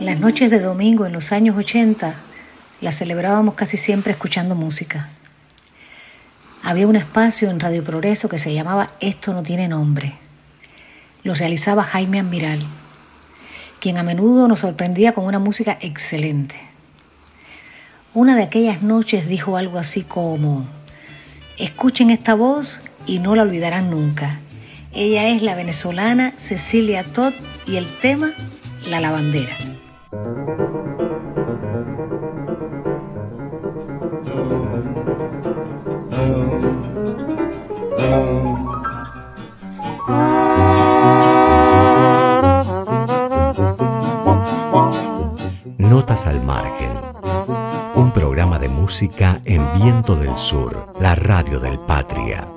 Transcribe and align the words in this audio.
Las 0.00 0.18
noches 0.18 0.50
de 0.50 0.60
domingo 0.60 1.04
en 1.04 1.12
los 1.12 1.30
años 1.30 1.58
80 1.58 2.14
las 2.80 2.96
celebrábamos 2.96 3.52
casi 3.52 3.76
siempre 3.76 4.12
escuchando 4.12 4.54
música. 4.54 5.10
Había 6.62 6.86
un 6.86 6.96
espacio 6.96 7.50
en 7.50 7.60
Radio 7.60 7.84
Progreso 7.84 8.26
que 8.30 8.38
se 8.38 8.54
llamaba 8.54 8.92
Esto 9.00 9.34
no 9.34 9.42
tiene 9.42 9.68
nombre. 9.68 10.14
Lo 11.22 11.34
realizaba 11.34 11.82
Jaime 11.82 12.18
Admiral, 12.18 12.60
quien 13.78 13.98
a 13.98 14.02
menudo 14.02 14.48
nos 14.48 14.60
sorprendía 14.60 15.12
con 15.12 15.26
una 15.26 15.38
música 15.38 15.76
excelente. 15.82 16.56
Una 18.14 18.36
de 18.36 18.44
aquellas 18.44 18.80
noches 18.80 19.28
dijo 19.28 19.58
algo 19.58 19.78
así 19.78 20.00
como, 20.00 20.64
escuchen 21.58 22.08
esta 22.08 22.32
voz 22.32 22.80
y 23.04 23.18
no 23.18 23.34
la 23.34 23.42
olvidarán 23.42 23.90
nunca. 23.90 24.40
Ella 24.94 25.28
es 25.28 25.42
la 25.42 25.54
venezolana 25.54 26.32
Cecilia 26.36 27.04
Todd 27.04 27.34
y 27.66 27.76
el 27.76 27.86
tema 28.00 28.32
La 28.88 29.00
lavandera. 29.00 29.54
Notas 30.12 30.26
al 46.26 46.44
margen. 46.44 46.90
Un 47.94 48.10
programa 48.12 48.58
de 48.58 48.68
música 48.68 49.40
en 49.44 49.72
Viento 49.74 50.16
del 50.16 50.36
Sur, 50.36 50.92
la 50.98 51.14
radio 51.14 51.60
del 51.60 51.78
Patria. 51.78 52.48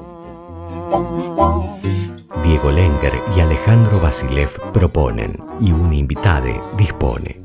Diego 2.42 2.72
Lenger 2.72 3.22
y 3.38 3.42
Alejandro 3.42 4.00
Basilev 4.00 4.50
proponen 4.72 5.38
y 5.60 5.72
un 5.72 5.94
invitade 5.94 6.60
dispone. 6.76 7.43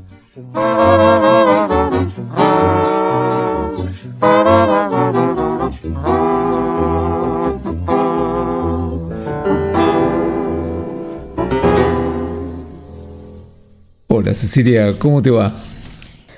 Hola 14.11 14.33
Cecilia, 14.33 14.99
¿cómo 14.99 15.21
te 15.21 15.31
va? 15.31 15.53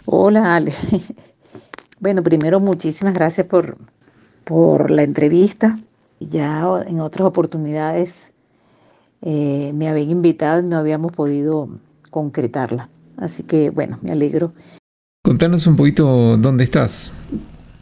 Hola 0.05 0.55
Ale. 0.55 0.73
Bueno, 1.99 2.23
primero 2.23 2.59
muchísimas 2.59 3.13
gracias 3.13 3.45
por, 3.45 3.77
por 4.43 4.89
la 4.89 5.03
entrevista. 5.03 5.77
Ya 6.19 6.63
en 6.87 6.99
otras 6.99 7.27
oportunidades 7.27 8.33
eh, 9.21 9.71
me 9.75 9.87
habían 9.87 10.09
invitado 10.09 10.61
y 10.61 10.65
no 10.65 10.77
habíamos 10.77 11.11
podido 11.11 11.69
concretarla. 12.09 12.89
Así 13.21 13.43
que 13.43 13.69
bueno, 13.69 13.99
me 14.01 14.11
alegro. 14.11 14.51
Contanos 15.23 15.67
un 15.67 15.75
poquito 15.75 16.37
dónde 16.37 16.63
estás. 16.63 17.11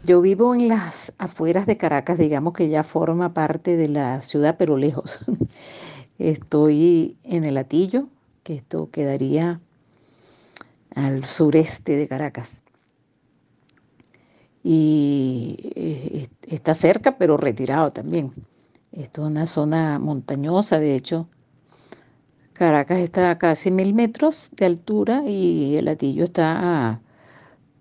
Yo 0.04 0.20
vivo 0.20 0.54
en 0.54 0.68
las 0.68 1.14
afueras 1.16 1.64
de 1.64 1.78
Caracas, 1.78 2.18
digamos 2.18 2.52
que 2.52 2.68
ya 2.68 2.84
forma 2.84 3.32
parte 3.32 3.78
de 3.78 3.88
la 3.88 4.20
ciudad, 4.20 4.56
pero 4.58 4.76
lejos. 4.76 5.20
Estoy 6.18 7.16
en 7.24 7.44
el 7.44 7.56
Atillo, 7.56 8.08
que 8.42 8.54
esto 8.54 8.90
quedaría 8.90 9.60
al 10.94 11.24
sureste 11.24 11.96
de 11.96 12.06
Caracas. 12.06 12.62
Y 14.62 15.72
eh, 15.74 16.28
está 16.48 16.74
cerca, 16.74 17.16
pero 17.16 17.38
retirado 17.38 17.92
también. 17.92 18.30
Esto 18.92 19.22
es 19.22 19.30
una 19.30 19.46
zona 19.46 19.98
montañosa, 19.98 20.78
de 20.78 20.96
hecho. 20.96 21.28
Caracas 22.60 23.00
está 23.00 23.30
a 23.30 23.38
casi 23.38 23.70
mil 23.70 23.94
metros 23.94 24.50
de 24.54 24.66
altura 24.66 25.22
y 25.26 25.76
el 25.76 25.88
Atillo 25.88 26.24
está 26.24 26.90
a 26.90 27.00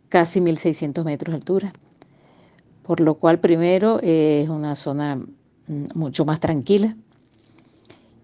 casi 0.07 0.39
1600 0.39 1.03
metros 1.03 1.33
de 1.33 1.35
altura. 1.35 1.73
Por 2.83 3.01
lo 3.01 3.15
cual, 3.15 3.41
primero, 3.41 3.99
es 4.01 4.47
una 4.47 4.75
zona 4.75 5.17
mm, 5.17 5.87
mucho 5.95 6.23
más 6.23 6.39
tranquila. 6.39 6.95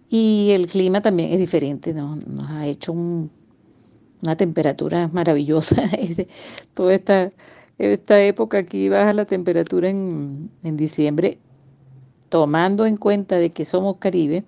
Y 0.08 0.52
el 0.52 0.68
clima 0.68 1.02
también 1.02 1.34
es 1.34 1.40
diferente, 1.40 1.94
nos, 1.94 2.24
ha 2.48 2.66
hecho 2.66 2.94
una 2.94 4.38
temperatura 4.38 5.10
maravillosa. 5.10 5.76
Toda 6.74 6.94
esta, 6.94 7.32
esta 7.78 8.24
época 8.24 8.60
aquí 8.60 8.88
baja 8.88 9.12
la 9.12 9.26
temperatura 9.26 9.90
en, 9.90 10.50
en 10.64 10.78
diciembre 10.78 11.38
tomando 12.30 12.86
en 12.86 12.96
cuenta 12.96 13.36
de 13.36 13.50
que 13.50 13.66
somos 13.66 13.98
Caribe, 13.98 14.46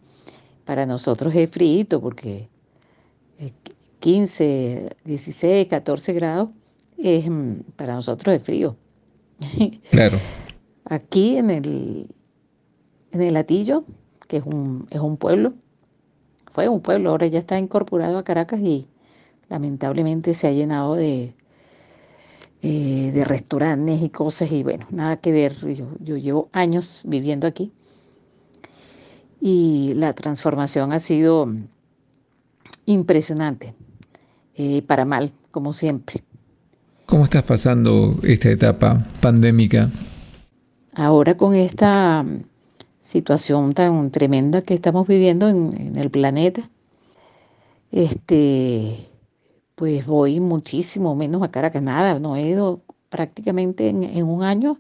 para 0.68 0.86
nosotros 0.86 1.34
es 1.34 1.50
frío 1.50 1.86
porque 2.02 2.50
15, 4.02 4.90
16, 5.06 5.68
14 5.68 6.14
grados 6.14 6.50
es, 6.98 7.30
mm, 7.30 7.62
para 7.78 7.96
nosotros 7.96 8.36
es 8.36 8.44
frío. 8.44 8.76
Claro. 9.90 10.20
Aquí 10.84 11.38
en 11.38 11.50
el, 11.50 12.08
en 13.12 13.22
el 13.22 13.34
Latillo, 13.34 13.84
que 14.28 14.38
es 14.38 14.44
un, 14.46 14.88
es 14.90 15.00
un 15.00 15.18
pueblo, 15.18 15.54
fue 16.54 16.68
un 16.68 16.82
pueblo, 16.82 17.12
ahora 17.12 17.28
ya 17.28 17.40
está 17.40 17.58
incorporado 17.58 18.18
a 18.18 18.24
Caracas 18.24 18.60
y 18.60 18.88
lamentablemente 19.50 20.34
se 20.34 20.48
ha 20.48 20.52
llenado 20.52 20.96
de, 20.96 21.34
eh, 22.62 23.12
de 23.14 23.24
restaurantes 23.24 24.02
y 24.02 24.10
cosas 24.10 24.52
y 24.52 24.64
bueno, 24.64 24.86
nada 24.92 25.18
que 25.18 25.32
ver. 25.32 25.54
Yo, 25.74 25.88
yo, 26.00 26.18
llevo 26.18 26.50
años 26.52 27.02
viviendo 27.06 27.48
aquí 27.48 27.72
y 29.40 29.94
la 29.96 30.14
transformación 30.14 30.92
ha 30.92 31.00
sido 31.00 31.48
impresionante, 32.86 33.76
eh, 34.56 34.82
para 34.82 35.06
mal, 35.06 35.32
como 35.52 35.74
siempre. 35.74 36.24
¿Cómo 37.06 37.26
estás 37.26 37.44
pasando 37.44 38.20
esta 38.24 38.50
etapa 38.50 39.06
pandémica? 39.22 39.90
Ahora 40.94 41.38
con 41.38 41.54
esta 41.54 42.26
situación 43.02 43.74
tan 43.74 44.12
tremenda 44.12 44.62
que 44.62 44.74
estamos 44.74 45.08
viviendo 45.08 45.48
en, 45.48 45.74
en 45.80 45.96
el 45.96 46.10
planeta, 46.10 46.70
este, 47.92 49.08
pues 49.76 50.06
voy 50.06 50.40
muchísimo 50.40 51.16
menos 51.16 51.44
a 51.44 51.52
Caracas, 51.52 51.84
nada, 51.84 52.20
no 52.20 52.36
he 52.36 52.48
ido 52.48 52.82
prácticamente 53.10 53.90
en, 53.90 54.24
un 54.24 54.44
año, 54.44 54.80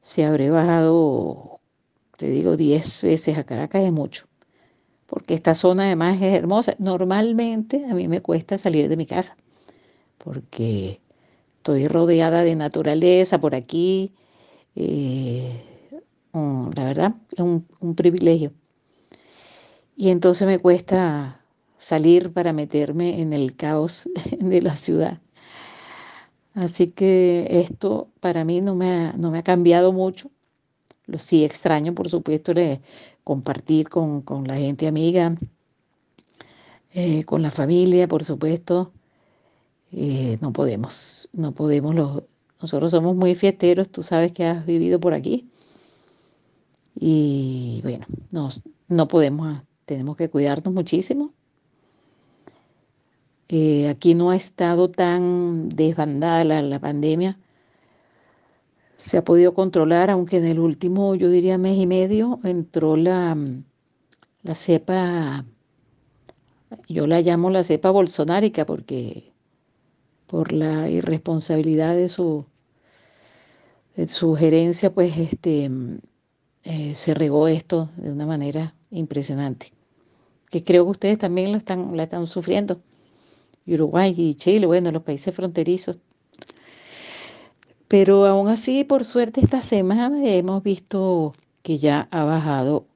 se 0.00 0.24
habré 0.24 0.50
bajado, 0.50 1.59
te 2.20 2.28
digo, 2.28 2.58
10 2.58 3.02
veces 3.02 3.38
a 3.38 3.44
Caracas 3.44 3.82
es 3.82 3.92
mucho, 3.92 4.26
porque 5.06 5.32
esta 5.32 5.54
zona 5.54 5.84
además 5.84 6.20
es 6.20 6.34
hermosa. 6.34 6.76
Normalmente 6.78 7.86
a 7.90 7.94
mí 7.94 8.08
me 8.08 8.20
cuesta 8.20 8.58
salir 8.58 8.90
de 8.90 8.98
mi 8.98 9.06
casa, 9.06 9.38
porque 10.18 11.00
estoy 11.56 11.88
rodeada 11.88 12.44
de 12.44 12.56
naturaleza 12.56 13.40
por 13.40 13.54
aquí, 13.54 14.12
eh, 14.76 15.50
la 16.34 16.84
verdad 16.84 17.14
es 17.32 17.40
un, 17.40 17.94
privilegio. 17.96 18.52
Y 19.96 20.10
entonces 20.10 20.46
me 20.46 20.58
cuesta 20.58 21.40
salir 21.78 22.34
para 22.34 22.52
meterme 22.52 23.22
en 23.22 23.32
el 23.32 23.56
caos 23.56 24.10
de 24.38 24.60
la 24.60 24.76
ciudad. 24.76 25.22
Así 26.52 26.88
que 26.88 27.46
esto 27.48 28.10
para 28.20 28.44
mí 28.44 28.60
no 28.60 28.74
me 28.74 29.14
no 29.16 29.30
me 29.30 29.38
ha 29.38 29.42
cambiado 29.42 29.90
mucho. 29.90 30.30
Lo 31.10 31.18
sí 31.18 31.44
extraño, 31.44 31.94
por 31.94 32.08
supuesto, 32.08 32.54
de 32.54 32.80
compartir 33.24 33.88
con, 33.88 34.24
la 34.46 34.56
gente 34.56 34.86
amiga, 34.86 35.34
eh, 36.92 37.24
con 37.24 37.42
la 37.42 37.50
familia, 37.50 38.08
por 38.08 38.24
supuesto. 38.24 38.92
Eh, 39.92 40.38
no 40.40 40.52
podemos, 40.52 41.28
no 41.32 41.52
podemos. 41.52 41.94
Los, 41.94 42.22
nosotros 42.60 42.90
somos 42.92 43.16
muy 43.16 43.34
fiesteros, 43.34 43.88
tú 43.90 44.02
sabes 44.02 44.32
que 44.32 44.44
has 44.44 44.64
vivido 44.66 45.00
por 45.00 45.14
aquí. 45.14 45.50
Y 46.94 47.80
bueno, 47.82 48.06
no, 48.30 48.50
no 48.88 49.08
podemos, 49.08 49.62
tenemos 49.86 50.16
que 50.16 50.30
cuidarnos 50.30 50.72
muchísimo 50.74 51.32
eh, 53.52 53.88
aquí 53.88 54.14
no 54.14 54.30
ha 54.30 54.36
estado 54.36 54.92
tan 54.92 55.70
desbandada 55.70 56.44
la, 56.44 56.78
pandemia. 56.78 57.36
Se 59.00 59.16
ha 59.16 59.24
podido 59.24 59.54
controlar, 59.54 60.10
aunque 60.10 60.36
en 60.36 60.44
el 60.44 60.58
último, 60.60 61.14
yo 61.14 61.30
diría, 61.30 61.56
mes 61.56 61.78
y 61.78 61.86
medio, 61.86 62.38
entró 62.44 62.96
la, 62.96 63.34
la 64.42 64.54
cepa, 64.54 65.46
yo 66.86 67.06
la 67.06 67.22
llamo 67.22 67.48
la 67.48 67.64
cepa 67.64 67.90
bolsonárica 67.90 68.66
porque 68.66 69.32
por 70.26 70.52
la 70.52 70.90
irresponsabilidad 70.90 71.96
de 71.96 72.10
su, 72.10 72.44
de 73.96 74.06
su 74.06 74.34
gerencia, 74.34 74.92
pues 74.92 75.16
este, 75.16 75.70
eh, 76.64 76.94
se 76.94 77.14
regó 77.14 77.48
esto 77.48 77.88
de 77.96 78.12
una 78.12 78.26
manera 78.26 78.74
impresionante. 78.90 79.72
Que 80.50 80.62
creo 80.62 80.84
que 80.84 80.90
ustedes 80.90 81.16
también 81.16 81.52
la 81.52 81.58
están, 81.58 81.96
la 81.96 82.02
están 82.02 82.26
sufriendo. 82.26 82.82
Uruguay 83.66 84.14
y 84.14 84.34
Chile, 84.34 84.66
bueno, 84.66 84.92
los 84.92 85.04
países 85.04 85.34
fronterizos. 85.34 85.98
Pero 87.90 88.24
aún 88.26 88.48
así, 88.48 88.84
por 88.84 89.04
suerte, 89.04 89.40
esta 89.40 89.62
semana 89.62 90.24
hemos 90.24 90.62
visto 90.62 91.34
que 91.62 91.78
ya 91.78 92.06
ha 92.12 92.22
bajado, 92.24 92.86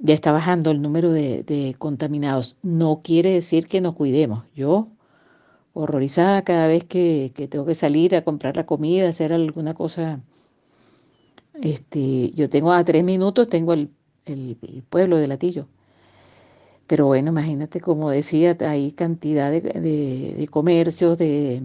ya 0.00 0.14
está 0.14 0.32
bajando 0.32 0.72
el 0.72 0.82
número 0.82 1.12
de, 1.12 1.76
contaminados. 1.78 2.56
No 2.62 3.02
quiere 3.04 3.32
decir 3.32 3.68
que 3.68 3.80
nos 3.80 3.94
cuidemos. 3.94 4.42
Yo, 4.56 4.88
horrorizada 5.74 6.42
cada 6.42 6.66
vez 6.66 6.82
que, 6.84 7.32
tengo 7.50 7.64
que 7.66 7.76
salir 7.76 8.16
a 8.16 8.24
comprar 8.24 8.56
la 8.56 8.66
comida, 8.66 9.08
hacer 9.08 9.32
alguna 9.32 9.74
cosa. 9.74 10.20
Este, 11.62 12.32
yo 12.32 12.48
tengo 12.48 12.72
a 12.72 12.84
tres 12.84 13.04
minutos, 13.04 13.48
tengo 13.48 13.74
el, 13.74 13.90
pueblo 14.90 15.18
de 15.18 15.28
Latillo. 15.28 15.68
Pero 16.88 17.06
bueno, 17.06 17.30
imagínate, 17.30 17.80
como 17.80 18.10
decía, 18.10 18.56
hay 18.60 18.90
cantidad 18.92 19.52
de, 19.52 20.48
comercios, 20.50 21.16
de 21.18 21.62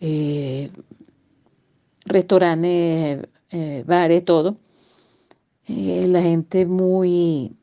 eh, 0.00 0.70
restaurantes, 2.04 3.26
eh, 3.50 3.84
bares, 3.86 4.24
todo. 4.24 4.56
Eh, 5.68 6.06
la 6.08 6.22
gente 6.22 6.66
muy 6.66 7.56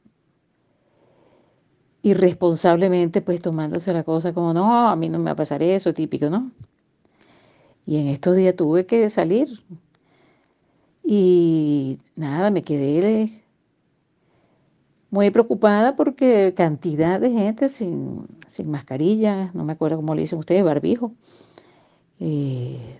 irresponsablemente 2.04 3.22
pues 3.22 3.42
tomándose 3.42 3.92
la 3.92 4.04
cosa 4.04 4.34
como, 4.34 4.54
no, 4.54 4.88
a 4.90 4.96
mí 4.96 5.10
no 5.10 5.18
me 5.18 5.26
va 5.26 5.32
a 5.32 5.36
pasar 5.36 5.64
eso, 5.64 5.94
típico, 5.94 6.30
¿no? 6.30 6.52
Y 7.86 7.98
en 7.98 8.08
estos 8.08 8.36
días 8.36 8.56
tuve 8.56 8.86
que 8.86 9.10
salir 9.10 9.50
y 11.04 12.00
nada, 12.16 12.52
me 12.52 12.64
quedé 12.64 13.30
muy 15.10 15.32
preocupada 15.32 15.96
porque 15.96 16.54
cantidad 16.56 17.20
de 17.20 17.32
gente 17.32 17.70
sin, 17.70 18.28
sin 18.48 18.70
mascarilla, 18.70 19.52
no 19.54 19.64
me 19.64 19.74
acuerdo 19.74 19.98
cómo 19.98 20.14
le 20.14 20.22
dicen 20.22 20.40
ustedes, 20.40 20.64
barbijo, 20.64 21.14
eh, 22.20 23.00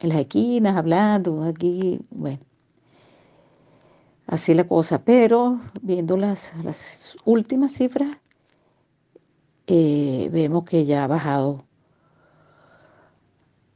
en 0.00 0.08
las 0.08 0.18
esquinas 0.18 0.76
hablando, 0.76 1.42
aquí, 1.44 2.00
bueno. 2.10 2.40
Así 4.26 4.54
la 4.54 4.64
cosa, 4.64 5.04
pero 5.04 5.60
viendo 5.82 6.16
las, 6.16 6.52
las 6.64 7.16
últimas 7.24 7.72
cifras, 7.72 8.18
eh, 9.68 10.28
vemos 10.32 10.64
que 10.64 10.84
ya 10.84 11.04
ha 11.04 11.06
bajado. 11.06 11.64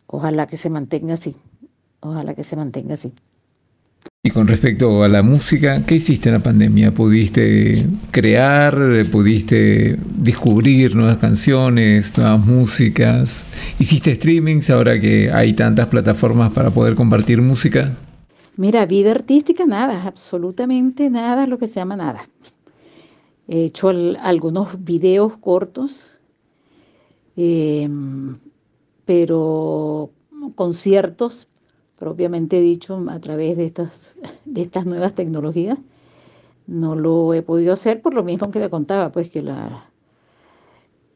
Ojalá 0.07 0.47
que 0.47 0.57
se 0.57 0.71
mantenga 0.71 1.15
así. 1.15 1.37
Ojalá 2.01 2.35
que 2.35 2.43
se 2.43 2.57
mantenga 2.57 2.95
así. 2.95 3.15
Y 4.23 4.33
con 4.33 4.47
respecto 4.49 5.03
a 5.03 5.09
la 5.09 5.23
música, 5.23 5.83
¿qué 5.87 5.95
hiciste 5.95 6.29
en 6.29 6.35
la 6.35 6.43
pandemia? 6.43 6.93
¿Pudiste 6.93 7.87
crear? 8.11 8.77
¿Pudiste 9.11 9.97
descubrir 10.15 10.95
nuevas 10.95 11.17
canciones, 11.17 12.19
nuevas 12.19 12.45
músicas? 12.45 13.47
¿Hiciste 13.79 14.15
streamings 14.17 14.69
ahora 14.69 15.01
que 15.01 15.33
hay 15.33 15.55
tantas 15.55 15.87
plataformas 15.87 16.53
para 16.53 16.71
poder 16.71 16.97
compartir 16.97 17.41
música? 17.41 17.97
Mira, 18.57 18.85
vida 18.85 19.13
artística, 19.13 19.65
nada, 19.65 20.05
absolutamente 20.05 21.09
nada, 21.09 21.47
lo 21.47 21.57
que 21.57 21.67
se 21.67 21.81
llama 21.81 21.97
nada. 21.97 22.29
He 23.49 23.65
hecho 23.65 23.89
algunos 23.89 24.85
videos 24.85 25.39
cortos, 25.39 26.13
em, 27.37 28.37
pero 29.07 30.11
conciertos, 30.57 31.49
propiamente 32.01 32.61
dicho, 32.61 32.99
a 33.11 33.21
través 33.21 33.57
de 33.59 33.67
estas, 33.67 34.17
de 34.45 34.63
estas 34.63 34.87
nuevas 34.87 35.15
tecnologías. 35.15 35.79
No 36.67 36.97
lo 36.97 37.35
he 37.35 37.43
podido 37.43 37.75
hacer 37.75 38.01
por 38.01 38.15
lo 38.15 38.25
mismo 38.25 38.51
que 38.51 38.59
te 38.59 38.71
contaba, 38.71 39.13
pues 39.13 39.29
que 39.31 39.45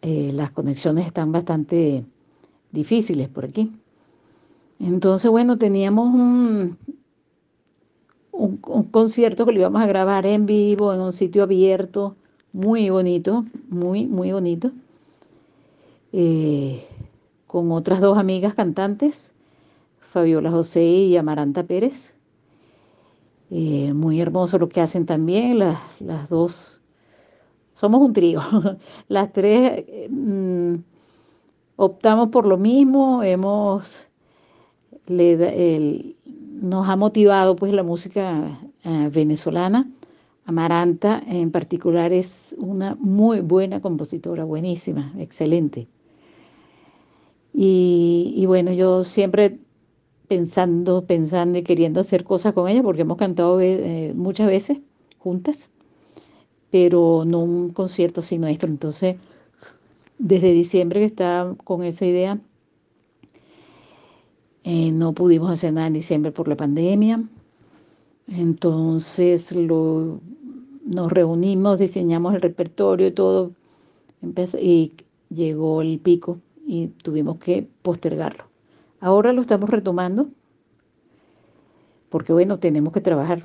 eh, 0.03 0.33
las 0.33 0.51
conexiones 0.51 1.07
están 1.07 1.33
bastante 1.33 2.05
difíciles 2.71 3.29
por 3.29 3.47
aquí. 3.47 3.73
Entonces, 4.79 5.31
bueno, 5.31 5.57
teníamos 5.57 6.13
un, 6.13 6.77
un, 8.33 8.57
concierto 8.57 9.47
que 9.47 9.53
lo 9.53 9.61
íbamos 9.61 9.81
a 9.81 9.87
grabar 9.87 10.27
en 10.27 10.45
vivo, 10.45 10.93
en 10.93 11.01
un 11.01 11.13
sitio 11.13 11.45
abierto, 11.45 12.17
muy 12.53 12.91
bonito, 12.91 13.45
muy, 13.69 14.07
muy 14.07 14.33
bonito, 14.33 14.73
eh, 16.13 16.85
con 17.47 17.71
otras 17.71 18.01
dos 18.01 18.19
amigas 18.19 18.55
cantantes, 18.55 19.34
Fabiola 20.15 20.53
José 20.53 20.85
y 20.85 21.17
Amaranta 21.17 21.65
Pérez. 21.65 22.15
Eh, 23.51 23.93
muy 23.95 24.21
hermoso 24.21 24.59
lo 24.59 24.69
que 24.69 24.81
hacen 24.81 25.07
también 25.07 25.59
las, 25.59 25.77
las 26.01 26.29
dos. 26.29 26.81
Somos 27.73 28.01
un 28.01 28.13
trío. 28.13 28.41
Las 29.09 29.33
tres 29.33 29.85
mm, 30.09 30.77
optamos 31.75 32.29
por 32.29 32.47
lo 32.47 32.57
mismo, 32.57 33.25
hemos, 33.25 34.09
nos 35.09 36.89
ha 36.89 36.95
motivado 36.95 37.57
pues 37.57 37.73
la 37.73 37.83
música 37.83 38.61
eh, 38.85 39.11
venezolana 39.13 39.91
Amaranta 40.47 41.23
en 41.27 41.51
particular 41.51 42.13
es 42.13 42.55
una 42.59 42.95
muy 43.01 43.41
buena 43.41 43.81
compositora, 43.81 44.45
buenísima, 44.45 45.13
excelente. 45.19 45.89
Y, 47.57 48.45
bueno, 48.47 48.73
yo 48.73 49.05
siempre 49.05 49.59
pensando, 50.29 51.05
pensando 51.07 51.59
y 51.59 51.63
queriendo 51.63 52.01
hacer 52.01 52.25
cosas 52.25 52.55
con 52.55 52.69
ella, 52.69 52.83
porque 52.83 53.03
hemos 53.03 53.19
cantado 53.19 53.61
eh, 53.61 54.13
muchas 54.15 54.49
veces 54.49 54.79
juntas, 55.19 55.71
pero 56.71 57.25
no 57.27 57.41
un 57.41 57.71
concierto 57.71 58.21
así 58.21 58.39
nuestro. 58.39 58.69
Entonces, 58.69 59.17
desde 60.19 60.53
diciembre 60.53 61.01
que 61.01 61.07
está 61.07 61.55
con 61.65 61.83
esa 61.83 62.07
idea, 62.07 62.41
eh, 64.65 64.93
no 64.93 65.13
pudimos 65.13 65.51
hacer 65.51 65.73
nada 65.73 65.89
en 65.89 65.93
diciembre 65.95 66.33
por 66.33 66.49
la 66.49 66.57
pandemia. 66.57 67.23
Entonces 68.27 69.55
lo, 69.55 70.21
nos 70.85 71.13
reunimos, 71.13 71.79
diseñamos 71.79 72.35
el 72.35 72.41
repertorio 72.41 73.09
y 73.09 73.13
todo, 73.13 73.53
empezó, 74.23 74.59
y 74.59 74.93
llegó 75.29 75.83
el 75.83 75.99
pico 75.99 76.39
y 76.67 76.89
tuvimos 76.89 77.39
que 77.39 77.67
postergarlo. 77.83 78.54
Ahora 79.05 79.35
lo 79.35 79.43
estamos 79.43 79.69
retomando 79.69 80.31
porque 82.09 82.33
bueno, 82.33 82.59
tenemos 82.59 82.91
que 82.91 83.03
trabajar. 83.03 83.41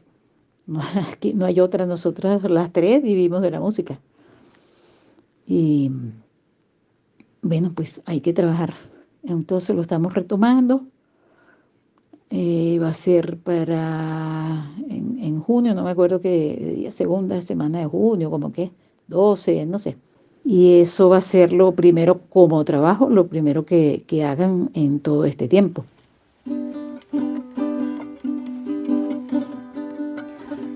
No, 0.65 0.79
aquí 1.11 1.33
no 1.33 1.45
hay 1.45 1.59
otra, 1.59 1.85
nosotras 1.85 2.49
las 2.49 2.71
tres 2.71 3.03
vivimos 3.03 3.41
de 3.41 3.51
la 3.51 3.59
música. 3.59 3.99
Y 5.45 5.91
bueno, 7.41 7.73
pues 7.75 8.01
hay 8.05 8.21
que 8.21 8.31
trabajar. 8.31 8.73
Entonces 9.21 9.75
lo 9.75 9.81
estamos 9.81 10.13
retomando. 10.13 10.85
Eh, 12.29 12.79
va 12.81 12.87
a 12.87 12.93
ser 12.93 13.37
para 13.39 14.71
en, 14.87 15.41
junio, 15.41 15.75
no 15.75 15.83
me 15.83 15.89
acuerdo 15.89 16.21
qué 16.21 16.87
segunda 16.91 17.41
semana 17.41 17.79
de 17.79 17.85
junio, 17.85 18.29
como 18.29 18.53
que 18.53 18.71
12, 19.07 19.65
no 19.65 19.77
sé. 19.77 19.97
Y 20.43 20.79
eso 20.79 21.09
va 21.09 21.17
a 21.17 21.21
ser 21.21 21.53
lo 21.53 21.73
primero 21.73 22.21
como 22.29 22.63
trabajo, 22.65 23.09
lo 23.09 23.27
primero 23.27 23.65
que, 23.65 24.03
que 24.07 24.23
hagan 24.23 24.69
en 24.73 24.99
todo 24.99 25.25
este 25.25 25.47
tiempo. 25.47 25.85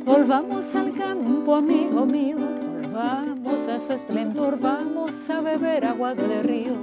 Volvamos 0.05 0.75
al 0.75 0.93
campo, 0.93 1.55
amigo 1.55 2.05
mío, 2.05 2.37
volvamos 2.37 3.67
a 3.67 3.79
su 3.79 3.93
esplendor, 3.93 4.59
vamos 4.59 5.29
a 5.29 5.41
beber 5.41 5.85
agua 5.85 6.13
del 6.13 6.43
río 6.43 6.73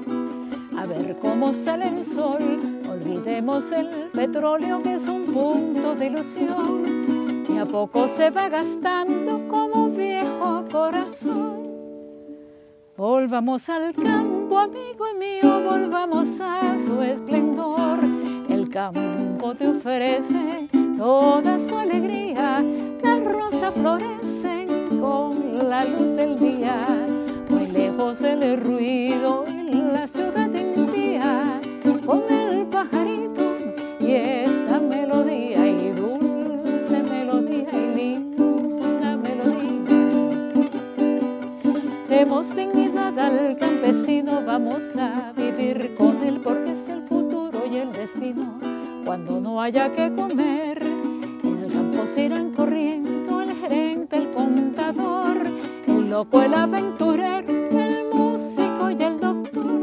a 0.80 0.86
ver 0.86 1.16
cómo 1.18 1.52
sale 1.52 1.88
el 1.88 2.04
sol. 2.04 2.80
Olvidemos 2.88 3.70
el 3.70 3.88
petróleo 4.12 4.82
que 4.82 4.94
es 4.94 5.06
un 5.08 5.26
punto 5.26 5.94
de 5.94 6.06
ilusión 6.06 7.44
y 7.48 7.58
a 7.58 7.66
poco 7.66 8.08
se 8.08 8.30
va 8.30 8.48
gastando 8.48 9.46
como 9.48 9.90
viejo 9.90 10.64
corazón. 10.72 11.69
Volvamos 13.00 13.66
al 13.70 13.94
campo, 13.94 14.58
amigo 14.58 15.06
mío, 15.18 15.62
volvamos 15.64 16.38
a 16.38 16.76
su 16.76 17.00
esplendor. 17.00 17.98
El 18.46 18.68
campo 18.68 19.54
te 19.54 19.68
ofrece 19.68 20.68
toda 20.98 21.58
su 21.58 21.78
alegría, 21.78 22.62
las 23.02 23.24
rosas 23.24 23.72
florecen 23.72 25.00
con 25.00 25.66
la 25.66 25.86
luz 25.86 26.14
del 26.14 26.38
día, 26.38 26.86
muy 27.48 27.70
lejos 27.70 28.18
del 28.18 28.60
ruido 28.60 29.46
y 29.48 29.72
la 29.72 30.06
ciudad 30.06 30.50
con 32.04 32.22
el 32.30 32.66
pajarito 32.66 33.56
y 33.98 34.12
esta 34.12 34.78
melodía 34.78 35.66
y 35.66 35.88
dulce 35.92 37.02
melodía 37.02 37.70
y 37.72 37.94
linda 37.96 39.16
melodía. 39.16 39.70
Demos 42.10 42.54
al 43.18 43.56
campesino, 43.58 44.42
vamos 44.44 44.96
a 44.96 45.32
vivir 45.32 45.94
con 45.96 46.16
él 46.22 46.40
porque 46.42 46.72
es 46.72 46.88
el 46.88 47.02
futuro 47.02 47.62
y 47.70 47.78
el 47.78 47.92
destino. 47.92 48.60
Cuando 49.04 49.40
no 49.40 49.60
haya 49.60 49.90
que 49.90 50.12
comer, 50.12 50.80
en 50.80 51.58
el 51.64 51.72
campo 51.72 52.06
se 52.06 52.26
irán 52.26 52.52
corriendo 52.52 53.40
el 53.40 53.56
gerente, 53.56 54.16
el 54.16 54.30
contador, 54.30 55.38
el 55.86 56.10
loco, 56.10 56.40
el 56.42 56.54
aventurero, 56.54 57.48
el 57.48 58.04
músico 58.12 58.90
y 58.90 59.02
el 59.02 59.18
doctor 59.18 59.80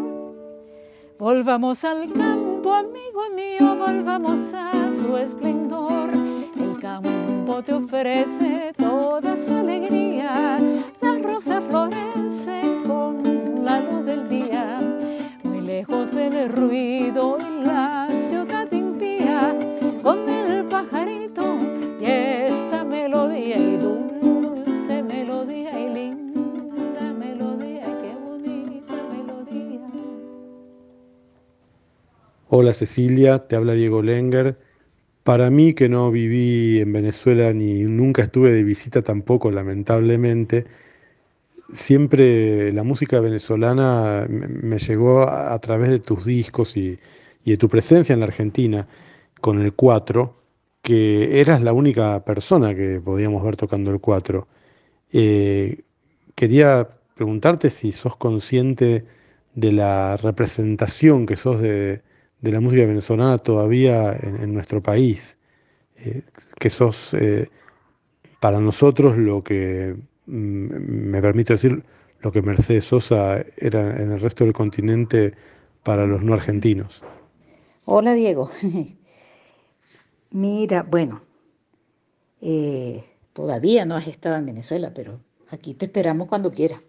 Volvamos 1.20 1.84
al 1.84 2.14
campo, 2.14 2.72
amigo 2.72 3.24
mío, 3.36 3.76
volvamos 3.76 4.54
a 4.54 4.92
su 4.92 5.18
esplendor. 5.18 6.12
El 6.58 6.80
campo 6.80 7.62
te 7.64 7.74
ofrece 7.74 8.72
toda 8.78 9.36
su 9.36 9.52
alegría, 9.52 10.60
las 11.28 11.36
rosas 11.36 11.64
florecen 11.70 12.84
con 12.84 13.66
la 13.66 13.80
luz 13.82 14.06
del 14.06 14.30
día. 14.30 14.80
el 16.14 16.50
ruido 16.52 17.38
y 17.40 17.66
la 17.66 18.10
ciudad 18.14 18.72
impía 18.72 19.58
con 20.02 20.30
el 20.30 20.66
pajarito 20.66 21.60
y 22.00 22.06
esta 22.06 22.84
melodía 22.84 23.58
y 23.58 23.78
dulce 23.78 25.04
melodía 25.04 25.80
y 25.80 25.94
linda 25.94 27.14
melodía, 27.14 27.86
qué 28.02 28.14
bonita 28.16 28.94
melodía. 29.12 29.82
Hola 32.50 32.74
Cecilia, 32.74 33.48
te 33.48 33.56
habla 33.56 33.74
Diego 33.74 34.02
Lenger. 34.02 34.58
Para 35.24 35.50
mí 35.50 35.74
que 35.74 35.90
no 35.90 36.10
viví 36.10 36.80
en 36.80 36.94
Venezuela 36.94 37.52
ni 37.54 37.84
nunca 37.84 38.24
estuve 38.24 38.52
de 38.52 38.64
visita 38.64 39.02
tampoco, 39.02 39.52
lamentablemente, 39.52 40.66
siempre 41.72 42.72
la 42.74 42.84
música 42.84 43.20
venezolana 43.20 44.26
me 44.30 44.80
llegó 44.80 45.24
a, 45.24 45.58
través 45.60 45.90
de 45.90 46.00
tus 46.00 46.26
discos 46.26 46.78
y, 46.78 47.00
de 47.46 47.58
tu 47.58 47.70
presencia 47.70 48.14
en 48.14 48.20
la 48.20 48.26
Argentina 48.28 48.88
con 49.42 49.62
el 49.62 49.74
4, 49.74 50.36
que 50.82 51.40
eras 51.42 51.62
la 51.62 51.74
única 51.74 52.24
persona 52.26 52.76
que 52.76 53.02
podíamos 53.02 53.44
ver 53.44 53.56
tocando 53.58 53.92
el 53.92 54.00
4. 54.00 54.48
Eh, 55.14 55.84
quería 56.36 56.90
preguntarte 57.16 57.70
si 57.70 57.92
sos 57.92 58.16
consciente 58.18 59.06
de 59.56 59.72
la 59.72 60.18
representación 60.18 61.26
que 61.26 61.36
sos 61.36 61.62
de, 61.62 62.04
la 62.42 62.62
música 62.62 62.86
venezolana 62.86 63.38
todavía 63.40 64.16
en, 64.16 64.54
nuestro 64.54 64.82
país, 64.84 65.38
eh, 65.98 66.24
que 66.60 66.70
sos 66.70 67.14
eh, 67.14 67.50
para 68.40 68.60
nosotros 68.60 69.18
lo 69.18 69.44
que 69.44 69.96
me 70.28 71.22
permito 71.22 71.54
decir 71.54 71.84
lo 72.22 72.32
que 72.32 72.42
Mercedes 72.42 72.86
Sosa 72.86 73.44
era 73.58 74.02
en 74.02 74.12
el 74.12 74.20
resto 74.20 74.44
del 74.44 74.54
continente 74.54 75.34
para 75.84 76.06
los 76.06 76.24
no 76.24 76.34
argentinos. 76.34 77.04
Hola 77.86 78.14
Diego. 78.14 78.52
Mira, 80.32 80.84
bueno, 80.84 81.22
eh, 82.42 83.04
todavía 83.34 83.86
no 83.86 83.96
has 83.96 84.08
estado 84.08 84.36
en 84.36 84.46
Venezuela, 84.46 84.92
pero 84.94 85.22
aquí 85.50 85.74
te 85.74 85.86
esperamos 85.86 86.28
cuando 86.28 86.52
quieras. 86.52 86.82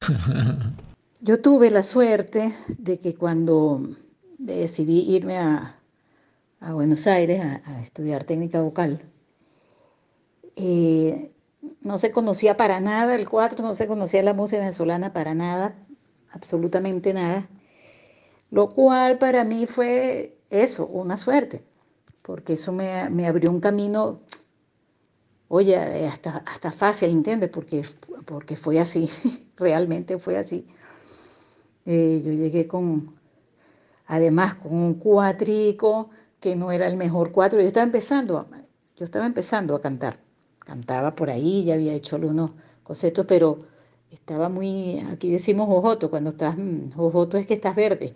Yo 1.20 1.40
tuve 1.40 1.70
la 1.70 1.82
suerte 1.82 2.54
de 2.66 2.98
que 2.98 3.14
cuando 3.14 3.80
decidí 4.38 5.14
irme 5.14 5.36
a, 5.38 5.76
Buenos 6.72 7.06
Aires 7.06 7.40
a, 7.42 7.80
estudiar 7.82 8.24
técnica 8.24 8.60
vocal, 8.60 9.02
eh, 10.56 11.30
no 11.80 11.98
se 11.98 12.10
conocía 12.10 12.56
para 12.56 12.80
nada 12.80 13.14
el 13.14 13.28
cuatro, 13.28 13.62
no 13.64 13.74
se 13.74 13.86
conocía 13.86 14.22
la 14.22 14.34
música 14.34 14.60
venezolana 14.60 15.12
para 15.12 15.34
nada, 15.34 15.74
absolutamente 16.30 17.12
nada. 17.12 17.48
Lo 18.50 18.68
cual 18.68 19.18
para 19.18 19.44
mí 19.44 19.66
fue 19.66 20.38
eso, 20.50 20.86
una 20.86 21.16
suerte, 21.16 21.64
porque 22.22 22.54
eso 22.54 22.72
me, 22.72 23.26
abrió 23.26 23.50
un 23.50 23.60
camino, 23.60 24.20
oye, 25.48 25.76
hasta, 26.06 26.38
hasta 26.38 26.72
fácil, 26.72 27.10
¿entiendes? 27.10 27.50
Porque, 27.50 27.84
porque 28.24 28.56
fue 28.56 28.80
así, 28.80 29.08
realmente 29.56 30.18
fue 30.18 30.36
así. 30.36 30.66
Eh, 31.86 32.22
yo 32.24 32.32
llegué 32.32 32.66
con, 32.66 33.14
además, 34.06 34.54
con 34.54 34.74
un 34.74 34.94
cuatrico 34.94 36.10
que 36.40 36.56
no 36.56 36.72
era 36.72 36.86
el 36.86 36.96
mejor 36.96 37.32
cuatro, 37.32 37.60
yo 37.60 37.66
estaba 37.66 37.84
empezando, 37.84 38.48
yo 38.96 39.04
estaba 39.04 39.26
empezando 39.26 39.74
a 39.76 39.80
cantar 39.80 40.29
cantaba 40.70 41.16
por 41.16 41.30
ahí, 41.30 41.64
ya 41.64 41.74
había 41.74 41.94
hecho 41.94 42.14
algunos 42.14 42.52
conceptos, 42.84 43.26
pero 43.26 43.58
estaba 44.12 44.48
muy, 44.48 45.00
aquí 45.12 45.28
decimos 45.28 45.66
jojoto, 45.66 46.10
cuando 46.10 46.30
estás, 46.30 46.56
mm, 46.56 46.92
jojoto 46.92 47.38
es 47.38 47.46
que 47.48 47.54
estás 47.54 47.74
verde, 47.74 48.14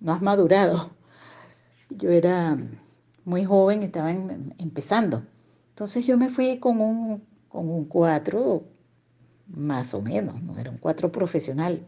no 0.00 0.12
has 0.12 0.20
madurado. 0.20 0.90
Yo 1.88 2.10
era 2.10 2.58
muy 3.24 3.46
joven, 3.46 3.82
estaba 3.82 4.10
empezando. 4.10 5.22
Entonces 5.70 6.06
yo 6.06 6.18
me 6.18 6.28
fui 6.28 6.58
con 6.58 6.80
un, 6.80 7.24
con 7.48 7.68
un 7.70 7.86
cuatro, 7.86 8.64
más 9.48 9.94
o 9.94 10.02
menos, 10.02 10.42
no 10.42 10.58
era 10.58 10.70
un 10.70 10.78
cuatro 10.78 11.10
profesional. 11.10 11.86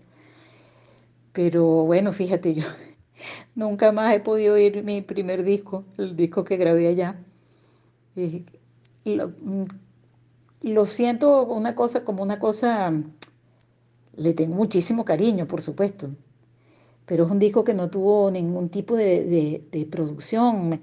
Pero 1.32 1.84
bueno, 1.84 2.10
fíjate, 2.12 2.54
yo 2.54 2.64
nunca 3.54 3.92
más 3.92 4.14
he 4.14 4.20
podido 4.20 4.54
oír 4.54 4.82
mi 4.82 5.02
primer 5.02 5.44
disco, 5.44 5.84
el 5.98 6.16
disco 6.16 6.42
que 6.44 6.56
grabé 6.56 6.88
allá. 6.88 7.22
Y 8.14 8.46
mm, 9.04 9.64
lo 10.66 10.84
siento 10.84 11.44
una 11.46 11.76
cosa 11.76 12.04
como 12.04 12.24
una 12.24 12.40
cosa, 12.40 12.92
le 14.16 14.34
tengo 14.34 14.56
muchísimo 14.56 15.04
cariño, 15.04 15.46
por 15.46 15.62
supuesto, 15.62 16.10
pero 17.06 17.24
es 17.24 17.30
un 17.30 17.38
disco 17.38 17.62
que 17.62 17.72
no 17.72 17.88
tuvo 17.88 18.30
ningún 18.32 18.68
tipo 18.68 18.96
de, 18.96 19.88
producción, 19.90 20.80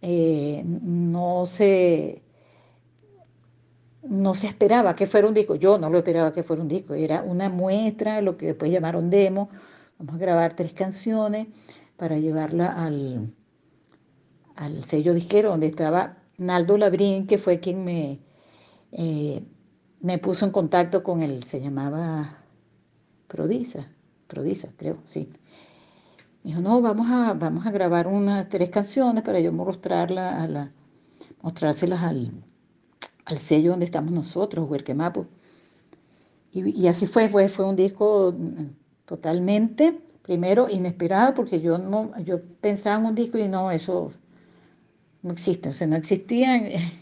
eh, 0.00 0.62
no 0.64 1.46
se 1.46 2.22
no 4.02 4.34
se 4.34 4.48
esperaba 4.48 4.96
que 4.96 5.06
fuera 5.06 5.28
un 5.28 5.34
disco, 5.34 5.54
yo 5.54 5.78
no 5.78 5.88
lo 5.88 5.98
esperaba 5.98 6.32
que 6.32 6.42
fuera 6.42 6.60
un 6.60 6.68
disco, 6.68 6.94
era 6.94 7.22
una 7.22 7.48
muestra, 7.48 8.20
lo 8.20 8.36
que 8.36 8.46
después 8.46 8.72
llamaron 8.72 9.08
demo, 9.08 9.48
vamos 9.98 10.16
a 10.16 10.18
grabar 10.18 10.56
tres 10.56 10.72
canciones 10.72 11.46
para 11.96 12.18
llevarla 12.18 12.72
al, 12.84 13.32
al 14.56 14.82
sello 14.82 15.14
disquero 15.14 15.50
donde 15.50 15.68
estaba 15.68 16.18
Naldo 16.38 16.76
Labrín, 16.76 17.28
que 17.28 17.38
fue 17.38 17.60
quien 17.60 17.84
me, 17.84 18.18
eh, 18.92 19.42
me 20.00 20.18
puso 20.18 20.44
en 20.44 20.52
contacto 20.52 21.02
con 21.02 21.22
él, 21.22 21.44
se 21.44 21.60
llamaba 21.60 22.38
Prodisa, 23.28 23.88
Prodisa, 24.26 24.68
creo, 24.76 24.98
sí. 25.04 25.30
Me 26.42 26.50
dijo, 26.50 26.60
no, 26.60 26.80
vamos 26.80 27.08
a, 27.10 27.34
vamos 27.34 27.66
a 27.66 27.70
grabar 27.70 28.06
unas 28.06 28.48
tres 28.48 28.70
canciones 28.70 29.22
para 29.22 29.40
yo 29.40 29.52
mostrarla 29.52 30.42
a 30.42 30.48
la, 30.48 30.72
mostrárselas 31.40 32.02
al, 32.02 32.32
al 33.24 33.38
sello 33.38 33.70
donde 33.70 33.86
estamos 33.86 34.12
nosotros, 34.12 34.68
Huerquemapo. 34.68 35.26
Y, 36.50 36.82
y 36.82 36.88
así 36.88 37.06
fue, 37.06 37.28
fue, 37.28 37.48
fue 37.48 37.64
un 37.64 37.76
disco 37.76 38.34
totalmente, 39.06 40.00
primero, 40.22 40.68
inesperado, 40.68 41.34
porque 41.34 41.60
yo, 41.60 41.78
no, 41.78 42.12
yo 42.22 42.42
pensaba 42.60 42.98
en 43.00 43.06
un 43.06 43.14
disco 43.14 43.38
y 43.38 43.48
no, 43.48 43.70
eso 43.70 44.12
no 45.22 45.32
existe, 45.32 45.68
o 45.68 45.72
sea, 45.72 45.86
no 45.86 45.96
existía 45.96 46.60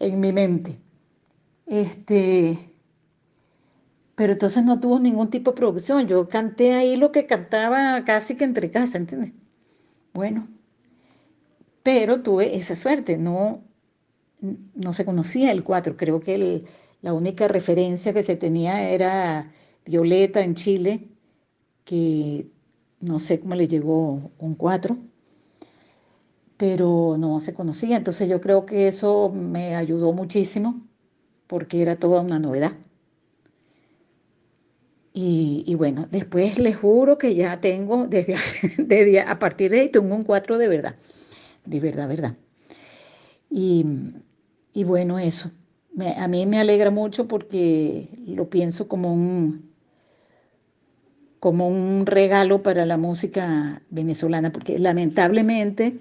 mi 0.00 0.32
mente. 0.32 0.78
Este, 1.66 2.70
pero 4.14 4.32
entonces 4.32 4.64
no 4.64 4.80
tuvo 4.80 4.98
ningún 5.00 5.30
tipo 5.30 5.52
de 5.52 5.56
producción. 5.56 6.06
Yo 6.06 6.28
canté 6.28 6.72
ahí 6.74 6.96
lo 6.96 7.12
que 7.12 7.26
cantaba 7.26 8.04
casi 8.04 8.36
que 8.36 8.44
entre 8.44 8.70
casa, 8.70 8.98
¿entiendes? 8.98 9.32
Bueno, 10.12 10.48
pero 11.82 12.22
tuve 12.22 12.56
esa 12.56 12.76
suerte, 12.76 13.18
no, 13.18 13.62
no 14.74 14.92
se 14.92 15.04
conocía 15.04 15.50
el 15.52 15.64
cuatro. 15.64 15.96
Creo 15.96 16.20
que 16.20 16.64
la 17.02 17.12
única 17.12 17.48
referencia 17.48 18.12
que 18.12 18.22
se 18.22 18.36
tenía 18.36 18.90
era 18.90 19.52
Violeta 19.84 20.42
en 20.42 20.54
Chile, 20.54 21.08
que 21.84 22.48
no 23.00 23.18
sé 23.18 23.40
cómo 23.40 23.54
le 23.54 23.68
llegó 23.68 24.32
un 24.38 24.54
cuatro 24.54 24.98
pero 26.66 27.16
no 27.18 27.40
se 27.40 27.52
conocía. 27.52 27.98
Entonces 27.98 28.26
yo 28.26 28.40
creo 28.40 28.64
que 28.64 28.88
eso 28.88 29.30
me 29.30 29.76
ayudó 29.76 30.14
muchísimo 30.14 30.80
porque 31.46 31.82
era 31.82 31.96
toda 31.96 32.22
una 32.22 32.38
novedad. 32.38 32.72
Y, 35.12 35.74
bueno, 35.76 36.08
después 36.10 36.58
les 36.58 36.76
juro 36.76 37.18
que 37.18 37.34
ya 37.34 37.60
tengo, 37.60 38.06
desde, 38.06 38.36
desde 38.82 39.20
a 39.20 39.38
partir 39.38 39.70
de 39.70 39.80
ahí 39.80 39.88
tengo 39.90 40.14
un 40.14 40.24
4 40.24 40.56
de 40.56 40.68
verdad, 40.68 40.96
de 41.66 41.80
verdad, 41.80 42.08
verdad. 42.08 42.34
Y, 43.50 43.84
y 44.72 44.84
bueno, 44.84 45.18
eso. 45.18 45.50
a 46.16 46.28
mí 46.28 46.46
me 46.46 46.58
alegra 46.58 46.90
mucho 46.90 47.28
porque 47.28 48.08
lo 48.26 48.48
pienso 48.48 48.88
como 48.88 49.12
un, 49.12 49.70
como 51.40 51.68
un 51.68 52.06
regalo 52.06 52.62
para 52.62 52.86
la 52.86 52.96
música 52.96 53.82
venezolana, 53.90 54.50
porque 54.50 54.78
lamentablemente 54.78 55.98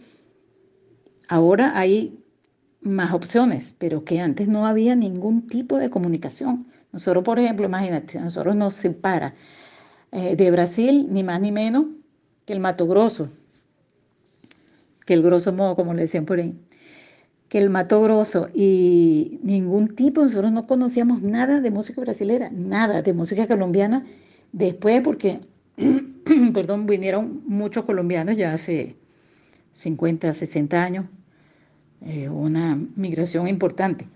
Ahora 1.27 1.77
hay 1.77 2.20
más 2.82 3.13
opciones, 3.13 3.75
pero 3.77 4.03
que 4.03 4.20
antes 4.20 4.48
no 4.48 4.65
había 4.65 4.96
ningún 4.96 5.48
tipo 5.48 5.77
de 5.77 5.89
comunicación. 5.89 6.68
Nosotros, 6.92 7.24
por 7.24 7.39
ejemplo, 7.39 7.65
imagínate, 7.65 8.20
nosotros 8.20 8.56
nos 8.56 8.74
separa 8.75 9.34
eh, 10.12 10.36
de 10.36 10.51
Brasil 10.51 11.08
ni 11.10 11.24
más 11.24 11.42
ni 11.42 11.51
menos 11.51 11.86
que 12.46 12.53
el 12.53 12.60
Mato 12.60 12.88
Grosso, 12.88 13.30
que 15.06 15.13
el 15.13 15.24
grosso 15.24 15.53
modo, 15.53 15.75
como 15.75 15.94
le 15.94 16.01
decían 16.01 16.25
por 16.25 16.39
ahí, 16.39 16.56
que 17.50 17.58
el 17.58 17.70
Mato 17.70 18.01
Grosso 18.01 18.50
y 18.53 19.39
ningún 19.44 19.96
tipo, 19.96 20.22
nosotros 20.22 20.51
no 20.51 20.68
conocíamos 20.68 21.22
nada 21.22 21.62
de 21.62 21.72
música 21.72 22.01
brasilera, 22.01 22.50
nada 22.51 23.01
de 23.01 23.13
música 23.13 23.48
colombiana, 23.48 24.06
después 24.51 25.01
porque, 25.01 25.39
perdón, 26.53 26.86
vinieron 26.86 27.44
muchos 27.46 27.86
colombianos 27.86 28.38
ya 28.38 28.53
hace 28.53 28.98
50, 29.74 30.34
60 30.34 30.84
años, 30.84 31.06
eh, 32.01 32.30
una 32.30 32.80
migración 32.96 33.48
importante, 33.48 34.08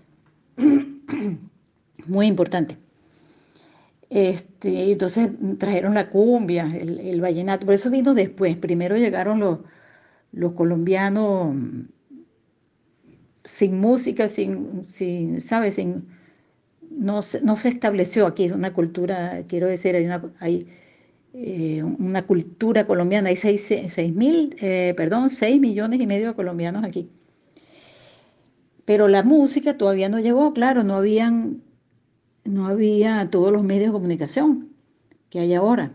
muy 2.06 2.26
importante. 2.26 2.78
Este, 4.10 4.90
entonces 4.90 5.30
trajeron 5.58 5.94
la 5.94 6.08
cumbia, 6.08 6.74
el, 6.74 6.98
el, 6.98 7.20
vallenato, 7.20 7.66
por 7.66 7.74
eso 7.74 7.90
vino 7.90 8.14
después. 8.14 8.56
Primero 8.56 8.96
llegaron 8.96 9.38
los, 9.38 9.58
los 10.32 10.52
colombianos 10.52 11.54
sin 13.44 13.80
música, 13.80 14.28
sin, 14.28 14.86
sin 14.88 15.40
¿sabes? 15.40 15.76
Sin, 15.76 16.06
no, 16.90 17.20
no 17.42 17.56
se 17.56 17.68
estableció 17.68 18.26
aquí 18.26 18.50
una 18.50 18.72
cultura, 18.72 19.42
quiero 19.48 19.68
decir, 19.68 19.94
hay 19.94 20.04
una, 20.04 20.22
hay, 20.40 20.66
eh, 21.40 21.84
una 21.84 22.26
cultura 22.26 22.84
colombiana, 22.84 23.28
hay 23.28 23.36
seis, 23.36 23.72
seis 23.88 24.12
mil, 24.12 24.56
eh, 24.60 24.92
perdón, 24.96 25.30
seis 25.30 25.60
millones 25.60 26.00
y 26.00 26.06
medio 26.06 26.28
de 26.28 26.34
colombianos 26.34 26.82
aquí. 26.82 27.08
Pero 28.84 29.06
la 29.06 29.22
música 29.22 29.78
todavía 29.78 30.08
no 30.08 30.18
llegó, 30.18 30.52
claro, 30.52 30.82
no 30.82 30.96
habían 30.96 31.62
no 32.44 32.66
había 32.66 33.28
todos 33.30 33.52
los 33.52 33.62
medios 33.62 33.88
de 33.88 33.92
comunicación 33.92 34.70
que 35.30 35.38
hay 35.38 35.54
ahora. 35.54 35.92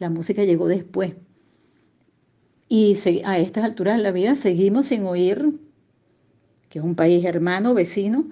La 0.00 0.10
música 0.10 0.44
llegó 0.44 0.66
después. 0.66 1.14
Y 2.68 2.96
a 3.24 3.38
estas 3.38 3.64
alturas 3.64 3.96
de 3.96 4.02
la 4.02 4.10
vida 4.10 4.34
seguimos 4.34 4.86
sin 4.86 5.04
oír, 5.04 5.60
que 6.68 6.80
es 6.80 6.84
un 6.84 6.96
país 6.96 7.24
hermano, 7.24 7.74
vecino, 7.74 8.24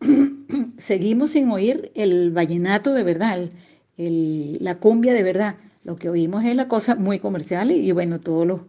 seguimos 0.76 1.32
sin 1.32 1.50
oír 1.50 1.90
el 1.96 2.30
vallenato 2.30 2.92
de 2.92 3.02
verdad, 3.02 3.50
la 3.96 4.78
cumbia 4.78 5.12
de 5.12 5.22
verdad. 5.24 5.56
Lo 5.84 5.96
que 5.96 6.08
oímos 6.08 6.44
es 6.44 6.56
la 6.56 6.66
cosa 6.66 6.96
muy 6.96 7.20
comercial 7.20 7.70
y, 7.70 7.92
bueno, 7.92 8.20
todos 8.20 8.46
los, 8.46 8.60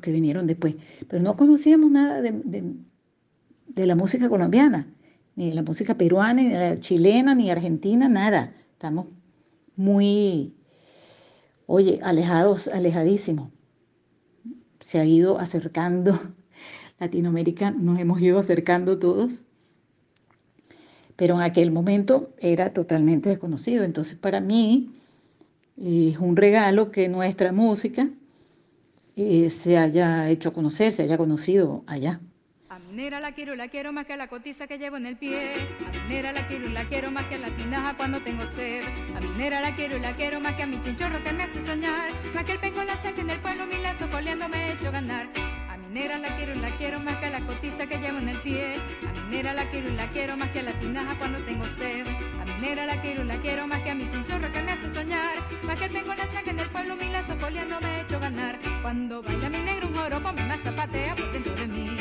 que 0.00 0.12
vinieron 0.12 0.46
después. 0.46 0.76
Pero 1.08 1.22
no 1.22 1.36
conocíamos 1.36 1.90
nada 1.90 2.22
de 2.22 3.86
la 3.86 3.96
música 3.96 4.28
colombiana 4.28 4.86
ni 5.40 5.52
la 5.52 5.62
música 5.62 5.96
peruana, 5.96 6.42
ni 6.42 6.50
la 6.50 6.78
chilena, 6.80 7.34
ni 7.34 7.50
argentina, 7.50 8.08
nada. 8.08 8.54
Estamos 8.72 9.06
muy, 9.74 10.54
oye, 11.66 11.98
alejados, 12.02 12.68
alejadísimos. 12.68 13.50
Se 14.80 14.98
ha 14.98 15.04
ido 15.04 15.38
acercando 15.38 16.18
Latinoamérica, 17.00 17.70
nos 17.70 17.98
hemos 17.98 18.20
ido 18.20 18.38
acercando 18.38 18.98
todos, 18.98 19.44
pero 21.16 21.36
en 21.36 21.40
aquel 21.40 21.70
momento 21.70 22.34
era 22.38 22.74
totalmente 22.74 23.30
desconocido. 23.30 23.84
Entonces 23.84 24.18
para 24.18 24.42
mí 24.42 24.90
es 25.80 26.18
un 26.18 26.36
regalo 26.36 26.90
que 26.90 27.08
nuestra 27.08 27.52
música 27.52 28.08
eh, 29.16 29.50
se 29.50 29.78
haya 29.78 30.28
hecho 30.28 30.52
conocer, 30.52 30.92
se 30.92 31.02
haya 31.02 31.16
conocido 31.16 31.84
allá. 31.86 32.20
A 32.68 32.78
minera 32.78 33.18
la 33.18 33.32
quiero, 33.32 33.56
la 33.56 33.68
quiero 33.68 33.92
más 33.92 34.06
que 34.06 34.16
la 34.16 34.28
cotiza 34.28 34.66
que 34.66 34.78
llevo 34.78 34.96
en 34.96 35.06
el 35.06 35.16
pie. 35.16 35.52
A 35.86 36.08
minera 36.08 36.32
la 36.32 36.46
quiero 36.46 36.66
y 36.66 36.72
la 36.72 36.84
quiero 36.84 37.10
más 37.10 37.24
que 37.24 37.38
la 37.38 37.48
tinaja 37.56 37.96
cuando 37.96 38.20
tengo 38.20 38.42
sed. 38.54 38.82
A 39.16 39.20
minera 39.20 39.60
la 39.60 39.74
quiero 39.74 39.96
y 39.96 40.00
la 40.00 40.12
quiero 40.12 40.38
más 40.38 40.54
que 40.54 40.62
a 40.62 40.66
mi 40.66 40.78
chinchorro 40.80 41.22
que 41.24 41.32
me 41.32 41.44
hace 41.44 41.60
soñar. 41.60 42.10
Más 42.34 42.44
que 42.44 42.52
el 42.52 42.58
penco 42.58 42.84
la 42.84 42.96
sangre 42.96 43.22
en 43.22 43.30
el 43.30 43.40
pueblo, 43.40 43.66
mi 43.66 43.82
lazo 43.82 44.08
coleando 44.10 44.48
me 44.48 44.68
he 44.68 44.72
hecho 44.74 44.92
ganar. 44.92 45.28
A 45.90 45.92
minera 45.92 46.18
la 46.18 46.28
quiero 46.36 46.54
y 46.54 46.58
la 46.60 46.68
quiero 46.68 47.00
más 47.00 47.16
que 47.16 47.30
la 47.30 47.40
cotiza 47.40 47.84
que 47.88 47.98
llevo 47.98 48.18
en 48.18 48.28
el 48.28 48.36
pie. 48.36 48.74
A 48.76 49.24
minera 49.24 49.52
la 49.52 49.68
quiero 49.70 49.88
y 49.88 49.96
la 49.96 50.06
quiero 50.06 50.36
más 50.36 50.48
que 50.50 50.62
la 50.62 50.70
tinaja 50.74 51.16
cuando 51.16 51.40
tengo 51.40 51.64
sed. 51.64 52.06
A 52.06 52.44
minera 52.44 52.86
la 52.86 53.00
quiero 53.00 53.24
y 53.24 53.26
la 53.26 53.36
quiero 53.38 53.66
más 53.66 53.80
que 53.80 53.90
a 53.90 53.94
mi 53.96 54.08
chinchorro 54.08 54.52
que 54.52 54.62
me 54.62 54.70
hace 54.70 54.88
soñar. 54.88 55.34
Más 55.64 55.76
que 55.80 55.86
el 55.86 55.90
penco 55.90 56.14
la 56.14 56.28
sangre 56.28 56.52
en 56.52 56.60
el 56.60 56.68
pueblo, 56.68 56.94
mi 56.94 57.08
lazo 57.08 57.36
coleando 57.38 57.80
me 57.80 57.88
he 57.88 58.00
hecho 58.02 58.20
ganar. 58.20 58.56
Cuando 58.82 59.20
baila 59.20 59.48
mi 59.48 59.58
negro 59.58 59.88
un 59.88 59.94
joropo, 59.96 60.32
me 60.32 60.58
zapatea 60.58 61.16
por 61.16 61.32
dentro 61.32 61.54
de 61.56 61.66
mí 61.66 61.96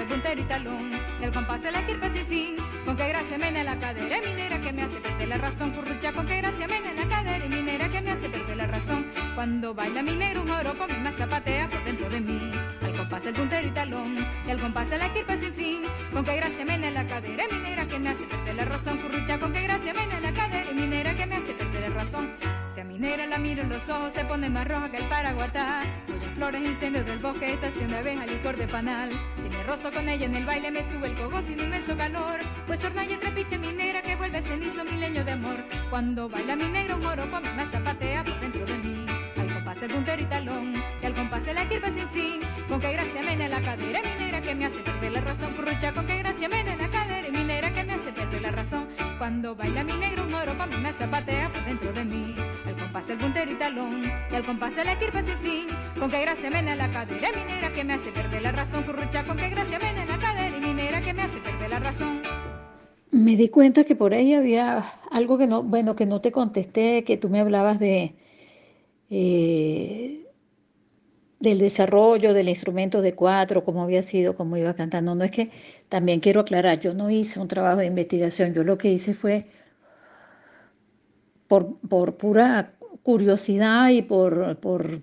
el 0.00 0.06
puntero 0.06 0.40
y 0.40 0.44
talón, 0.44 0.90
el 1.20 1.30
compás 1.30 1.62
la 1.62 1.84
kirpa 1.86 2.08
sin 2.08 2.26
fin, 2.26 2.56
con 2.84 2.96
qué 2.96 3.08
gracia 3.08 3.36
mena 3.36 3.62
la 3.62 3.78
cadera 3.78 4.16
minera 4.24 4.58
que 4.58 4.72
me 4.72 4.82
hace 4.82 4.96
perder 4.98 5.28
la 5.28 5.38
razón, 5.38 5.70
currucha 5.72 6.12
con 6.12 6.26
qué 6.26 6.38
gracia 6.38 6.66
mena 6.66 6.92
la 6.94 7.08
cadera 7.08 7.46
minera 7.46 7.88
que 7.88 8.00
me 8.00 8.10
hace 8.12 8.28
perder 8.30 8.56
la 8.56 8.66
razón, 8.66 9.06
cuando 9.34 9.74
baila 9.74 10.02
mi 10.02 10.12
negro 10.12 10.42
un 10.42 10.48
joropo 10.48 10.86
mi 10.86 10.96
más 11.00 11.16
zapatea 11.16 11.68
por 11.68 11.84
dentro 11.84 12.08
de 12.08 12.20
mí, 12.20 12.50
compás 13.10 13.26
el 13.26 13.34
puntero 13.34 13.66
y 13.66 13.70
talón, 13.72 14.16
y 14.46 14.50
al 14.52 14.60
compás 14.60 14.88
la 14.90 15.12
kirpa 15.12 15.36
sin 15.36 15.52
fin, 15.52 15.82
con 16.12 16.24
qué 16.24 16.36
gracia 16.36 16.64
mena 16.64 16.92
la 16.92 17.04
cadera 17.04 17.42
minera 17.50 17.84
que 17.84 17.98
me 17.98 18.10
hace 18.10 18.22
perder 18.24 18.54
la 18.54 18.64
razón, 18.66 18.98
currucha 18.98 19.36
con 19.36 19.52
qué 19.52 19.62
gracia 19.62 19.92
mena 19.92 20.20
la 20.20 20.32
cadera 20.32 20.70
minera 20.70 21.12
que 21.16 21.26
me 21.26 21.34
hace 21.34 21.52
perder 21.54 21.90
la 21.90 21.96
razón, 21.96 22.30
si 22.72 22.80
a 22.80 22.84
minera 22.84 23.26
la 23.26 23.38
miro 23.38 23.62
en 23.62 23.68
los 23.68 23.88
ojos 23.88 24.12
se 24.12 24.24
pone 24.24 24.48
más 24.48 24.68
roja 24.68 24.92
que 24.92 24.98
el 24.98 25.06
paraguatá, 25.06 25.82
en 26.06 26.20
flores, 26.36 26.64
incendios 26.64 27.04
del 27.04 27.18
bosque, 27.18 27.54
estación 27.54 27.88
de 27.88 27.98
abeja, 27.98 28.26
licor 28.26 28.56
de 28.56 28.68
panal, 28.68 29.10
si 29.42 29.48
me 29.48 29.64
rozo 29.64 29.90
con 29.90 30.08
ella 30.08 30.26
en 30.26 30.36
el 30.36 30.46
baile 30.46 30.70
me 30.70 30.84
sube 30.84 31.08
el 31.08 31.14
cogote 31.14 31.50
y 31.50 31.54
un 31.54 31.64
inmenso 31.64 31.96
calor. 31.96 32.38
Pues 32.68 32.84
horna 32.84 33.04
y 33.04 33.16
trapiche 33.16 33.58
minera 33.58 34.00
que 34.02 34.14
vuelve 34.14 34.40
cenizo 34.42 34.84
milenio 34.84 35.24
de 35.24 35.32
amor. 35.32 35.56
Cuando 35.90 36.28
baila 36.28 36.54
mi 36.54 36.68
negro 36.68 36.98
moro, 36.98 37.24
pues 37.28 37.54
me 37.56 37.66
zapatea 37.66 38.22
por 38.22 38.38
dentro 38.38 38.64
de 38.64 38.78
mí. 38.78 39.06
Al 39.36 39.52
compás 39.52 39.82
el 39.82 39.90
puntero 39.90 40.22
y 40.22 40.26
talón, 40.26 40.74
compás 41.30 41.54
la 41.54 41.68
kirpa 41.68 41.90
sin 41.90 42.08
fin. 42.08 42.40
Con 42.68 42.80
qué 42.80 42.92
gracia 42.92 43.22
mena 43.22 43.48
la 43.48 43.60
cadera 43.60 44.00
minera 44.02 44.40
que 44.40 44.54
me 44.54 44.66
hace 44.66 44.80
perder 44.80 45.12
la 45.12 45.20
razón. 45.20 45.52
Currucha 45.54 45.92
con 45.92 46.04
qué 46.04 46.18
gracia 46.18 46.48
mena 46.48 46.76
la 46.76 46.90
cadera 46.90 47.30
minera 47.30 47.72
que 47.72 47.84
me 47.84 47.92
hace 47.92 48.12
perder 48.12 48.42
la 48.42 48.50
razón. 48.50 48.88
Cuando 49.18 49.54
baila 49.54 49.84
mi 49.84 49.92
negro 49.92 50.24
moro, 50.24 50.56
pa' 50.58 50.66
mí 50.66 50.76
me 50.82 50.92
zapatea 50.92 51.52
por 51.52 51.64
dentro 51.64 51.92
de 51.92 52.04
mí. 52.04 52.34
Al 52.66 52.74
compás 52.74 53.08
el 53.10 53.18
puntero 53.18 53.50
y 53.50 53.54
talón, 53.54 54.02
y 54.30 54.34
al 54.34 54.42
compás 54.42 54.74
la 54.84 54.98
kirpa 54.98 55.22
sin 55.22 55.38
fin. 55.38 55.66
Con 55.98 56.10
qué 56.10 56.20
gracia 56.20 56.50
mena 56.50 56.74
la 56.74 56.90
cadera 56.90 57.28
minera 57.32 57.72
que 57.72 57.84
me 57.84 57.94
hace 57.94 58.10
perder 58.10 58.42
la 58.42 58.52
razón. 58.52 58.82
Currucha 58.82 59.22
con 59.22 59.36
qué 59.36 59.50
gracia 59.50 59.78
mena 59.78 60.04
la 60.06 60.18
cadera 60.18 60.58
minera 60.58 61.00
que 61.00 61.14
me 61.14 61.22
hace 61.22 61.38
perder 61.38 61.70
la 61.70 61.78
razón. 61.78 62.22
Me 63.12 63.36
di 63.36 63.48
cuenta 63.48 63.84
que 63.84 63.94
por 63.94 64.14
ahí 64.14 64.34
había 64.34 64.84
algo 65.10 65.38
que 65.38 65.46
no, 65.46 65.62
bueno, 65.62 65.94
que 65.94 66.06
no 66.06 66.20
te 66.20 66.32
contesté, 66.32 67.04
que 67.04 67.16
tú 67.16 67.28
me 67.28 67.40
hablabas 67.40 67.78
de 67.78 68.14
eh, 69.10 70.29
del 71.40 71.58
desarrollo 71.58 72.34
del 72.34 72.50
instrumento 72.50 73.00
de 73.00 73.14
cuatro, 73.14 73.64
cómo 73.64 73.82
había 73.82 74.02
sido, 74.02 74.36
cómo 74.36 74.56
iba 74.58 74.74
cantando. 74.74 75.14
No 75.14 75.24
es 75.24 75.30
que 75.30 75.50
también 75.88 76.20
quiero 76.20 76.42
aclarar, 76.42 76.78
yo 76.78 76.94
no 76.94 77.10
hice 77.10 77.40
un 77.40 77.48
trabajo 77.48 77.78
de 77.80 77.86
investigación, 77.86 78.52
yo 78.54 78.62
lo 78.62 78.78
que 78.78 78.92
hice 78.92 79.14
fue 79.14 79.46
por, 81.48 81.78
por 81.88 82.16
pura 82.16 82.74
curiosidad 83.02 83.88
y 83.88 84.02
por, 84.02 84.58
por, 84.58 85.00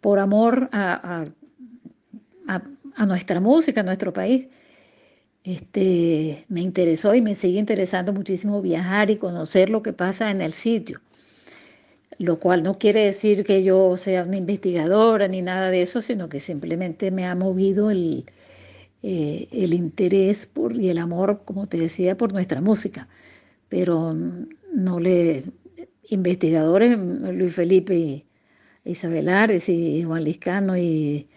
por 0.00 0.18
amor 0.18 0.68
a, 0.70 1.24
a, 2.46 2.62
a, 2.96 3.06
nuestra 3.06 3.40
música, 3.40 3.80
a 3.80 3.84
nuestro 3.84 4.12
país. 4.12 4.46
Este, 5.44 6.44
me 6.48 6.60
interesó 6.60 7.14
y 7.14 7.22
me 7.22 7.34
sigue 7.34 7.58
interesando 7.58 8.12
muchísimo 8.12 8.62
viajar 8.62 9.10
y 9.10 9.16
conocer 9.16 9.70
lo 9.70 9.82
que 9.82 9.92
pasa 9.92 10.30
en 10.30 10.40
el 10.42 10.52
sitio 10.52 11.00
lo 12.18 12.38
cual 12.40 12.62
no 12.62 12.78
quiere 12.78 13.04
decir 13.04 13.44
que 13.44 13.62
yo 13.64 13.96
sea 13.96 14.24
una 14.24 14.36
investigadora 14.36 15.28
ni 15.28 15.42
nada 15.42 15.70
de 15.70 15.82
eso, 15.82 16.02
sino 16.02 16.28
que 16.28 16.40
simplemente 16.40 17.10
me 17.10 17.26
ha 17.26 17.34
movido 17.34 17.90
el, 17.90 18.26
eh, 19.02 19.48
el 19.52 19.74
interés 19.74 20.46
por, 20.46 20.76
y 20.76 20.90
el 20.90 20.98
amor, 20.98 21.42
como 21.44 21.66
te 21.68 21.78
decía, 21.78 22.16
por 22.16 22.32
nuestra 22.32 22.60
música. 22.60 23.08
Pero 23.68 24.14
no 24.14 25.00
le, 25.00 25.44
investigadores, 26.08 26.98
Luis 26.98 27.54
Felipe 27.54 27.96
y 27.96 28.26
Isabel 28.84 29.28
Ares 29.28 29.68
y 29.68 30.04
Juan 30.04 30.24
Liscano 30.24 30.76
y 30.76 31.28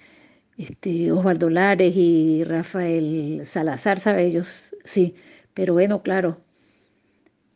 este, 0.58 1.12
Osvaldo 1.12 1.50
Lares 1.50 1.94
y 1.96 2.44
Rafael 2.44 3.42
Salazar, 3.46 4.00
¿sabe? 4.00 4.26
Ellos 4.26 4.76
sí, 4.86 5.16
pero 5.54 5.74
bueno, 5.74 6.02
claro, 6.04 6.42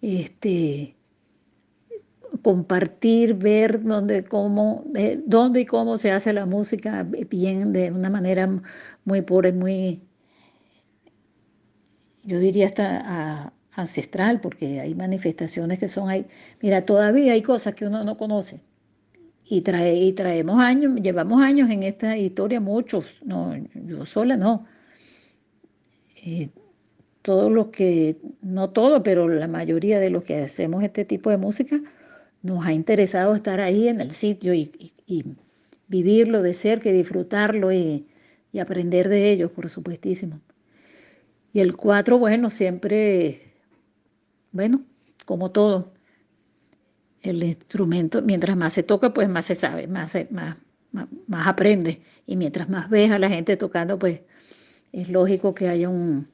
este, 0.01 0.95
compartir, 2.41 3.35
ver 3.35 3.83
dónde, 3.83 4.23
cómo, 4.23 4.85
eh, 4.95 5.21
dónde 5.25 5.61
y 5.61 5.65
cómo 5.65 5.97
se 5.97 6.11
hace 6.11 6.33
la 6.33 6.45
música 6.45 7.03
bien, 7.03 7.73
de 7.73 7.91
una 7.91 8.09
manera 8.09 8.49
muy 9.05 9.21
pura 9.21 9.49
y 9.49 9.53
muy, 9.53 10.01
yo 12.23 12.39
diría 12.39 12.67
hasta 12.67 13.53
ancestral, 13.79 14.41
porque 14.41 14.79
hay 14.79 14.95
manifestaciones 14.95 15.79
que 15.79 15.87
son 15.87 16.09
ahí. 16.09 16.25
Mira, 16.61 16.85
todavía 16.85 17.33
hay 17.33 17.41
cosas 17.41 17.75
que 17.75 17.85
uno 17.85 18.03
no 18.03 18.17
conoce. 18.17 18.61
Y, 19.45 19.61
trae, 19.61 19.95
y 19.95 20.13
traemos 20.13 20.59
años, 20.59 20.95
llevamos 21.01 21.41
años 21.41 21.69
en 21.71 21.83
esta 21.83 22.17
historia, 22.17 22.59
muchos, 22.59 23.17
no, 23.23 23.55
yo 23.73 24.05
sola 24.05 24.37
no. 24.37 24.65
Eh, 26.23 26.49
todos 27.21 27.51
los 27.51 27.67
que, 27.67 28.17
no 28.41 28.69
todo, 28.69 29.03
pero 29.03 29.27
la 29.27 29.47
mayoría 29.47 29.99
de 29.99 30.09
los 30.09 30.23
que 30.23 30.41
hacemos 30.43 30.83
este 30.83 31.05
tipo 31.05 31.29
de 31.29 31.37
música, 31.37 31.81
nos 32.41 32.65
ha 32.65 32.73
interesado 32.73 33.35
estar 33.35 33.59
ahí 33.59 33.87
en 33.87 34.01
el 34.01 34.11
sitio 34.11 34.53
y, 34.53 34.71
vivirlo 35.87 36.43
de 36.43 36.53
cerca 36.53 36.89
y 36.89 36.93
disfrutarlo 36.93 37.71
y, 37.71 38.07
aprender 38.59 39.09
de 39.09 39.31
ellos, 39.31 39.51
por 39.51 39.69
supuestísimo. 39.69 40.41
Y 41.53 41.59
el 41.59 41.75
cuatro, 41.75 42.17
bueno, 42.19 42.49
siempre, 42.49 43.53
bueno, 44.51 44.83
como 45.25 45.51
todo, 45.51 45.93
el 47.21 47.43
instrumento, 47.43 48.21
mientras 48.21 48.55
más 48.55 48.73
se 48.73 48.83
toca, 48.83 49.13
pues 49.13 49.29
más 49.29 49.45
se 49.45 49.55
sabe, 49.55 49.87
más, 49.87 50.15
más, 50.31 50.57
más, 50.91 51.47
aprende. 51.47 52.01
Y 52.25 52.37
mientras 52.37 52.69
más 52.69 52.89
ves 52.89 53.11
a 53.11 53.19
la 53.19 53.29
gente 53.29 53.57
tocando, 53.57 53.99
pues 53.99 54.21
es 54.91 55.09
lógico 55.09 55.53
que 55.53 55.67
haya 55.69 55.89
un, 55.89 56.27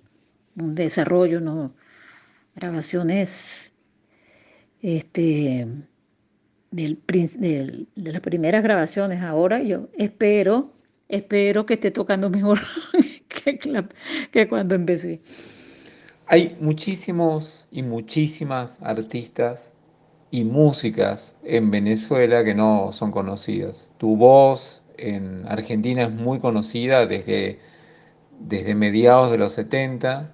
un 0.58 0.76
desarrollo, 0.76 1.42
¿no? 1.42 1.74
Grabaciones 2.56 3.74
este, 4.82 5.68
de 6.76 7.88
las 7.96 8.22
primeras 8.22 8.64
grabaciones 8.64 9.22
ahora. 9.22 9.62
Yo 9.62 9.88
espero, 9.98 10.74
espero 11.08 11.66
que 11.66 11.76
esté 11.76 11.92
tocando 11.92 12.30
mejor 12.30 12.60
que, 13.28 13.60
que 14.32 14.48
cuando 14.48 14.76
empecé. 14.76 15.22
Hay 16.28 16.58
muchísimos 16.60 17.68
y 17.72 17.84
muchísimas 17.84 18.82
artistas 18.82 19.74
y 20.32 20.44
músicas 20.44 21.36
en 21.44 21.72
Venezuela 21.72 22.44
que 22.44 22.56
no 22.56 22.92
son 22.92 23.12
conocidas. 23.12 23.92
Tu 23.98 24.18
voz 24.18 24.84
en 24.98 25.46
Argentina 25.48 26.04
es 26.04 26.12
muy 26.12 26.40
conocida 26.40 27.06
desde, 27.06 27.60
desde 28.40 28.76
mediados 28.76 29.32
de 29.32 29.38
los 29.38 29.54
70 29.54 30.34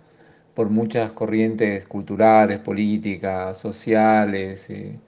por 0.55 0.69
muchas 0.69 1.11
corrientes 1.11 1.85
culturales, 1.85 2.59
políticas, 2.59 3.57
sociales. 3.57 4.69
Eh, 4.69 4.99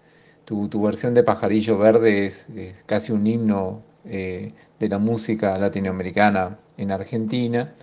tu, 0.46 0.82
versión 0.82 1.14
de 1.14 1.24
Pajarillo 1.24 1.78
Verde 1.78 2.26
es, 2.26 2.48
casi 2.86 3.12
un 3.12 3.26
himno 3.26 3.82
eh, 4.06 4.54
de 4.80 4.90
la 4.90 4.98
música 4.98 5.58
latinoamericana 5.58 6.60
en 6.78 6.92
Argentina. 6.92 7.74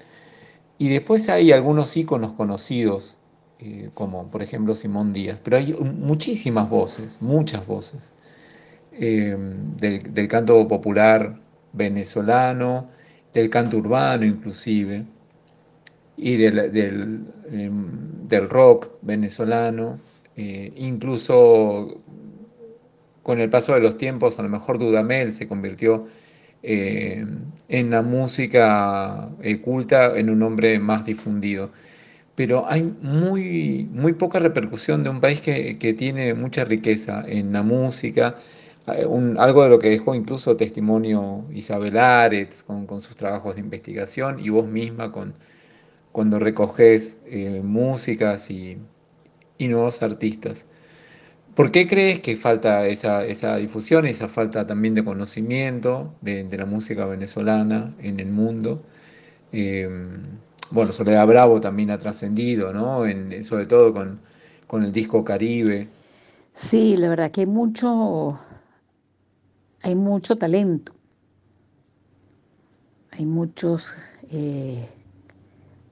Y 0.79 0.89
después 0.89 1.29
hay 1.29 1.53
algunos 1.53 1.97
íconos 1.97 2.33
conocidos, 2.33 3.19
eh, 3.59 3.91
como 3.95 4.31
por 4.31 4.43
ejemplo 4.43 4.75
Simón 4.75 5.13
Díaz, 5.13 5.39
pero 5.43 5.57
hay 5.57 5.73
muchísimas 5.75 6.69
voces, 6.71 7.21
muchas 7.21 7.67
voces, 7.67 8.13
del, 8.93 10.29
canto 10.29 10.67
popular 10.69 11.37
venezolano, 11.73 12.89
del 13.33 13.49
canto 13.51 13.77
urbano 13.79 14.25
inclusive 14.25 15.05
y 16.17 16.37
del, 16.37 16.59
em, 17.51 18.29
del, 18.29 18.49
rock 18.49 18.91
venezolano, 19.03 19.99
eh, 20.37 20.73
incluso 20.77 22.03
con 23.23 23.41
el 23.41 23.51
paso 23.51 23.75
de 23.75 23.81
los 23.81 23.97
tiempos, 23.97 24.39
a 24.39 24.43
lo 24.43 24.49
mejor 24.49 24.79
Dudamel 24.79 25.33
se 25.33 25.49
convirtió 25.49 26.07
eh, 26.63 27.25
en 27.69 27.91
la 27.91 28.03
música 28.03 29.31
eh, 29.43 29.61
culta 29.61 30.19
en 30.19 30.31
un 30.31 30.39
nombre 30.39 30.79
más 30.79 31.05
difundido. 31.05 31.71
Pero 32.35 32.67
hay 32.69 32.83
muy, 33.03 33.89
muy 33.93 34.15
poca 34.15 34.39
repercusión 34.39 35.03
de 35.03 35.11
un 35.11 35.21
país 35.21 35.41
que, 35.41 35.79
que 35.79 35.93
tiene 35.93 36.35
mucha 36.35 36.65
riqueza 36.65 37.23
en 37.27 37.53
la 37.53 37.63
música, 37.63 38.37
algo 38.87 39.63
de 39.65 39.71
lo 39.71 39.79
que 39.79 39.91
dejó 39.91 40.15
incluso 40.15 40.57
testimonio 40.57 41.45
Isabel 41.53 41.97
Aretz 41.97 42.63
con, 42.63 42.87
sus 43.01 43.15
trabajos 43.15 43.57
de 43.57 43.61
investigación 43.61 44.41
y 44.41 44.49
vos 44.51 44.67
misma 44.67 45.13
con, 45.13 45.35
cuando 46.13 46.39
recoges 46.39 47.19
eh, 47.27 47.61
músicas 47.63 48.51
y, 48.51 48.79
nuevos 49.59 50.03
artistas. 50.03 50.67
¿Por 51.61 51.73
qué 51.73 51.87
crees 51.87 52.21
que 52.21 52.37
falta 52.37 52.87
esa, 52.87 53.27
esa 53.27 53.57
difusión, 53.57 54.07
esa 54.07 54.31
falta 54.31 54.67
también 54.67 54.95
de 54.95 55.05
conocimiento 55.05 56.15
de, 56.23 56.49
la 56.57 56.65
música 56.65 57.05
venezolana 57.05 57.95
en 57.99 58.19
el 58.19 58.33
mundo? 58.33 58.83
Em, 59.53 60.23
bueno, 60.71 60.91
Soledad 60.91 61.27
Bravo 61.27 61.61
también 61.61 61.91
ha 61.91 61.99
trascendido, 61.99 62.73
¿no? 62.73 63.05
En, 63.05 63.45
sobre 63.45 63.67
todo 63.67 63.93
con, 63.93 64.21
con, 64.67 64.85
el 64.85 64.91
disco 64.91 65.23
Caribe. 65.23 65.87
Sí, 66.55 66.97
la 66.97 67.11
verdad 67.11 67.31
que 67.31 67.43
hay 67.43 67.47
mucho, 67.47 68.41
hay 69.83 69.95
mucho 69.95 70.39
talento. 70.39 70.95
Hay 73.11 73.27
muchos 73.27 73.97
eh, 74.31 74.89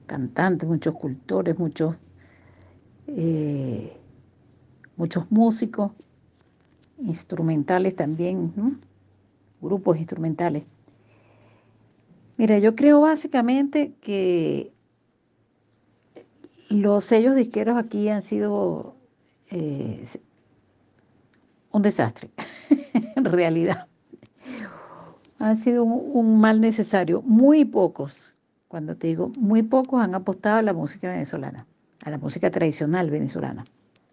cantantes, 0.07 0.67
muchos 0.67 0.95
cultores, 0.95 1.59
muchos, 1.59 1.95
eh, 3.05 3.98
muchos 4.99 5.31
músicos, 5.31 5.93
instrumentales 6.99 7.95
también, 7.95 8.79
grupos 9.61 9.97
instrumentales. 9.97 10.63
Mira, 12.35 12.59
yo 12.59 12.75
creo 12.75 13.01
básicamente 13.01 13.93
que 14.01 14.71
los 16.69 17.05
sellos 17.05 17.35
disqueros 17.35 17.77
aquí 17.77 18.09
han 18.09 18.21
sido 18.21 18.93
eh, 19.49 20.03
un 21.71 21.81
desastre, 21.81 22.29
en 23.15 23.23
realidad. 23.23 23.87
Han 25.39 25.55
sido 25.55 25.85
un 25.85 26.41
mal 26.41 26.59
necesario. 26.59 27.21
Muy 27.21 27.63
pocos 27.63 28.25
cuando 28.67 28.97
te 28.97 29.07
digo, 29.07 29.31
muy 29.39 29.63
pocos 29.63 30.01
han 30.01 30.13
apostado 30.13 30.57
a 30.57 30.61
la 30.61 30.73
música 30.73 31.09
venezolana, 31.09 31.65
a 32.03 32.09
la 32.09 32.17
música 32.17 32.51
tradicional 32.51 33.09
venezolana, 33.09 33.63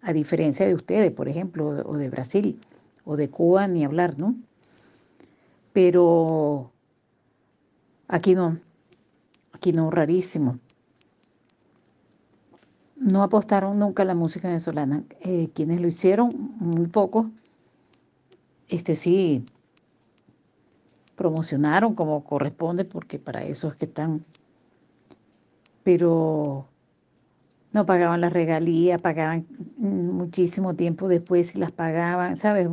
a 0.07 0.13
diferencia 0.13 0.65
de 0.65 0.73
ustedes, 0.73 1.11
por 1.11 1.27
ejemplo, 1.27 1.67
o 1.67 1.97
de 1.97 2.09
Brasil, 2.09 2.57
o 3.03 3.17
de 3.17 3.29
Cuba, 3.29 3.67
ni 3.67 3.83
hablar, 3.83 4.17
¿no? 4.17 4.37
Pero 5.73 6.71
aquí 8.07 8.33
no, 8.33 8.57
aquí 9.51 9.73
no, 9.73 9.91
rarísimo. 9.91 10.59
No 12.95 13.21
apostaron 13.21 13.77
nunca 13.77 14.03
a 14.03 14.05
la 14.05 14.15
música 14.15 14.47
venezolana. 14.47 15.03
Eh, 15.19 15.49
quienes 15.53 15.81
lo 15.81 15.87
hicieron, 15.87 16.55
muy 16.57 16.87
pocos, 16.87 17.25
este 18.69 18.95
sí, 18.95 19.45
promocionaron 21.17 21.95
como 21.95 22.23
corresponde, 22.23 22.85
porque 22.85 23.19
para 23.19 23.43
eso 23.43 23.67
es 23.67 23.75
que 23.75 23.85
están 23.85 24.23
pero 25.83 26.65
no 27.71 27.85
pagaban 27.85 28.21
las 28.21 28.33
regalías, 28.33 29.01
pagaban 29.01 29.45
muchísimo 29.77 30.75
tiempo 30.75 31.07
después 31.07 31.55
y 31.55 31.59
las 31.59 31.71
pagaban, 31.71 32.35
¿sabes? 32.35 32.69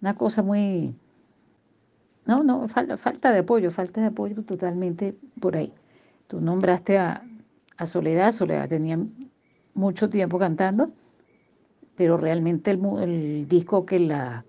Una 0.00 0.14
cosa 0.14 0.42
muy... 0.42 0.94
No, 2.26 2.42
no, 2.42 2.68
falta, 2.68 3.32
de 3.32 3.38
apoyo, 3.38 3.70
falta 3.70 4.00
de 4.00 4.08
apoyo 4.08 4.42
totalmente 4.42 5.16
por 5.40 5.56
ahí. 5.56 5.72
Tú 6.26 6.40
nombraste 6.40 6.98
a, 6.98 7.24
Soledad, 7.86 8.32
Soledad 8.32 8.68
tenía 8.68 8.98
mucho 9.72 10.10
tiempo 10.10 10.38
cantando, 10.38 10.92
pero 11.96 12.16
realmente 12.16 12.72
el, 12.72 12.80
el 13.00 13.48
disco 13.48 13.86
que 13.86 14.00
la, 14.00 14.44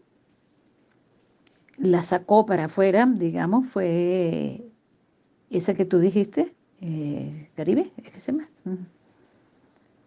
la 1.77 2.03
sacó 2.03 2.45
para 2.45 2.65
afuera, 2.65 3.05
digamos, 3.05 3.67
fue 3.67 4.69
ese 5.49 5.75
que 5.75 5.85
tú 5.85 5.99
dijiste, 5.99 6.55
eh, 6.81 7.49
Caribe, 7.55 7.91
es 7.97 8.12
que 8.12 8.19
se 8.19 8.31
llama. 8.31 8.49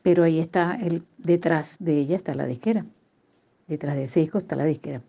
Pero 0.03 0.25
ahí 0.25 0.41
está, 0.41 0.77
el, 0.81 1.05
detrás 1.19 1.77
de 1.79 1.99
ella 1.99 2.17
está 2.17 2.35
la 2.35 2.47
disquera. 2.47 2.85
Detrás 3.69 3.97
de 3.97 4.05
ese 4.05 4.21
disco 4.21 4.39
está 4.39 4.57
la 4.57 4.65
disquera. 4.65 5.03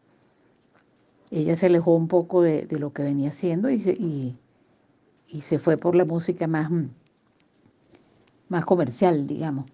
Ella 1.32 1.56
se 1.56 1.66
alejó 1.66 1.96
un 1.96 2.08
poco 2.08 2.44
de, 2.44 2.68
lo 2.70 2.94
que 2.94 3.02
venía 3.04 3.30
haciendo 3.30 3.70
y 3.70 3.80
se, 3.80 3.94
y, 3.94 4.38
se 5.42 5.58
fue 5.58 5.78
por 5.78 5.96
la 5.96 6.06
música 6.06 6.46
más, 6.46 6.70
más 8.50 8.66
comercial, 8.66 9.26
digamos. 9.26 9.66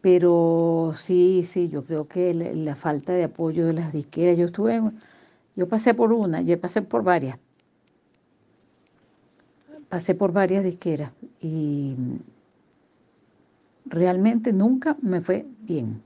Pero 0.00 0.94
sí, 0.96 1.44
sí, 1.46 1.68
yo 1.68 1.84
creo 1.84 2.08
que 2.08 2.34
la, 2.34 2.74
falta 2.74 3.12
de 3.12 3.24
apoyo 3.24 3.64
de 3.66 3.74
las 3.74 3.92
disqueras, 3.92 4.36
yo 4.36 4.46
estuve, 4.46 4.80
yo 5.54 5.68
pasé 5.68 5.94
por 5.94 6.12
una, 6.12 6.42
yo 6.42 6.60
pasé 6.60 6.82
por 6.82 7.04
varias 7.04 7.38
pasé 9.92 10.14
por 10.14 10.32
varias 10.32 10.64
disqueras 10.64 11.12
y 11.38 11.94
realmente 13.84 14.52
nunca 14.52 14.96
me 15.02 15.20
fue 15.20 15.46
bien. 15.60 16.02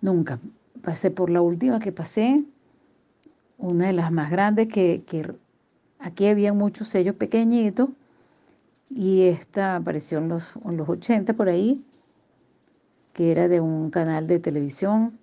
Nunca. 0.00 0.38
Pasé 0.82 1.10
por 1.10 1.30
la 1.30 1.40
última 1.40 1.80
que 1.80 1.92
pasé, 1.92 2.44
una 3.58 3.86
de 3.86 3.92
las 3.94 4.12
más 4.12 4.30
grandes, 4.30 4.68
que, 4.68 5.02
aquí 5.98 6.26
había 6.26 6.52
muchos 6.52 6.88
sellos 6.88 7.14
pequeñitos 7.14 7.88
y 8.90 9.22
esta 9.22 9.76
apareció 9.76 10.18
en 10.18 10.28
los, 10.28 10.52
en 10.64 10.76
los 10.76 10.88
80 10.88 11.32
por 11.34 11.48
ahí, 11.48 11.82
que 13.12 13.30
era 13.30 13.48
de 13.48 13.60
un 13.60 13.90
canal 13.90 14.26
de 14.26 14.38
televisión. 14.38 15.18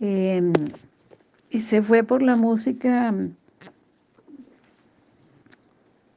Em, 0.00 0.52
y 1.50 1.60
se 1.60 1.82
fue 1.82 2.02
por 2.02 2.22
la 2.22 2.36
música 2.36 3.14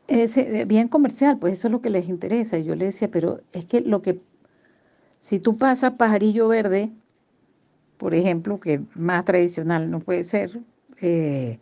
eh, 0.07 0.65
bien 0.65 0.87
comercial, 0.87 1.37
pues 1.39 1.59
eso 1.59 1.67
es 1.67 1.71
lo 1.71 1.81
que 1.81 1.89
les 1.89 2.09
interesa. 2.09 2.57
Yo 2.57 2.75
le 2.75 2.85
decía, 2.85 3.09
pero 3.11 3.41
es 3.51 3.65
que 3.65 3.81
lo 3.81 4.01
que, 4.01 4.21
si 5.19 5.39
tú 5.39 5.57
pasas 5.57 5.93
pajarillo 5.93 6.47
verde, 6.47 6.91
por 7.97 8.13
ejemplo, 8.13 8.59
que 8.59 8.81
más 8.95 9.25
tradicional 9.25 9.89
no 9.89 9.99
puede 9.99 10.23
ser, 10.23 10.59
eh, 11.01 11.59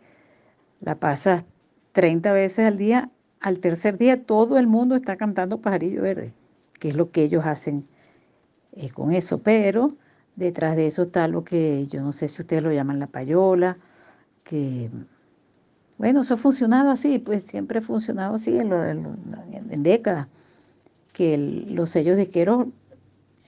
la 0.80 0.96
pasas 0.96 1.44
30 1.92 2.32
veces 2.32 2.66
al 2.66 2.76
día, 2.78 3.10
al 3.40 3.58
tercer 3.60 3.96
día 3.98 4.16
todo 4.16 4.58
el 4.58 4.66
mundo 4.66 4.96
está 4.96 5.16
cantando 5.16 5.60
pajarillo 5.60 6.02
verde, 6.02 6.34
que 6.78 6.90
es 6.90 6.94
lo 6.96 7.10
que 7.10 7.22
ellos 7.22 7.46
hacen 7.46 7.86
eh, 8.72 8.90
con 8.90 9.12
eso, 9.12 9.38
pero 9.38 9.96
detrás 10.36 10.76
de 10.76 10.86
eso 10.86 11.02
está 11.02 11.28
lo 11.28 11.44
que 11.44 11.86
yo 11.88 12.02
no 12.02 12.12
sé 12.12 12.28
si 12.28 12.42
ustedes 12.42 12.62
lo 12.62 12.72
llaman 12.72 13.00
la 13.00 13.06
payola, 13.06 13.78
que 14.44 14.90
bueno, 15.98 16.20
eso 16.20 16.34
ha 16.34 16.36
funcionado 16.36 16.90
así, 16.90 17.18
pues 17.18 17.44
siempre 17.44 17.78
ha 17.78 17.82
funcionado 17.82 18.34
así 18.34 18.56
en, 18.58 19.82
décadas, 19.82 20.28
que 21.12 21.38
los 21.38 21.90
sellos 21.90 22.16
disqueros 22.16 22.66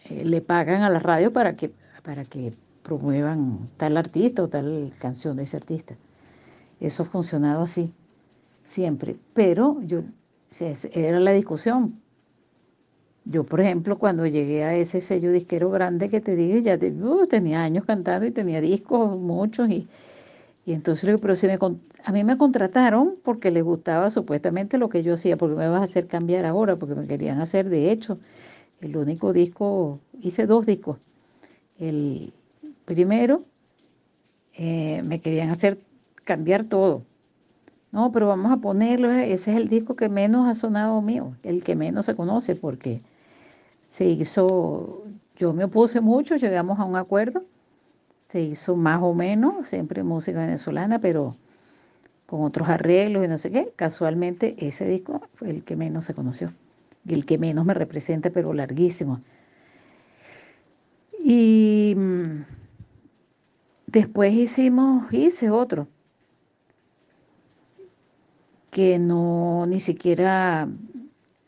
eh, 0.08 0.24
le 0.24 0.40
pagan 0.40 0.82
a 0.82 0.88
la 0.88 0.98
radio 0.98 1.32
para 1.32 1.56
que, 1.56 1.70
para 2.02 2.24
que 2.24 2.54
promuevan 2.82 3.68
tal 3.76 3.98
artista 3.98 4.42
o 4.42 4.48
tal 4.48 4.94
canción 4.98 5.36
de 5.36 5.42
ese 5.42 5.58
artista. 5.58 5.94
Eso 6.80 7.02
ha 7.02 7.06
funcionado 7.06 7.62
así, 7.62 7.92
siempre. 8.62 9.16
Pero 9.34 9.80
yo, 9.82 10.02
era 10.92 11.20
la 11.20 11.32
discusión. 11.32 12.00
Yo, 13.26 13.44
por 13.44 13.60
ejemplo, 13.60 13.98
cuando 13.98 14.26
llegué 14.26 14.64
a 14.64 14.74
ese 14.74 15.02
sello 15.02 15.30
disquero 15.32 15.68
grande 15.70 16.08
que 16.08 16.22
te 16.22 16.34
dije, 16.34 16.62
ya 16.62 16.78
uh, 16.78 17.26
tenía 17.26 17.62
años 17.62 17.84
cantando 17.84 18.26
y 18.26 18.30
tenía 18.30 18.62
discos 18.62 19.18
muchos 19.18 19.68
y, 19.68 19.86
y 20.68 20.74
entonces, 20.74 21.18
pero 21.18 21.34
si 21.34 21.46
me, 21.46 21.58
a 22.04 22.12
mí 22.12 22.24
me 22.24 22.36
contrataron 22.36 23.16
porque 23.22 23.50
les 23.50 23.62
gustaba 23.62 24.10
supuestamente 24.10 24.76
lo 24.76 24.90
que 24.90 25.02
yo 25.02 25.14
hacía, 25.14 25.38
porque 25.38 25.56
me 25.56 25.66
vas 25.66 25.80
a 25.80 25.84
hacer 25.84 26.06
cambiar 26.06 26.44
ahora, 26.44 26.76
porque 26.76 26.94
me 26.94 27.06
querían 27.06 27.40
hacer, 27.40 27.70
de 27.70 27.90
hecho, 27.90 28.18
el 28.82 28.94
único 28.94 29.32
disco, 29.32 29.98
hice 30.20 30.44
dos 30.44 30.66
discos. 30.66 30.98
El 31.78 32.34
primero, 32.84 33.44
eh, 34.52 35.00
me 35.04 35.22
querían 35.22 35.48
hacer 35.48 35.78
cambiar 36.24 36.64
todo. 36.64 37.02
No, 37.90 38.12
pero 38.12 38.28
vamos 38.28 38.52
a 38.52 38.58
ponerlo, 38.58 39.10
ese 39.10 39.52
es 39.52 39.56
el 39.56 39.68
disco 39.68 39.96
que 39.96 40.10
menos 40.10 40.46
ha 40.46 40.54
sonado 40.54 41.00
mío, 41.00 41.34
el 41.44 41.64
que 41.64 41.76
menos 41.76 42.04
se 42.04 42.14
conoce, 42.14 42.56
porque 42.56 43.00
se 43.80 44.04
hizo, 44.04 45.02
yo 45.34 45.54
me 45.54 45.64
opuse 45.64 46.02
mucho, 46.02 46.36
llegamos 46.36 46.78
a 46.78 46.84
un 46.84 46.96
acuerdo, 46.96 47.46
se 48.28 48.42
hizo 48.42 48.76
más 48.76 49.00
o 49.02 49.14
menos, 49.14 49.68
siempre 49.68 50.02
música 50.02 50.40
venezolana, 50.40 50.98
pero 50.98 51.34
con 52.26 52.42
otros 52.42 52.68
arreglos 52.68 53.24
y 53.24 53.28
no 53.28 53.38
sé 53.38 53.50
qué. 53.50 53.72
Casualmente 53.74 54.54
ese 54.58 54.86
disco 54.86 55.22
fue 55.34 55.50
el 55.50 55.64
que 55.64 55.76
menos 55.76 56.04
se 56.04 56.14
conoció 56.14 56.52
y 57.06 57.14
el 57.14 57.24
que 57.24 57.38
menos 57.38 57.64
me 57.64 57.74
representa, 57.74 58.30
pero 58.30 58.52
larguísimo. 58.52 59.20
Y 61.18 61.94
mm, 61.96 62.44
después 63.86 64.34
hicimos, 64.34 65.12
hice 65.12 65.50
otro, 65.50 65.88
que 68.70 68.98
no 68.98 69.64
ni 69.66 69.80
siquiera 69.80 70.68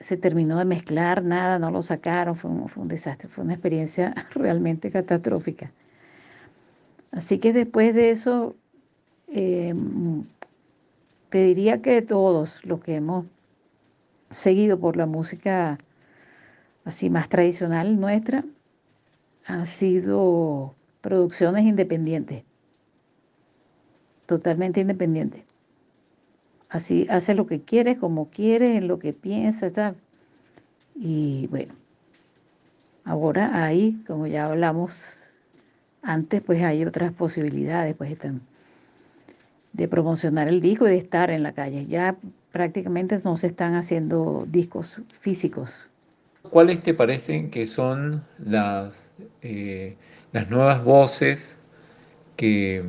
se 0.01 0.17
terminó 0.17 0.59
de 0.59 0.65
mezclar 0.65 1.23
nada, 1.23 1.59
no 1.59 1.71
lo 1.71 1.83
sacaron, 1.83 2.37
fue 2.37 2.51
un, 2.51 2.89
desastre, 2.89 3.29
fue 3.29 3.45
una 3.45 3.53
experiencia 3.53 4.15
realmente 4.35 4.91
catastrófica. 4.91 5.71
Así 7.13 7.39
que 7.39 7.53
después 7.53 7.95
de 7.95 8.11
eso, 8.11 8.55
eh, 9.29 9.75
te 11.29 11.45
diría 11.45 11.83
que 11.83 12.03
todos 12.03 12.65
los 12.65 12.81
que 12.81 12.97
hemos 12.97 13.27
seguido 14.31 14.79
por 14.79 14.97
la 14.97 15.07
música 15.07 15.79
así 16.85 17.11
más 17.11 17.29
tradicional 17.29 18.01
nuestra, 18.01 18.45
han 19.47 19.67
sido 19.67 20.75
producciones 21.01 21.65
independientes, 21.65 22.45
totalmente 24.27 24.81
independientes. 24.81 25.43
Así 26.69 27.07
hace 27.11 27.35
lo 27.35 27.47
que 27.47 27.63
quieres, 27.63 27.99
como 27.99 28.31
quieres, 28.31 28.77
en 28.77 28.87
lo 28.87 28.99
que 28.99 29.13
piensas, 29.13 29.73
tal. 29.73 29.97
Y 30.95 31.49
bueno, 31.49 31.75
ahora 33.05 33.65
ahí, 33.65 34.03
como 34.07 34.27
ya 34.29 34.47
hablamos 34.47 35.20
antes, 36.03 36.41
pues 36.43 36.63
hay 36.63 36.85
otras 36.85 37.13
posibilidades, 37.13 37.95
pues 37.95 38.11
están 38.11 38.41
de 39.73 39.89
promocionar 39.89 40.49
el 40.49 40.61
disco 40.61 40.87
y 40.87 40.91
de 40.91 40.97
estar 40.97 41.31
en 41.31 41.43
la 41.43 41.53
calle. 41.53 41.87
Ya 41.87 42.17
prácticamente 42.53 43.19
no 43.25 43.37
se 43.37 43.47
están 43.47 43.75
haciendo 43.75 44.47
discos 44.49 45.01
físicos. 45.09 45.89
¿Cuáles 46.43 46.83
te 46.83 46.95
parecen 46.95 47.51
que 47.51 47.67
son 47.67 48.25
las, 48.39 49.13
eh, 49.43 49.97
las 50.33 50.51
nuevas 50.51 50.83
voces 50.83 51.59
que, 52.37 52.85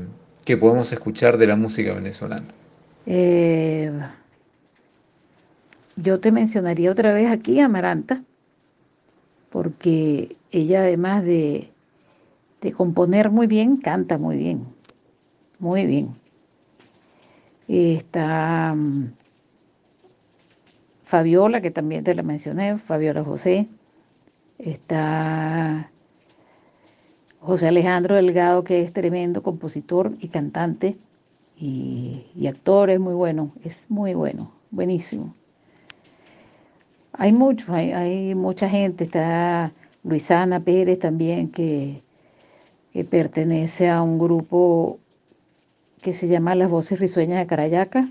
podemos 0.60 0.91
escuchar 0.91 1.38
de 1.38 1.47
la 1.47 1.56
música 1.56 1.93
venezolana? 1.93 2.45
Eh, 3.06 3.91
yo 5.95 6.19
te 6.19 6.32
mencionaría 6.32 6.91
otra 6.91 7.13
vez 7.13 7.30
aquí 7.30 7.60
a 7.62 7.65
Amaranta, 7.65 8.21
porque 9.50 10.36
ella 10.52 10.82
además 10.82 11.24
de, 11.24 11.71
de 12.62 12.71
componer 12.74 13.32
muy 13.32 13.47
bien, 13.47 13.78
canta 13.78 14.17
muy 14.17 14.38
bien, 14.38 14.65
muy 15.60 15.86
bien. 15.86 16.15
Está 17.67 18.74
mm, 18.76 19.13
Fabiola, 21.04 21.62
que 21.62 21.71
también 21.71 22.04
te 22.04 22.15
la 22.15 22.24
mencioné, 22.24 22.78
Fabiola 22.78 23.24
José. 23.24 23.67
Está 24.60 25.91
José 27.39 27.67
Alejandro 27.67 28.15
Delgado, 28.15 28.63
que 28.63 28.82
es 28.82 28.93
tremendo 28.93 29.41
compositor 29.41 30.13
y 30.19 30.28
cantante 30.28 30.97
y, 31.62 32.47
actor, 32.47 32.89
es 32.89 33.00
muy 33.00 33.13
bueno, 33.13 33.52
es 33.63 33.89
muy 33.89 34.13
bueno, 34.13 34.52
buenísimo. 34.71 35.36
Hay 37.13 37.34
muchos, 37.34 37.69
hay, 37.69 38.34
mucha 38.36 38.67
gente, 38.67 39.04
está 39.04 39.71
Luisana 40.04 40.60
Pérez 40.60 41.00
también, 41.00 41.52
que, 41.52 42.02
que 42.92 43.04
pertenece 43.06 43.90
a 43.90 44.02
un 44.02 44.20
grupo 44.20 45.00
que 46.02 46.14
se 46.14 46.28
llama 46.28 46.56
Las 46.56 46.70
Voces 46.70 47.00
Risueñas 47.00 47.40
de 47.40 47.48
Carayaca, 47.48 48.10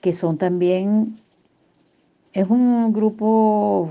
que 0.00 0.12
son 0.12 0.38
también, 0.38 1.20
es 2.32 2.48
un 2.48 2.92
grupo 2.92 3.90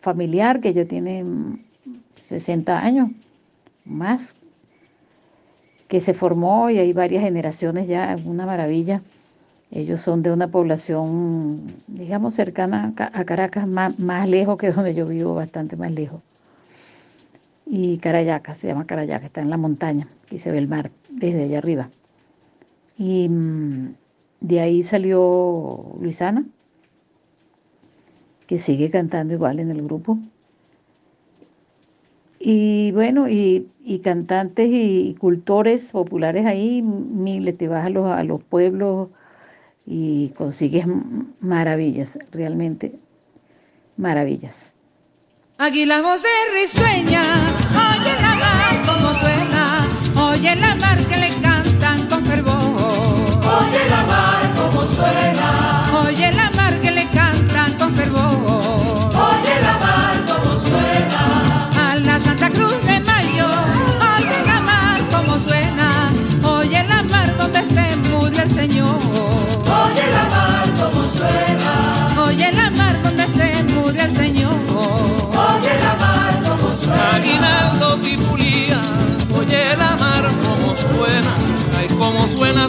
familiar 0.00 0.60
que 0.60 0.72
ya 0.72 0.84
tiene 0.84 1.24
60 2.26 2.78
años 2.78 3.10
más, 3.84 4.36
que 5.88 6.00
se 6.00 6.14
formó 6.14 6.70
y 6.70 6.78
hay 6.78 6.92
varias 6.92 7.22
generaciones 7.22 7.88
ya, 7.88 8.16
una 8.24 8.46
maravilla. 8.46 9.02
Ellos 9.70 10.00
son 10.00 10.22
de 10.22 10.32
una 10.32 10.48
población, 10.48 11.74
digamos, 11.86 12.34
cercana 12.34 12.94
a 12.96 13.24
Caracas, 13.24 13.66
más, 13.66 13.98
más 13.98 14.28
lejos 14.28 14.56
que 14.56 14.70
donde 14.70 14.94
yo 14.94 15.06
vivo, 15.06 15.34
bastante 15.34 15.76
más 15.76 15.90
lejos. 15.90 16.20
Y 17.66 17.98
Carayaca, 17.98 18.54
se 18.54 18.68
llama 18.68 18.86
Carayaca, 18.86 19.26
está 19.26 19.40
en 19.40 19.50
la 19.50 19.56
montaña, 19.56 20.08
y 20.30 20.38
se 20.38 20.52
ve 20.52 20.58
el 20.58 20.68
mar 20.68 20.92
desde 21.10 21.44
allá 21.44 21.58
arriba. 21.58 21.90
Y 22.96 23.28
mm, 23.28 23.94
de 24.40 24.60
ahí 24.60 24.82
salió 24.82 25.96
Luisana, 26.00 26.46
que 28.46 28.58
sigue 28.58 28.90
cantando 28.90 29.34
igual 29.34 29.58
en 29.58 29.72
el 29.72 29.82
grupo. 29.82 30.18
Y 32.38 32.92
bueno, 32.92 33.28
y, 33.28 33.68
cantantes 34.04 34.68
y 34.70 35.16
cultores 35.18 35.90
populares 35.90 36.46
ahí, 36.46 36.82
miles, 36.82 37.58
te 37.58 37.66
vas 37.66 37.84
a 37.84 37.90
los, 37.90 38.06
a 38.08 38.22
los 38.22 38.42
pueblos 38.44 39.08
y 39.84 40.28
consigues 40.36 40.86
maravillas, 41.40 42.18
realmente 42.30 43.00
maravillas. 43.96 44.75
Aquí 45.58 45.86
la 45.86 46.02
voz 46.02 46.22
es 46.22 46.54
risueña, 46.54 47.22
oye 47.22 48.14
la 48.20 48.34
mar 48.34 48.74
como 48.86 49.14
suena, 49.14 49.55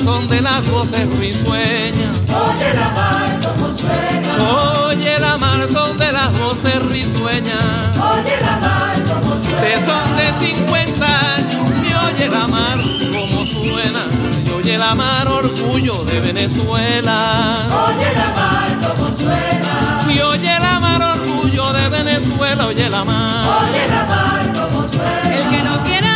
son 0.08 0.30
de 0.30 0.39
las 0.39 0.65
voces 0.72 1.06
risueñas. 1.20 2.15
Oye 2.30 2.74
la 2.74 2.89
mar 3.00 3.39
como 3.43 3.74
suena. 3.74 4.32
Oye 4.88 5.20
la 5.20 5.38
mar 5.38 5.67
son 5.70 5.98
de 5.98 6.12
las 6.13 6.32
voces 6.39 6.82
risueñas. 6.86 7.62
Oye 8.12 8.38
la 8.41 8.56
mar 8.65 8.96
como 9.12 9.32
suena. 9.43 9.62
De 9.62 9.74
son 9.86 10.08
de 10.20 10.28
50 10.48 11.06
años 11.36 11.67
y 11.88 11.91
oye 12.08 12.30
la 12.30 12.48
mar 12.48 12.78
como 13.12 13.46
suena. 13.46 14.04
Y 14.46 14.50
oye 14.52 14.78
la 14.78 14.96
mar 14.96 15.28
orgullo 15.28 16.06
de 16.06 16.22
Venezuela. 16.22 17.67
Oye 17.88 18.10
la 18.22 18.30
mar 18.39 18.70
como 18.88 19.08
suena. 19.13 19.74
Y 20.10 20.22
oye 20.22 20.60
la 20.67 20.80
mar 20.80 21.02
orgullo 21.17 21.74
de 21.74 21.89
Venezuela. 21.89 22.67
Oye 22.67 22.89
la 22.89 23.04
mar. 23.04 23.46
Oye 23.60 23.88
la 23.89 24.04
mar 24.06 24.41
como 24.58 24.88
suena. 24.88 25.36
El 25.36 25.50
que 25.50 25.63
no 25.63 25.84
quiera 25.84 26.07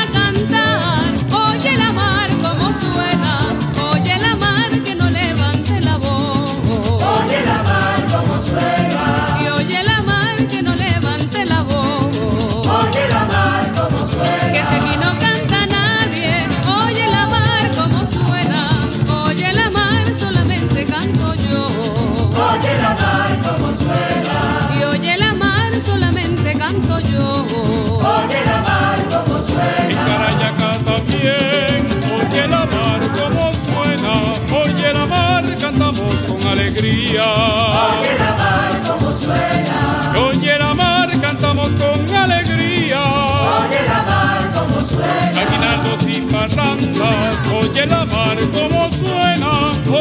alegría. 36.45 37.23
Oye 37.23 38.17
la 38.19 38.31
mar 38.41 38.81
como 38.87 39.11
suena. 39.17 40.13
Oye 40.27 40.57
la 40.57 40.73
mar 40.73 41.09
cantamos 41.21 41.73
con 41.75 42.15
alegría. 42.15 43.01
Oye 43.03 43.81
la 43.87 44.01
mar 44.03 44.51
como 44.53 44.85
suena. 44.85 45.31
Caminando 45.33 45.97
sin 46.03 46.27
parrandas. 46.29 47.37
Oye 47.53 47.85
la 47.85 48.05
mar 48.05 48.37
como 48.53 48.89
suena. 48.89 49.51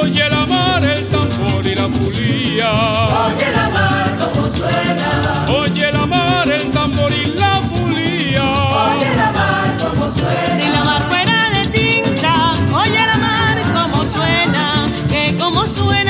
Oye 0.01 0.29
la 0.31 0.47
mar 0.47 0.85
el 0.85 1.09
tambor 1.09 1.67
y 1.67 1.75
la 1.75 1.89
pulía. 1.89 2.71
Oye 3.27 3.51
la 3.53 3.69
mar 3.71 4.17
como 4.19 4.51
suena. 4.51 5.47
Oye 5.49 5.93
la 5.93 6.07
mar 6.07 6.49
el 6.51 6.71
tambor 6.71 7.13
y 7.13 7.27
la 7.39 7.61
pulía. 7.61 8.45
Oye 8.45 9.17
la 9.17 9.33
mar 9.33 9.69
como 9.83 10.11
suena. 10.13 10.57
Si 10.59 10.69
la 10.69 10.85
mar 10.85 11.03
fuera 11.09 11.51
de 11.55 11.67
tinta. 11.69 12.53
Oye 12.73 13.07
la 13.07 13.17
mar 13.19 13.57
como 13.75 14.05
suena. 14.05 14.87
Que 15.09 15.37
como 15.39 15.67
suena 15.67 16.10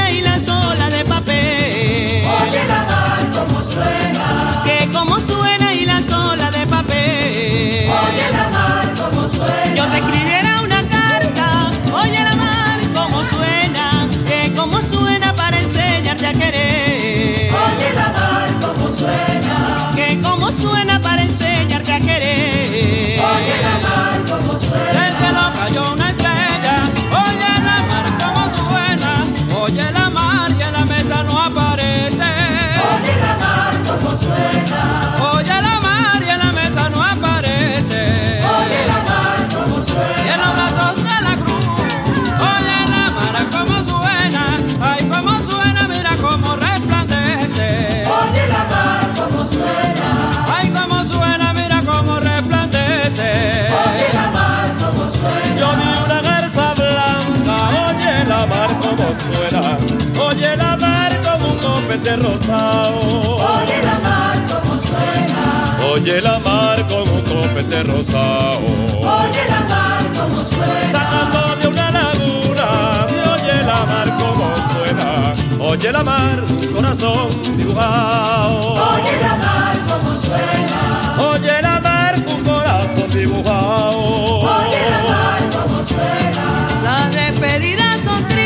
rosado. 62.08 63.00
Oye 63.20 63.82
la 63.82 63.98
mar 64.00 64.36
como 64.48 64.74
suena, 64.80 65.92
oye 65.92 66.20
la 66.20 66.38
mar 66.38 66.86
como 66.88 67.12
un 67.12 67.22
copete 67.22 67.82
rosado. 67.82 68.58
Oye 69.00 69.44
la 69.48 69.60
mar 69.68 70.02
como 70.18 70.44
suena, 70.44 70.92
sacando 70.92 71.56
de 71.60 71.68
una 71.68 71.90
laguna, 71.90 73.06
oye 73.34 73.62
la 73.62 73.84
mar 73.92 74.08
como 74.18 74.46
suena, 74.72 75.34
oye 75.60 75.92
la 75.92 76.02
mar, 76.02 76.44
corazón 76.74 77.28
dibujado. 77.56 78.72
Oye 78.94 79.20
la 79.20 79.36
mar 79.36 79.76
como 79.88 80.12
suena, 80.12 81.30
oye 81.30 81.62
la 81.62 81.80
mar, 81.80 82.14
un 82.16 82.44
corazón 82.44 83.10
dibujado. 83.12 83.98
Oye 84.40 84.82
la 84.90 85.02
mar 85.12 85.40
como 85.52 85.84
suena, 85.84 86.44
las 86.82 87.12
despedidas 87.12 88.00
son 88.04 88.22
tristes 88.24 88.39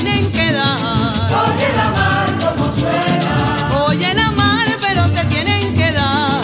tienen 0.00 0.30
que 0.30 0.52
dar. 0.52 0.78
Oye 1.44 1.68
la 1.76 1.90
mar 1.90 2.28
como 2.44 2.66
suena, 2.72 3.34
oye 3.86 4.14
la 4.14 4.30
mar 4.30 4.66
pero 4.80 5.08
se 5.08 5.24
tienen 5.24 5.74
que 5.74 5.92
dar. 5.92 6.40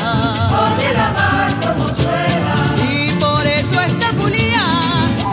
Oye 0.65 0.93
la 0.93 1.11
mar 1.19 1.49
como 1.65 1.87
suena, 1.89 2.55
y 2.91 3.13
por 3.21 3.47
eso 3.47 3.81
esta 3.81 4.09
Julia 4.21 4.65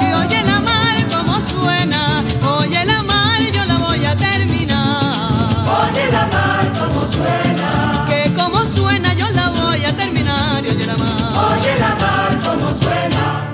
y 0.01 0.13
oye 0.13 0.43
la 0.43 0.59
mar 0.59 0.95
como 1.09 1.39
suena, 1.41 2.23
oye 2.59 2.85
la 2.85 3.01
mar 3.03 3.39
yo 3.41 3.65
la 3.65 3.77
voy 3.77 4.05
a 4.05 4.15
terminar. 4.15 5.65
Oye 5.81 6.11
la 6.11 6.25
mar 6.27 6.65
como 6.79 7.05
suena, 7.05 8.05
que 8.07 8.33
como 8.33 8.63
suena 8.65 9.13
yo 9.15 9.29
la 9.31 9.49
voy 9.49 9.83
a 9.83 9.95
terminar, 9.95 10.63
y 10.63 10.69
oye 10.69 10.85
la 10.85 10.97
mar. 10.97 11.57
Oye 11.57 11.79
la 11.79 11.95
mar 11.95 12.39
como 12.45 12.75
suena. 12.75 13.47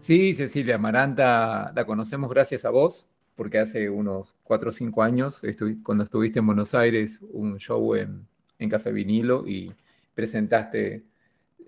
Sí, 0.00 0.34
Cecilia 0.34 0.76
Amaranta, 0.76 1.70
la 1.74 1.84
conocemos 1.84 2.30
gracias 2.30 2.64
a 2.64 2.70
vos, 2.70 3.04
porque 3.38 3.60
hace 3.60 3.88
unos 3.88 4.34
4 4.42 4.70
o 4.70 4.72
5 4.72 5.00
años, 5.00 5.40
cuando 5.84 6.02
estuviste 6.02 6.40
en 6.40 6.46
Buenos 6.46 6.74
Aires, 6.74 7.20
un 7.30 7.56
show 7.58 7.94
en, 7.94 8.26
en 8.58 8.68
Café 8.68 8.90
Vinilo 8.90 9.46
y 9.46 9.72
presentaste, 10.12 11.04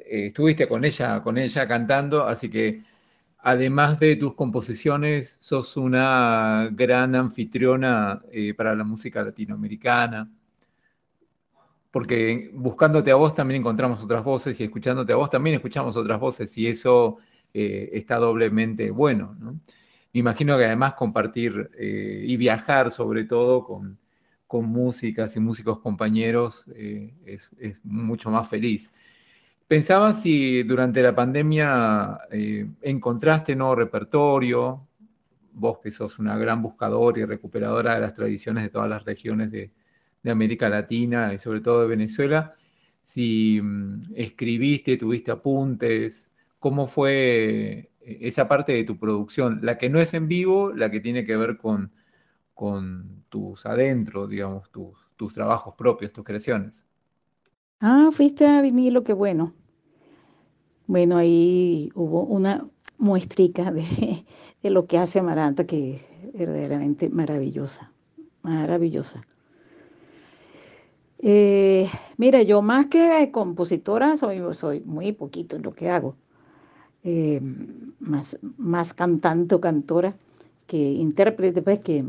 eh, 0.01 0.27
estuviste 0.27 0.67
con 0.67 0.85
ella, 0.85 1.23
con 1.23 1.39
ella 1.39 1.69
cantando, 1.69 2.27
así 2.27 2.51
que 2.51 2.83
además 3.39 4.01
de 4.01 4.17
tus 4.17 4.35
composiciones, 4.35 5.37
sos 5.39 5.77
una 5.77 6.69
gran 6.73 7.15
anfitriona 7.15 8.21
eh, 8.33 8.53
para 8.53 8.75
la 8.75 8.83
música 8.83 9.23
latinoamericana, 9.23 10.29
porque 11.93 12.51
buscándote 12.53 13.13
a 13.13 13.15
vos 13.15 13.33
también 13.33 13.61
encontramos 13.61 14.03
otras 14.03 14.25
voces 14.25 14.61
y 14.61 14.65
escuchándote 14.65 15.13
a 15.13 15.17
vos 15.17 15.31
también 15.31 15.55
escuchamos 15.55 15.97
otras 15.97 16.19
voces 16.19 16.59
y 16.59 16.67
eso 16.67 17.19
eh, 17.55 17.91
está 17.93 18.17
doblemente 18.17 18.91
bueno. 18.91 19.37
¿no? 19.39 19.61
Me 20.13 20.21
imagino 20.21 20.59
que 20.59 20.65
además 20.65 20.95
compartir 20.95 21.71
eh, 21.79 22.25
y 22.27 22.37
viajar 22.37 22.91
sobre 22.91 23.25
todo 23.25 23.65
con, 23.65 23.99
con, 24.47 24.65
músicas 24.67 25.37
y 25.37 25.41
músicos 25.41 25.79
compañeros 25.79 26.65
eh, 26.75 27.13
es, 27.27 27.51
mucho 27.85 28.31
más 28.31 28.49
feliz. 28.49 28.91
Pensaba 29.69 30.13
si 30.13 30.65
durante 30.65 31.01
la 31.03 31.15
pandemia 31.15 32.19
eh, 32.31 32.67
encontraste 32.83 33.55
nuevo 33.55 33.77
repertorio, 33.77 34.87
vos 35.53 35.79
que 35.79 35.93
sos 35.93 36.19
una 36.19 36.37
gran 36.37 36.61
buscadora 36.61 37.21
y 37.21 37.25
recuperadora 37.25 37.95
de 37.95 38.01
las 38.01 38.15
tradiciones 38.15 38.65
de 38.65 38.71
todas 38.71 38.89
las 38.89 39.05
regiones 39.05 39.51
de, 39.53 39.71
de 40.23 40.31
América 40.31 40.69
Latina 40.69 41.33
y 41.33 41.39
sobre 41.39 41.61
todo 41.61 41.83
de 41.83 41.89
Venezuela, 41.89 42.55
si 43.03 43.61
mm, 43.63 44.13
escribiste, 44.17 44.97
tuviste 44.97 45.31
apuntes, 45.31 46.31
cómo 46.59 46.87
fue 46.87 47.90
esa 48.01 48.49
parte 48.49 48.73
de 48.73 48.85
tu 48.85 48.99
producción, 48.99 49.61
la 49.63 49.79
que 49.79 49.89
no 49.91 50.01
es 50.01 50.15
en 50.15 50.29
vivo, 50.29 50.73
la 50.73 50.91
que 50.91 51.01
tiene 51.01 51.25
que 51.27 51.37
ver 51.37 51.57
con, 51.59 51.93
con 52.55 53.25
tus 53.31 53.67
adentros, 53.67 54.29
digamos, 54.31 54.71
tus, 54.73 54.97
tus 55.17 55.35
trabajos 55.35 55.75
propios, 55.77 56.13
tus 56.13 56.25
creaciones. 56.25 56.87
Ah, 57.81 58.09
fuiste 58.13 58.47
a 58.47 58.63
vinilo, 58.63 59.05
qué 59.05 59.13
bueno. 59.13 59.55
Bueno, 60.87 61.17
ahí 61.17 61.91
hubo 61.95 62.25
una 62.25 62.69
muestrica 62.99 63.71
de, 63.71 64.25
de 64.63 64.71
lo 64.71 64.87
que 64.87 64.99
hace 64.99 65.21
Amaranta, 65.21 65.67
que 65.67 65.95
es 65.97 66.09
verdaderamente 66.35 67.09
maravillosa, 67.11 67.93
maravillosa. 68.43 69.25
Eh, 71.19 71.89
mira, 72.17 72.43
yo 72.43 72.63
más 72.63 72.87
que 72.87 73.31
compositora 73.33 74.17
soy, 74.17 74.41
soy 74.55 74.81
muy 74.81 75.13
poquito 75.13 75.57
en 75.57 75.63
lo 75.63 75.73
que 75.75 75.91
hago. 75.91 76.17
Eh, 77.03 77.41
más, 77.99 78.39
más 78.59 78.93
cantante 78.93 79.55
o 79.55 79.61
cantora 79.61 80.15
que 80.67 80.77
intérprete, 80.77 81.63
pues 81.63 81.79
que, 81.81 82.05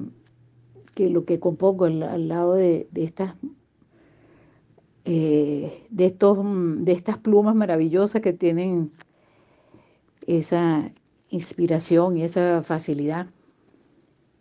que 0.93 1.09
lo 1.09 1.23
que 1.23 1.39
compongo 1.39 1.85
al, 1.85 2.27
lado 2.27 2.55
de, 2.55 2.87
de 2.91 3.03
estas 3.05 3.35
eh, 5.05 5.87
de, 5.89 6.05
estos, 6.05 6.37
de 6.43 6.91
estas 6.91 7.17
plumas 7.17 7.55
maravillosas 7.55 8.21
que 8.21 8.33
tienen 8.33 8.91
esa 10.27 10.91
inspiración 11.29 12.17
y 12.17 12.23
esa 12.23 12.61
facilidad. 12.61 13.27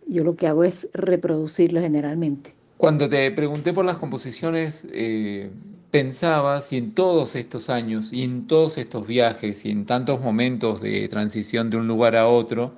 Yo 0.07 0.23
lo 0.23 0.37
que 0.37 0.47
hago 0.47 0.65
es 0.65 0.91
reproducirlo 0.93 1.81
generalmente. 1.81 2.55
Cuando 2.77 3.09
te 3.09 3.31
pregunté 3.31 3.73
por 3.73 3.87
las 3.87 3.97
composiciones, 3.97 4.87
eh, 4.93 5.51
pensaba 5.91 6.61
si 6.61 6.77
en 6.79 6.95
todos 6.95 7.37
estos 7.37 7.71
años 7.71 8.13
y 8.13 8.25
en 8.25 8.47
todos 8.47 8.79
estos 8.79 9.07
viajes 9.07 9.65
y 9.65 9.71
en 9.71 9.87
tantos 9.87 10.21
momentos 10.21 10.81
de 10.81 11.09
transición 11.09 11.71
de 11.71 11.79
un 11.79 11.87
lugar 11.89 12.17
a 12.17 12.29
otro, 12.29 12.75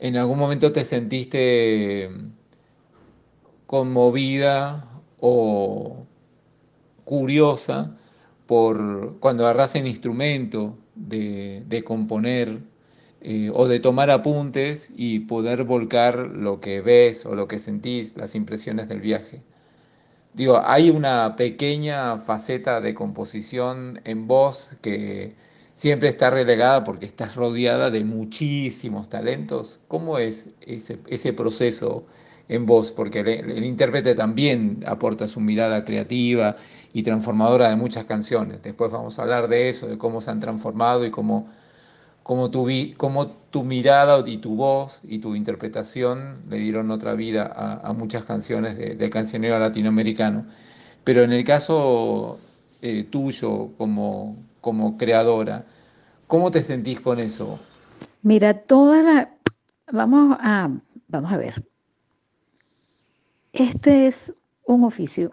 en 0.00 0.16
algún 0.16 0.38
momento 0.38 0.72
te 0.72 0.84
sentiste 0.84 2.10
conmovida 3.66 4.88
o 5.20 6.06
curiosa 7.04 7.96
por 8.46 9.18
cuando 9.20 9.44
agarras 9.46 9.74
el 9.76 9.86
instrumento 9.86 10.78
de, 10.94 11.64
de 11.66 11.84
componer 11.84 12.60
eh, 13.20 13.50
o 13.52 13.66
de 13.66 13.80
tomar 13.80 14.10
apuntes 14.10 14.90
y 14.96 15.20
poder 15.20 15.64
volcar 15.64 16.18
lo 16.18 16.60
que 16.60 16.80
ves 16.80 17.26
o 17.26 17.34
lo 17.34 17.48
que 17.48 17.58
sentís, 17.58 18.16
las 18.16 18.34
impresiones 18.34 18.88
del 18.88 19.00
viaje. 19.00 19.42
Digo, 20.34 20.60
hay 20.64 20.90
una 20.90 21.36
pequeña 21.36 22.18
faceta 22.18 22.80
de 22.80 22.94
composición 22.94 24.00
en 24.04 24.26
voz 24.28 24.76
que 24.82 25.34
siempre 25.74 26.08
está 26.08 26.30
relegada 26.30 26.84
porque 26.84 27.06
estás 27.06 27.34
rodeada 27.34 27.90
de 27.90 28.04
muchísimos 28.04 29.08
talentos. 29.08 29.80
¿Cómo 29.88 30.18
es 30.18 30.46
ese, 30.60 30.98
ese 31.08 31.32
proceso 31.32 32.06
en 32.48 32.66
vos, 32.66 32.90
porque 32.92 33.20
el, 33.20 33.64
intérprete 33.64 34.14
también 34.14 34.82
aporta 34.86 35.28
su 35.28 35.40
mirada 35.40 35.84
creativa 35.84 36.56
y 36.92 37.02
transformadora 37.02 37.68
de 37.68 37.76
muchas 37.76 38.04
canciones. 38.04 38.62
Después 38.62 38.90
vamos 38.90 39.18
a 39.18 39.22
hablar 39.22 39.48
de 39.48 39.68
eso, 39.68 39.86
de 39.86 39.98
cómo 39.98 40.20
se 40.20 40.30
han 40.30 40.40
transformado 40.40 41.04
y 41.04 41.10
cómo, 41.10 41.46
cómo, 42.28 42.50
tu, 42.50 42.68
cómo 42.98 43.28
tu 43.28 43.64
mirada 43.64 44.22
y 44.28 44.36
tu 44.36 44.54
voz 44.54 45.00
y 45.02 45.18
tu 45.18 45.34
interpretación 45.34 46.42
le 46.50 46.58
dieron 46.58 46.90
otra 46.90 47.14
vida 47.14 47.50
a, 47.82 47.90
muchas 47.94 48.22
canciones 48.24 48.76
del 48.76 49.08
cancionero 49.08 49.58
latinoamericano. 49.58 50.44
Pero 51.04 51.22
en 51.22 51.32
el 51.32 51.42
caso 51.42 52.38
eh, 52.82 53.04
tuyo 53.04 53.70
como, 53.78 54.36
como 54.60 54.98
creadora, 54.98 55.64
¿cómo 56.26 56.50
te 56.50 56.62
sentís 56.62 57.00
con 57.00 57.18
eso? 57.18 57.58
Mira, 58.20 58.52
toda 58.52 59.02
la... 59.02 59.34
Vamos 59.90 60.36
a, 60.38 60.68
vamos 61.06 61.32
a 61.32 61.38
ver. 61.38 61.66
Este 63.54 64.06
es 64.06 64.34
un 64.66 64.84
oficio, 64.84 65.32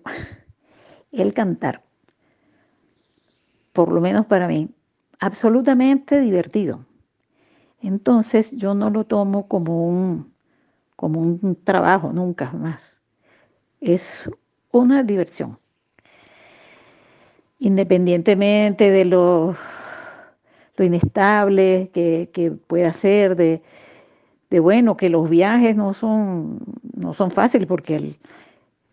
el 1.11 1.33
cantar, 1.33 1.83
por 3.73 3.91
lo 3.91 3.99
menos 3.99 4.25
para 4.27 4.47
mí, 4.47 4.69
absolutamente 5.19 6.19
divertido. 6.19 6.85
Entonces 7.81 8.55
yo 8.57 8.73
no 8.73 8.89
lo 8.89 9.05
tomo 9.05 9.47
como 9.47 9.87
un, 9.87 10.33
como 10.95 11.19
un 11.19 11.57
trabajo, 11.63 12.11
nunca 12.11 12.51
más. 12.51 13.01
Es 13.79 14.29
una 14.71 15.03
diversión. 15.03 15.59
Independientemente 17.59 18.91
de 18.91 19.05
lo, 19.05 19.55
lo 20.75 20.85
inestable 20.85 21.89
que, 21.93 22.29
que 22.33 22.51
pueda 22.51 22.91
ser, 22.93 23.35
de, 23.35 23.61
de 24.49 24.59
bueno, 24.59 24.97
que 24.97 25.09
los 25.09 25.29
viajes 25.29 25.75
no 25.75 25.93
son, 25.93 26.59
no 26.95 27.13
son 27.13 27.31
fáciles 27.31 27.67
porque 27.67 28.17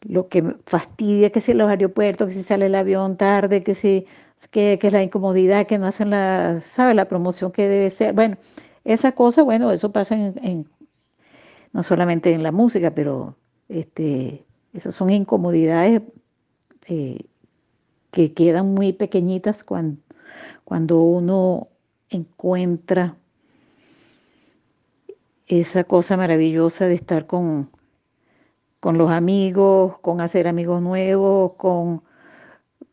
lo 0.03 0.29
que 0.29 0.57
fastidia 0.67 1.31
que 1.31 1.41
si 1.41 1.55
los 1.55 1.69
aeropuertos, 1.69 2.29
que 2.29 2.35
si 2.35 2.43
sale 2.43 2.67
el 2.67 2.75
avión 2.75 3.17
tarde, 3.17 3.63
que 3.63 3.75
si 3.75 4.07
que, 4.51 4.79
que 4.81 4.91
la 4.91 5.03
incomodidad, 5.03 5.67
que 5.67 5.79
no 5.79 5.87
hacen 5.87 6.11
la, 6.11 6.61
¿sabe? 6.61 6.95
la 6.95 7.07
promoción 7.09 7.53
que 7.53 7.69
debe 7.69 7.91
ser. 7.91 8.15
Bueno, 8.15 8.37
esa 8.85 9.13
cosa, 9.13 9.43
bueno, 9.43 9.71
eso 9.71 9.93
pasa 9.93 10.17
en, 10.17 10.69
no 11.73 11.83
solamente 11.83 12.33
en 12.33 12.43
la 12.43 12.53
música, 12.53 12.95
pero 12.95 13.37
este, 13.69 14.45
esas 14.73 14.95
son 14.95 15.11
incomodidades 15.11 16.03
eh, 16.89 17.19
que 18.11 18.33
quedan 18.35 18.75
muy 18.75 18.93
pequeñitas 18.93 19.63
cuando, 19.65 20.01
cuando 20.65 21.01
uno 21.03 21.69
encuentra 22.11 23.17
esa 25.47 25.85
cosa 25.85 26.17
maravillosa 26.17 26.87
de 26.87 26.95
estar 26.95 27.27
con, 27.27 27.71
con 28.83 28.99
los 28.99 29.13
amigos, 29.13 30.01
con 30.01 30.21
hacer 30.21 30.49
amigos 30.49 30.83
nuevos, 30.83 31.53
con, 31.57 32.03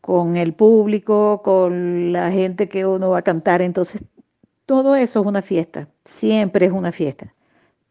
con 0.00 0.36
el 0.36 0.54
público, 0.54 1.42
con 1.42 2.12
la 2.12 2.30
gente 2.30 2.68
que 2.68 2.86
uno 2.86 3.10
va 3.10 3.18
a 3.18 3.22
cantar. 3.22 3.60
Entonces, 3.60 4.04
todo 4.66 4.94
eso 4.94 5.20
es 5.20 5.26
una 5.26 5.42
fiesta, 5.42 5.88
siempre 6.04 6.66
es 6.66 6.72
una 6.72 6.92
fiesta, 6.92 7.34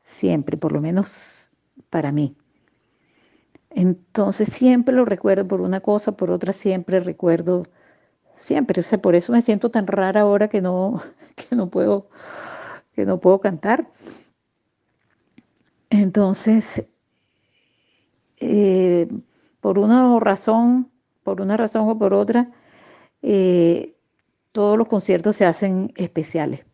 siempre, 0.02 0.56
por 0.56 0.72
lo 0.72 0.80
menos 0.80 1.52
para 1.90 2.14
mí. 2.14 2.38
Entonces, 3.72 4.48
siempre 4.48 4.96
lo 4.96 5.04
recuerdo 5.04 5.46
por 5.46 5.60
una 5.60 5.82
cosa, 5.82 6.14
por 6.14 6.32
otra 6.32 6.54
siempre 6.54 7.02
recuerdo, 7.02 7.68
siempre. 8.34 8.80
O 8.80 8.84
sea, 8.84 9.02
por 9.02 9.16
eso 9.16 9.34
me 9.34 9.42
siento 9.42 9.72
tan 9.72 9.88
rara 9.88 10.22
ahora 10.22 10.48
que 10.48 10.62
no, 10.62 11.02
que 11.36 11.54
no 11.54 11.70
puedo, 11.70 12.08
que 12.94 13.06
no 13.06 13.20
puedo 13.20 13.42
cantar. 13.42 13.90
Entonces, 15.90 16.86
eh, 18.40 19.08
por 19.60 19.80
una 19.80 20.20
razón, 20.20 20.92
por 21.24 21.42
una 21.42 21.58
razón 21.58 21.90
o 21.90 21.98
por 21.98 22.14
otra, 22.14 22.52
eh, 23.22 23.96
todos 24.52 24.78
los 24.78 24.88
conciertos 24.88 25.36
se 25.36 25.46
hacen 25.46 25.92
especiales. 25.96 26.66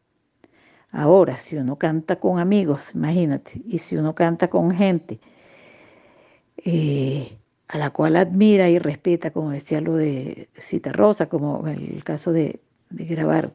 Ahora, 0.92 1.38
si 1.38 1.58
uno 1.58 1.78
canta 1.78 2.20
con 2.20 2.40
amigos, 2.40 2.96
imagínate, 2.96 3.62
y 3.66 3.80
si 3.80 3.98
uno 3.98 4.16
canta 4.16 4.50
con 4.50 4.72
gente 4.72 5.20
eh, 6.58 7.38
a 7.68 7.78
la 7.78 7.90
cual 7.90 8.16
admira 8.16 8.70
y 8.70 8.80
respeta, 8.80 9.32
como 9.32 9.52
decía 9.52 9.82
lo 9.82 9.96
de 9.96 10.48
Cita 10.58 10.94
Rosa, 10.94 11.28
como 11.28 11.68
el 11.68 12.04
caso 12.04 12.32
de, 12.32 12.62
grabar, 12.90 13.54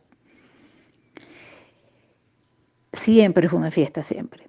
siempre 2.92 3.46
es 3.46 3.52
una 3.52 3.70
fiesta, 3.70 4.02
siempre. 4.02 4.46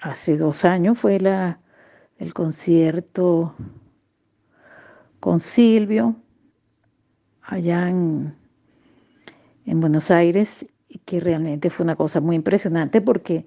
Hace 0.00 0.36
dos 0.36 0.64
años 0.64 0.98
fue 0.98 1.16
el 2.18 2.34
concierto 2.34 3.54
con 5.20 5.40
Silvio 5.40 6.16
allá 7.42 7.88
en, 7.88 8.34
en 9.66 9.80
Buenos 9.80 10.10
Aires, 10.10 10.66
y 10.88 10.98
que 10.98 11.20
realmente 11.20 11.70
fue 11.70 11.84
una 11.84 11.94
cosa 11.94 12.20
muy 12.20 12.36
impresionante 12.36 13.00
porque 13.00 13.46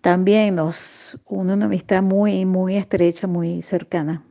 también 0.00 0.54
nos 0.54 1.18
une 1.26 1.52
una 1.52 1.66
amistad 1.66 2.02
muy, 2.02 2.46
muy 2.46 2.76
estrecha, 2.76 3.26
muy 3.26 3.60
cercana. 3.60 4.24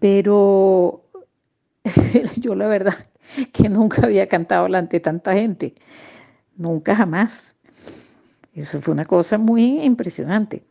Pero 0.00 1.04
yo 2.36 2.56
la 2.56 2.66
verdad 2.66 2.94
que 3.52 3.68
nunca 3.68 4.02
había 4.02 4.26
cantado 4.26 4.64
delante 4.64 4.96
de 4.96 5.00
tanta 5.00 5.32
gente 5.34 5.74
nunca 6.56 6.94
jamás. 6.94 7.56
Eso 8.52 8.80
fue 8.80 8.92
una 8.92 9.06
cosa 9.06 9.38
muy 9.38 9.82
impresionante. 9.82 10.64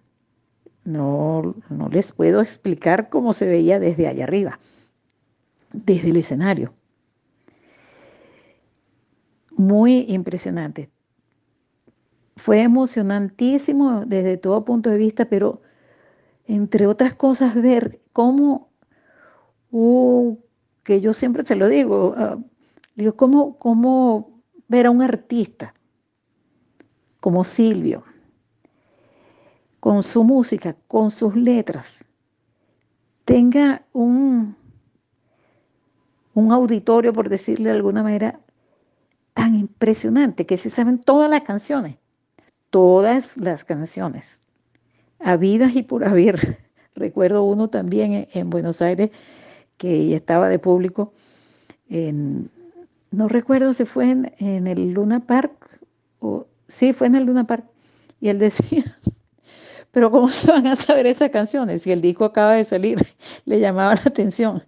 No, 0.84 1.56
no 1.70 1.90
les 1.90 2.12
puedo 2.12 2.42
explicar 2.42 3.10
cómo 3.10 3.34
se 3.34 3.48
veía 3.48 3.80
desde 3.80 4.08
allá 4.08 4.24
arriba, 4.24 4.60
desde 5.74 6.10
el 6.10 6.18
escenario. 6.18 6.74
Muy 9.52 10.06
impresionante. 10.10 10.90
Fue 12.36 12.62
emocionantísimo 12.62 14.06
desde 14.06 14.38
todo 14.38 14.66
punto 14.66 14.90
de 14.90 14.98
vista, 14.98 15.26
pero 15.26 15.62
entre 16.48 16.88
otras 16.88 17.14
cosas 17.14 17.56
ver 17.56 18.02
cómo, 18.14 18.72
que 20.84 21.02
yo 21.02 21.14
siempre 21.14 21.44
se 21.44 21.56
lo 21.56 21.68
digo, 21.68 22.14
ah, 22.18 22.38
digo, 22.96 23.16
cómo, 23.16 23.58
cómo 23.58 24.42
ver 24.68 24.88
a 24.88 24.92
un 24.92 25.02
artista 25.02 25.76
como 27.22 27.46
Silvio, 27.46 28.04
con 29.80 30.04
su 30.04 30.26
música, 30.26 30.76
con 30.88 31.10
sus 31.10 31.38
letras, 31.38 32.04
tenga 33.24 33.86
un, 33.94 34.58
un 36.34 36.52
auditorio, 36.52 37.14
por 37.14 37.30
decirle 37.30 37.70
de 37.70 37.78
alguna 37.78 38.04
manera, 38.04 38.42
tan 39.34 39.56
impresionante 39.56 40.46
que 40.46 40.58
se 40.58 40.70
saben 40.70 41.00
todas 41.00 41.30
las 41.30 41.42
canciones, 41.42 41.98
todas 42.70 43.38
las 43.38 43.64
canciones, 43.64 44.42
habidas 45.20 45.76
y 45.76 45.84
por 45.84 46.04
haber. 46.04 46.60
Recuerdo 46.96 47.44
uno 47.44 47.70
también 47.70 48.28
en, 48.34 48.50
Buenos 48.50 48.82
Aires 48.82 49.12
que 49.78 50.14
estaba 50.16 50.50
de 50.50 50.60
público 50.60 51.14
en, 51.90 52.52
no 53.12 53.28
recuerdo 53.28 53.74
si 53.74 53.86
fue 53.86 54.10
en, 54.10 54.68
el 54.68 54.92
Luna 54.92 55.26
Park 55.26 55.80
o 56.20 56.48
sí, 56.72 56.94
fue 56.94 57.08
en 57.08 57.16
el 57.16 57.26
Luna 57.26 57.46
Park. 57.46 57.66
Y 58.20 58.30
él 58.30 58.40
decía, 58.40 58.84
pero 59.92 60.10
¿cómo 60.12 60.30
se 60.30 60.48
van 60.48 60.68
a 60.68 60.76
saber 60.76 61.06
esas 61.08 61.30
canciones 61.30 61.82
si 61.82 61.92
el 61.92 62.02
disco 62.02 62.26
acaba 62.26 62.54
de 62.54 62.64
salir? 62.64 63.06
Le 63.46 63.60
llamaba 63.60 63.96
la 63.96 64.04
atención. 64.06 64.64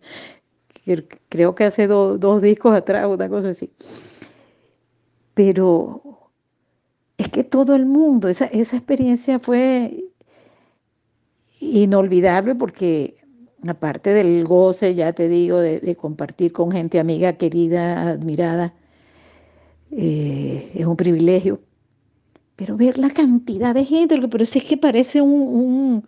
Creo 1.29 1.55
que 1.55 1.63
hace 1.63 1.87
dos 1.87 2.41
discos 2.41 2.75
atrás, 2.75 3.07
una 3.07 3.29
cosa 3.29 3.49
así. 3.49 3.71
Pero 5.33 6.31
es 7.17 7.29
que 7.29 7.45
todo 7.45 7.75
el 7.75 7.85
mundo, 7.85 8.27
esa, 8.27 8.45
experiencia 8.45 9.39
fue 9.39 10.03
inolvidable 11.61 12.55
porque 12.55 13.15
aparte 13.65 14.09
del 14.13 14.43
goce, 14.43 14.93
ya 14.93 15.13
te 15.13 15.29
digo, 15.29 15.59
de, 15.61 15.95
compartir 15.95 16.51
con 16.51 16.69
gente 16.69 16.99
amiga, 16.99 17.33
querida, 17.33 18.09
admirada, 18.09 18.73
eh, 19.91 20.71
es 20.75 20.85
un 20.85 20.97
privilegio. 20.97 21.61
Pero 22.55 22.77
ver 22.77 22.97
la 22.97 23.09
cantidad 23.09 23.73
de 23.73 23.83
gente, 23.83 24.19
pero 24.27 24.43
es 24.43 24.63
que 24.63 24.77
parece 24.77 25.21
un, 25.21 26.07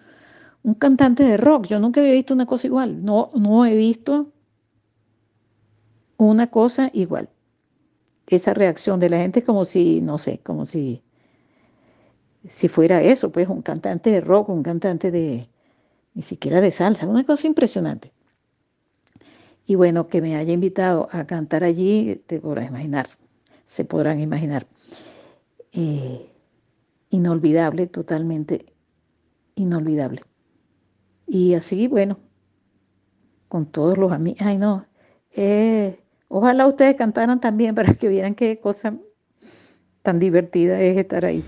cantante 0.77 1.23
de 1.23 1.37
rock. 1.37 1.67
Yo 1.67 1.79
nunca 1.79 2.01
había 2.01 2.13
visto 2.13 2.33
una 2.33 2.45
cosa 2.45 2.67
igual. 2.67 3.03
No, 3.03 3.31
no 3.35 3.65
he 3.65 3.75
visto 3.75 4.31
una 6.17 6.47
cosa 6.47 6.89
igual. 6.93 7.29
Esa 8.27 8.53
reacción 8.53 8.99
de 8.99 9.09
la 9.09 9.17
gente 9.17 9.39
es 9.39 9.45
como 9.45 9.65
si, 9.65 10.01
no 10.01 10.17
sé, 10.17 10.39
como 10.39 10.65
si, 10.65 11.03
si 12.47 12.67
fuera 12.67 13.01
eso, 13.01 13.31
pues 13.31 13.47
un 13.47 13.61
cantante 13.61 14.11
de 14.11 14.21
rock, 14.21 14.49
un 14.49 14.63
cantante 14.63 15.11
de, 15.11 15.47
ni 16.13 16.21
siquiera 16.21 16.61
de 16.61 16.71
salsa, 16.71 17.07
una 17.07 17.23
cosa 17.23 17.47
impresionante. 17.47 18.13
Y 19.67 19.75
bueno, 19.75 20.07
que 20.07 20.21
me 20.21 20.35
haya 20.35 20.53
invitado 20.53 21.07
a 21.11 21.25
cantar 21.25 21.63
allí, 21.63 22.21
te 22.27 22.39
podrás 22.39 22.67
imaginar, 22.67 23.07
se 23.65 23.83
podrán 23.83 24.19
imaginar. 24.19 24.67
Eh, 25.71 26.31
inolvidable, 27.09 27.87
totalmente 27.87 28.73
inolvidable. 29.55 30.21
Y 31.27 31.53
así, 31.55 31.87
bueno, 31.87 32.19
con 33.47 33.65
todos 33.65 33.97
los 33.97 34.11
amigos, 34.11 34.41
ay 34.41 34.57
no, 34.57 34.85
eh, 35.31 35.99
ojalá 36.27 36.67
ustedes 36.67 36.95
cantaran 36.95 37.39
también 37.39 37.75
para 37.75 37.93
que 37.93 38.07
vieran 38.07 38.35
qué 38.35 38.59
cosa 38.59 38.97
tan 40.01 40.19
divertida 40.19 40.79
es 40.81 40.97
estar 40.97 41.25
ahí. 41.25 41.43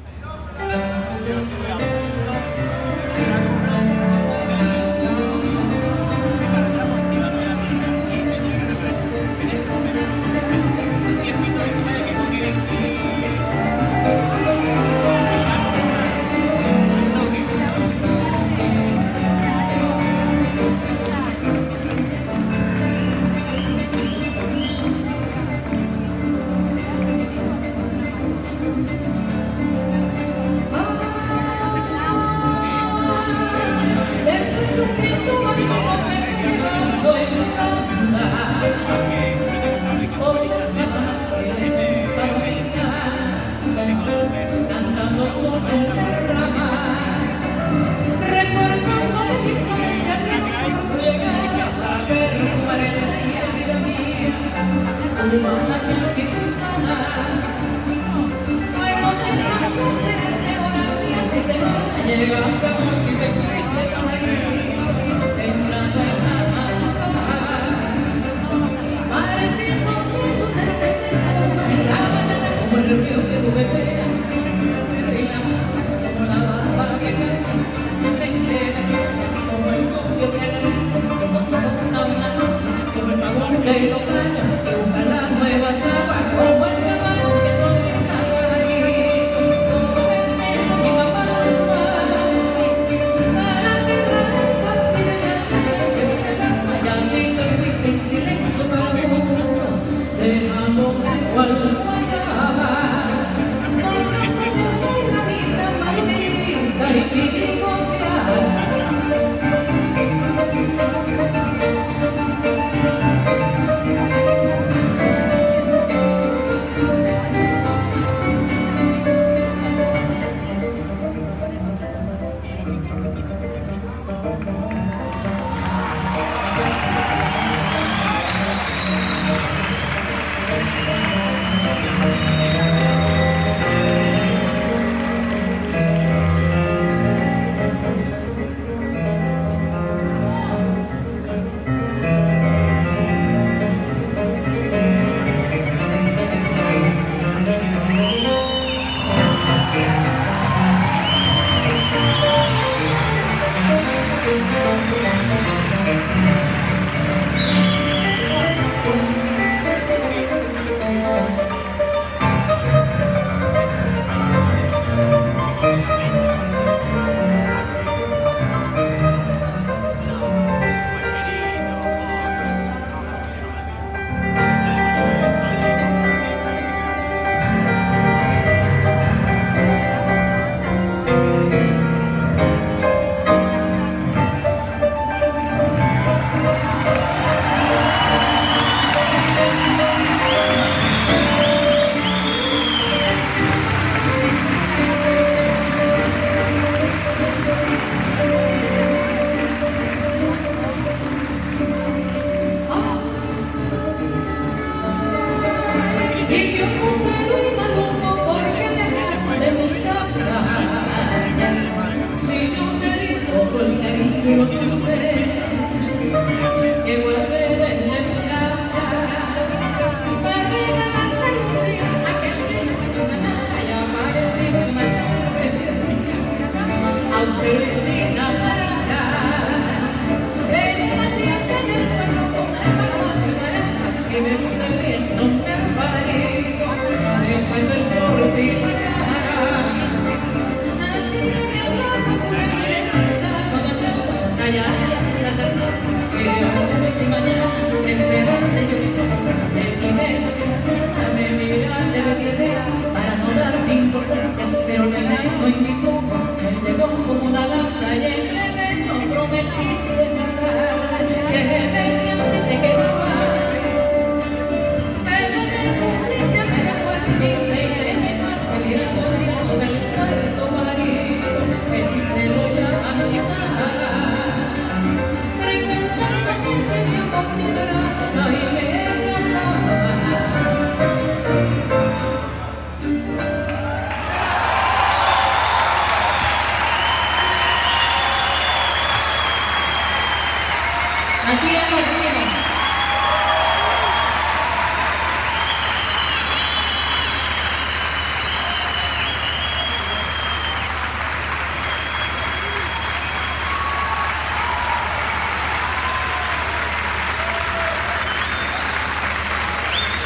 Aquí. 291.28 291.58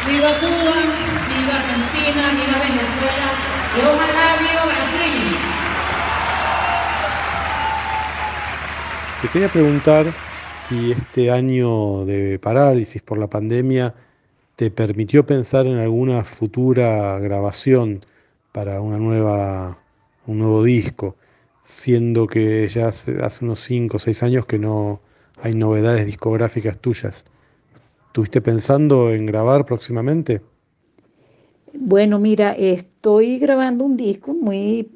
Viva 0.08 0.34
Cuba, 0.40 0.76
viva 1.30 1.56
Argentina, 1.56 2.32
viva 2.32 2.60
Venezuela 2.60 3.30
y 3.78 3.82
ojalá 3.82 4.36
viva 4.40 4.66
Brasil. 4.66 5.38
Te 9.22 9.28
quería 9.30 9.48
preguntar 9.48 10.31
si 10.72 10.92
este 10.92 11.30
año 11.32 12.06
de 12.06 12.40
parálisis 12.40 13.02
por 13.02 13.18
la 13.18 13.30
pandemia 13.30 13.94
te 14.56 14.72
permitió 14.72 15.26
pensar 15.26 15.66
en 15.66 15.78
alguna 15.78 16.24
futura 16.24 17.20
grabación 17.20 18.00
para 18.54 18.80
una 18.80 18.98
nueva, 18.98 19.80
un 20.28 20.40
nuevo 20.40 20.64
disco, 20.64 21.18
siendo 21.62 22.26
que 22.26 22.70
ya 22.70 22.88
hace, 22.88 23.22
hace 23.22 23.44
unos 23.44 23.60
5 23.60 23.98
o 23.98 24.00
6 24.00 24.24
años 24.24 24.46
que 24.46 24.60
no 24.60 25.02
hay 25.42 25.56
novedades 25.56 26.06
discográficas 26.06 26.78
tuyas. 26.78 27.26
¿Tuviste 28.14 28.40
pensando 28.40 29.12
en 29.12 29.26
grabar 29.26 29.66
próximamente? 29.66 30.42
Bueno, 31.74 32.18
mira, 32.18 32.54
estoy 32.54 33.40
grabando 33.40 33.84
un 33.84 33.98
disco 33.98 34.34
muy 34.34 34.90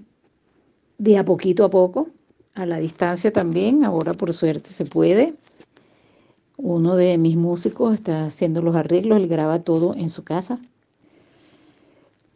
de 0.97 1.17
a 1.17 1.25
poquito 1.25 1.65
a 1.65 1.69
poco, 1.69 2.07
a 2.53 2.65
la 2.65 2.77
distancia 2.77 3.33
también, 3.33 3.83
ahora 3.83 4.13
por 4.13 4.31
suerte 4.31 4.69
se 4.69 4.85
puede. 4.85 5.33
Uno 6.57 6.95
de 6.95 7.17
mis 7.17 7.35
músicos 7.35 7.93
está 7.93 8.25
haciendo 8.25 8.61
los 8.61 8.75
arreglos, 8.75 9.17
él 9.17 9.27
graba 9.27 9.61
todo 9.61 9.93
en 9.95 10.09
su 10.09 10.23
casa. 10.23 10.59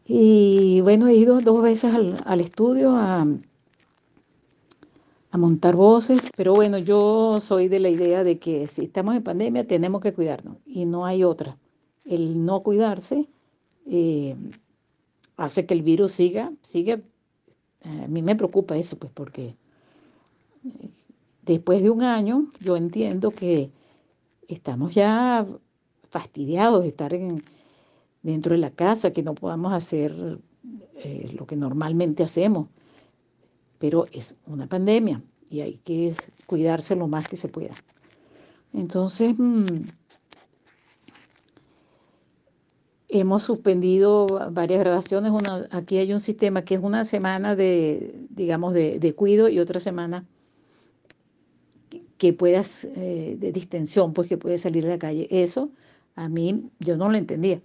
Y 0.05 0.81
bueno, 0.81 1.07
he 1.07 1.15
ido 1.15 1.39
dos 1.41 1.61
veces 1.61 1.93
al, 1.93 2.41
estudio 2.41 2.95
a, 2.95 3.27
a 5.31 5.37
montar 5.37 5.75
voces, 5.75 6.29
pero 6.35 6.55
bueno, 6.55 6.79
yo 6.79 7.39
soy 7.39 7.67
de 7.67 7.79
la 7.79 7.89
idea 7.89 8.23
de 8.23 8.39
que 8.39 8.67
si 8.67 8.85
estamos 8.85 9.15
en 9.15 9.23
pandemia 9.23 9.67
tenemos 9.67 10.01
que 10.01 10.13
cuidarnos 10.13 10.57
y 10.65 10.85
no 10.85 11.05
hay 11.05 11.23
otra. 11.23 11.57
El 12.05 12.43
no 12.43 12.61
cuidarse 12.61 13.27
eh, 13.85 14.35
hace 15.37 15.65
que 15.65 15.73
el 15.73 15.83
virus 15.83 16.11
siga, 16.11 16.51
siga. 16.61 16.99
A 17.83 18.07
mí 18.07 18.21
me 18.21 18.35
preocupa 18.35 18.77
eso, 18.77 18.97
pues 18.97 19.11
porque 19.13 19.55
eh, 20.65 20.89
después 21.43 21.81
de 21.81 21.89
un 21.89 22.03
año 22.03 22.47
yo 22.59 22.75
entiendo 22.75 23.31
que 23.31 23.71
estamos 24.53 24.93
ya 24.93 25.45
fastidiados 26.09 26.83
de 26.83 26.89
estar 26.89 27.13
en, 27.13 27.43
dentro 28.21 28.53
de 28.53 28.59
la 28.59 28.71
casa, 28.71 29.11
que 29.11 29.23
no 29.23 29.35
podamos 29.35 29.73
hacer 29.73 30.39
eh, 30.95 31.29
lo 31.37 31.45
que 31.45 31.55
normalmente 31.55 32.23
hacemos 32.23 32.67
pero 33.79 34.05
es 34.11 34.35
una 34.45 34.67
pandemia 34.67 35.23
y 35.49 35.61
hay 35.61 35.77
que 35.77 36.13
cuidarse 36.45 36.95
lo 36.95 37.07
más 37.07 37.27
que 37.27 37.37
se 37.37 37.47
pueda. 37.47 37.75
Entonces, 38.73 39.33
mm, 39.37 39.87
hemos 43.07 43.41
suspendido 43.43 44.27
varias 44.51 44.81
grabaciones. 44.81 45.31
aquí 45.71 45.97
hay 45.97 46.13
un 46.13 46.19
sistema 46.19 46.63
que 46.63 46.75
es 46.75 46.81
una 46.83 47.05
semana 47.05 47.55
de, 47.55 48.27
digamos, 48.29 48.73
de, 48.73 48.99
de 48.99 49.15
cuido 49.15 49.49
y 49.49 49.59
otra 49.59 49.79
semana 49.79 50.27
que 52.19 52.33
puedas, 52.33 52.85
eh, 52.95 53.37
de 53.39 53.51
distensión, 53.51 54.13
pues 54.13 54.27
que 54.29 54.37
puedes 54.37 54.61
salir 54.61 54.85
a 54.85 54.89
la 54.89 54.99
calle. 54.99 55.27
Eso 55.31 55.71
a 56.15 56.27
mí, 56.29 56.69
yo 56.79 56.97
no 56.97 57.09
lo 57.09 57.17
entendía. 57.17 57.61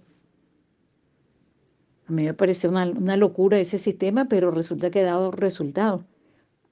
A 2.07 2.11
mí 2.13 2.23
me 2.23 2.33
parece 2.33 2.69
una, 2.69 2.85
locura 3.17 3.59
ese 3.59 3.77
sistema, 3.77 4.25
pero 4.29 4.51
resulta 4.51 4.89
que 4.89 5.01
ha 5.01 5.05
dado 5.05 5.31
resultados. 5.31 6.03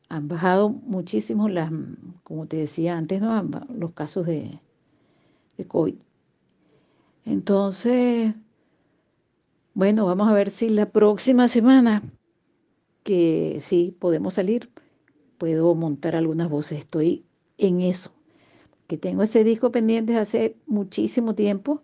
Han 0.08 0.30
bajado 0.30 0.70
muchísimo 0.70 1.50
las, 1.50 1.72
como 2.24 2.48
te 2.48 2.58
decía 2.58 2.98
antes, 2.98 3.22
los 3.70 3.92
casos 3.92 4.26
de, 4.28 4.60
de 5.58 5.68
COVID. 5.68 5.96
Entonces, 7.26 8.34
bueno, 9.74 10.06
vamos 10.06 10.30
a 10.30 10.34
ver 10.34 10.52
si 10.52 10.70
la 10.70 10.90
próxima 10.90 11.50
semana, 11.50 12.02
que 13.04 13.58
sí 13.60 13.94
podemos 14.00 14.36
salir, 14.36 14.70
puedo 15.38 15.76
montar 15.76 16.16
algunas 16.16 16.48
voces. 16.48 16.80
Estoy 16.80 17.26
en 17.58 17.82
eso, 17.82 18.12
que 18.88 18.98
tengo 18.98 19.24
ese 19.24 19.44
disco 19.44 19.72
pendiente 19.72 20.18
hace 20.18 20.58
muchísimo 20.66 21.36
tiempo 21.36 21.82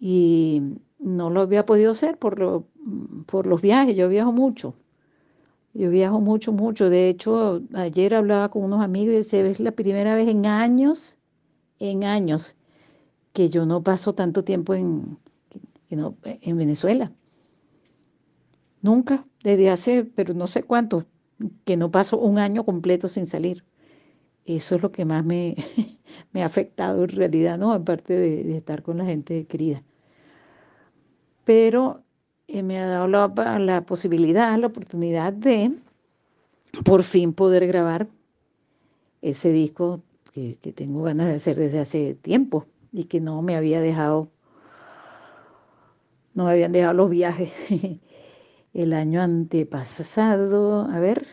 y 0.00 0.78
no 0.98 1.30
lo 1.30 1.40
había 1.40 1.66
podido 1.66 1.92
hacer 1.92 2.18
por, 2.18 2.38
los 2.40 3.62
viajes, 3.62 3.96
yo 3.96 4.08
viajo 4.08 4.32
mucho. 4.32 4.74
Yo 5.74 5.90
viajo 5.90 6.20
mucho, 6.20 6.52
mucho. 6.52 6.90
De 6.90 7.08
hecho, 7.08 7.62
ayer 7.74 8.14
hablaba 8.14 8.48
con 8.50 8.64
unos 8.64 8.82
amigos 8.82 9.12
y 9.12 9.16
decía, 9.18 9.46
es 9.46 9.60
la 9.60 9.72
primera 9.72 10.14
vez 10.14 10.28
en 10.28 10.46
años, 10.46 11.18
en 11.78 12.04
años, 12.04 12.56
que 13.32 13.48
yo 13.48 13.66
no 13.66 13.82
paso 13.82 14.14
tanto 14.14 14.42
tiempo 14.42 14.74
en, 14.74 15.18
en 15.90 16.56
Venezuela. 16.56 17.12
Nunca, 18.82 19.26
desde 19.42 19.70
hace, 19.70 20.04
pero 20.04 20.34
no 20.34 20.46
sé 20.46 20.62
cuánto, 20.62 21.06
que 21.64 21.76
no 21.76 21.90
paso 21.90 22.18
un 22.18 22.38
año 22.38 22.64
completo 22.64 23.08
sin 23.08 23.26
salir. 23.26 23.64
Eso 24.56 24.76
es 24.76 24.82
lo 24.82 24.90
que 24.90 25.04
más 25.04 25.24
me, 25.24 25.54
ha 26.34 26.44
afectado 26.44 27.04
en 27.04 27.10
realidad, 27.10 27.58
¿no? 27.58 27.72
Aparte 27.72 28.14
de 28.14 28.56
estar 28.56 28.82
con 28.82 28.98
la 28.98 29.04
gente 29.04 29.46
querida 29.46 29.82
pero 31.48 32.02
eh, 32.46 32.62
me 32.62 32.78
ha 32.78 32.86
dado 32.86 33.08
la, 33.08 33.80
posibilidad, 33.86 34.58
la 34.58 34.66
oportunidad 34.66 35.32
de 35.32 35.72
por 36.84 37.04
fin 37.04 37.32
poder 37.32 37.66
grabar 37.66 38.06
ese 39.22 39.50
disco 39.50 40.02
que, 40.34 40.58
tengo 40.74 41.04
ganas 41.04 41.28
de 41.28 41.36
hacer 41.36 41.56
desde 41.56 41.80
hace 41.80 42.14
tiempo 42.16 42.66
y 42.92 43.04
que 43.04 43.22
no 43.22 43.40
me 43.40 43.56
había 43.56 43.80
dejado, 43.80 44.28
no 46.34 46.44
me 46.44 46.50
habían 46.50 46.72
dejado 46.72 46.92
los 46.92 47.08
viajes. 47.08 47.50
El 48.74 48.92
año 48.92 49.22
antepasado, 49.22 50.82
a 50.82 51.00
ver, 51.00 51.26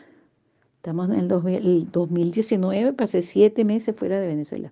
estamos 0.86 1.10
en 1.10 1.16
el, 1.16 1.92
2019, 1.92 2.94
pasé 2.94 3.24
siete 3.24 3.66
meses 3.66 3.96
fuera 3.96 4.20
de 4.20 4.28
Venezuela. 4.28 4.72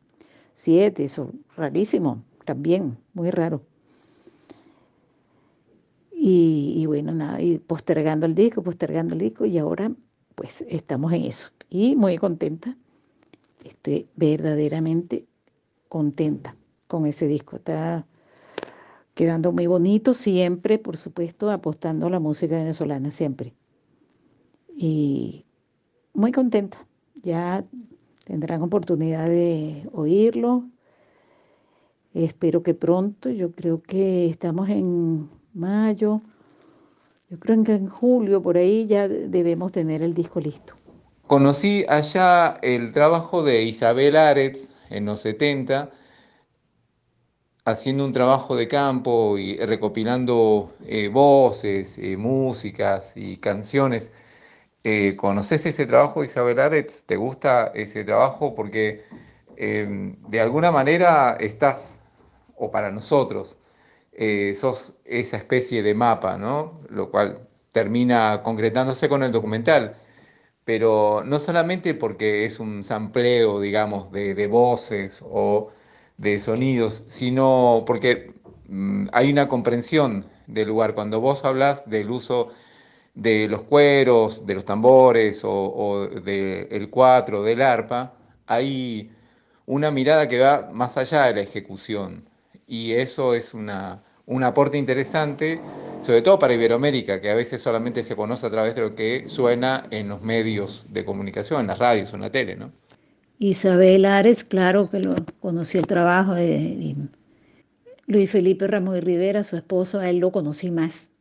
Siete, 0.53 1.05
eso 1.05 1.31
rarísimo, 1.57 2.23
también, 2.45 2.99
muy 3.15 3.31
raro. 3.31 3.63
Y, 6.11 6.85
bueno, 6.85 7.15
nada, 7.15 7.41
y 7.41 7.57
postergando 7.57 8.27
el 8.27 8.35
disco, 8.35 8.61
postergando 8.61 9.15
el 9.15 9.21
disco, 9.21 9.45
y 9.45 9.57
ahora 9.57 9.91
pues 10.35 10.63
estamos 10.69 11.11
en 11.13 11.23
eso. 11.23 11.49
Y 11.71 11.95
muy 11.95 12.19
contenta, 12.19 12.77
estoy 13.65 14.07
verdaderamente 14.15 15.25
contenta 15.89 16.55
con 16.87 17.07
ese 17.07 17.27
disco. 17.27 17.55
Está 17.55 18.05
quedando 19.15 19.51
muy 19.51 19.65
bonito, 19.65 20.13
siempre, 20.13 20.77
por 20.77 20.95
supuesto, 20.95 21.49
apostando 21.49 22.05
a 22.05 22.11
la 22.11 22.19
música 22.19 22.55
venezolana, 22.55 23.09
siempre. 23.09 23.55
Y 24.75 25.45
muy 26.13 26.31
contenta. 26.31 26.85
Ya 27.15 27.63
tendrán 28.25 28.61
oportunidad 28.61 29.27
de 29.27 29.87
oírlo. 29.91 30.65
Espero 32.13 32.61
que 32.61 32.73
pronto, 32.73 33.29
yo 33.29 33.51
creo 33.51 33.81
que 33.81 34.27
estamos 34.27 34.69
en 34.69 35.29
mayo. 35.53 36.21
Yo 37.29 37.39
creo 37.39 37.63
que 37.63 37.73
en 37.73 37.87
julio, 37.87 38.41
por 38.41 38.57
ahí, 38.57 38.85
ya 38.85 39.07
debemos 39.07 39.71
tener 39.71 40.03
el 40.03 40.13
disco 40.13 40.39
listo. 40.39 40.75
Conocí 41.25 41.83
allá 41.87 42.59
el 42.61 42.93
trabajo 42.93 43.43
de 43.43 43.63
Isabel 43.63 44.15
Aretz 44.17 44.69
en 44.91 45.05
los 45.05 45.21
70, 45.21 45.89
haciendo 47.65 48.05
un 48.05 48.11
trabajo 48.11 48.55
de 48.55 48.67
campo 48.67 49.37
y 49.39 49.57
recopilando 49.57 50.75
eh, 50.85 51.07
voces, 51.07 51.97
eh, 51.97 52.17
músicas 52.17 53.13
y 53.15 53.37
canciones. 53.37 54.11
Eh, 54.83 55.15
¿Conoces 55.15 55.65
ese 55.65 55.85
trabajo, 55.85 56.23
Isabel 56.23 56.59
Aretz? 56.59 57.03
¿Te 57.05 57.15
gusta 57.15 57.71
ese 57.73 58.03
trabajo? 58.03 58.53
Porque 58.55 59.01
de 59.55 60.41
alguna 60.41 60.71
manera 60.71 61.37
estás, 61.39 62.01
o 62.55 62.71
para 62.71 62.91
nosotros, 62.91 63.57
eh, 64.13 64.53
sos 64.53 64.93
esa 65.05 65.37
especie 65.37 65.83
de 65.83 65.95
mapa, 65.95 66.37
¿no? 66.37 66.81
Lo 66.89 67.09
cual 67.09 67.49
termina 67.71 68.41
concretándose 68.43 69.09
con 69.09 69.23
el 69.23 69.31
documental. 69.31 69.95
Pero 70.65 71.23
no 71.25 71.39
solamente 71.39 71.93
porque 71.95 72.45
es 72.45 72.59
un 72.59 72.83
sampleo, 72.83 73.59
digamos, 73.59 74.11
de, 74.11 74.47
voces 74.47 75.21
o 75.23 75.69
de 76.17 76.39
sonidos, 76.39 77.03
sino 77.07 77.83
porque 77.85 78.33
mm, 78.69 79.07
hay 79.13 79.31
una 79.31 79.47
comprensión 79.47 80.25
del 80.47 80.69
lugar. 80.69 80.95
Cuando 80.95 81.19
vos 81.21 81.45
hablas 81.45 81.89
del 81.89 82.11
uso 82.11 82.49
de 83.13 83.47
los 83.47 83.63
cueros, 83.63 84.45
de 84.45 84.55
los 84.55 84.65
tambores 84.65 85.41
o, 85.43 86.07
del 86.07 86.89
cuatro, 86.89 87.43
del 87.43 87.61
arpa, 87.61 88.13
hay 88.47 89.11
una 89.65 89.91
mirada 89.91 90.27
que 90.27 90.39
va 90.39 90.69
más 90.71 90.97
allá 90.97 91.25
de 91.25 91.35
la 91.35 91.41
ejecución 91.41 92.27
y 92.67 92.93
eso 92.93 93.33
es 93.33 93.53
una, 93.53 94.03
un 94.25 94.43
aporte 94.43 94.77
interesante, 94.77 95.59
sobre 96.01 96.21
todo 96.21 96.39
para 96.39 96.53
Iberoamérica, 96.53 97.21
que 97.21 97.29
a 97.29 97.35
veces 97.35 97.61
solamente 97.61 98.03
se 98.03 98.15
conoce 98.15 98.45
a 98.45 98.49
través 98.49 98.75
de 98.75 98.81
lo 98.81 98.95
que 98.95 99.25
suena 99.27 99.85
en 99.91 100.09
los 100.09 100.21
medios 100.21 100.85
de 100.89 101.05
comunicación, 101.05 101.61
en 101.61 101.67
las 101.67 101.79
radios 101.79 102.11
o 102.13 102.15
en 102.15 102.21
la 102.21 102.31
tele, 102.31 102.55
¿no? 102.55 102.71
Isabel 103.39 104.05
Ares, 104.05 104.43
claro 104.43 104.89
que 104.89 104.99
lo 104.99 105.15
conocí 105.39 105.77
el 105.77 105.87
trabajo 105.87 106.33
de, 106.33 106.95
Luis 108.05 108.29
Felipe 108.29 108.67
Ramón 108.67 108.97
y 108.97 108.99
Rivera, 108.99 109.43
su 109.43 109.55
esposo, 109.55 109.99
a 109.99 110.09
él 110.09 110.17
lo 110.17 110.31
conocí 110.31 110.71
más. 110.71 111.12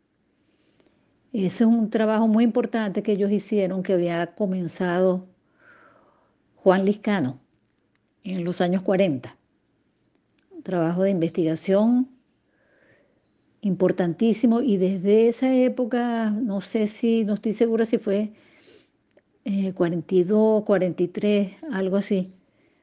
Ese 1.32 1.46
es 1.46 1.60
un 1.62 1.88
trabajo 1.88 2.28
muy 2.28 2.44
importante 2.44 3.02
que 3.02 3.12
ellos 3.12 3.30
hicieron, 3.30 3.82
que 3.82 3.94
había 3.94 4.34
comenzado 4.34 5.26
Juan 6.56 6.84
Liscano 6.84 7.40
en 8.22 8.44
los 8.44 8.60
años 8.60 8.82
40. 8.82 9.34
Un 10.50 10.62
trabajo 10.62 11.04
de 11.04 11.10
investigación 11.10 12.08
importantísimo 13.62 14.60
y 14.60 14.76
desde 14.76 15.28
esa 15.28 15.54
época, 15.54 16.30
no 16.30 16.60
sé 16.60 16.86
si, 16.86 17.24
no 17.24 17.34
estoy 17.34 17.52
segura 17.52 17.86
si 17.86 17.96
fue 17.96 18.32
42, 19.74 20.60
eh, 20.60 20.64
43, 20.64 21.52
algo 21.70 21.96
así, 21.96 22.34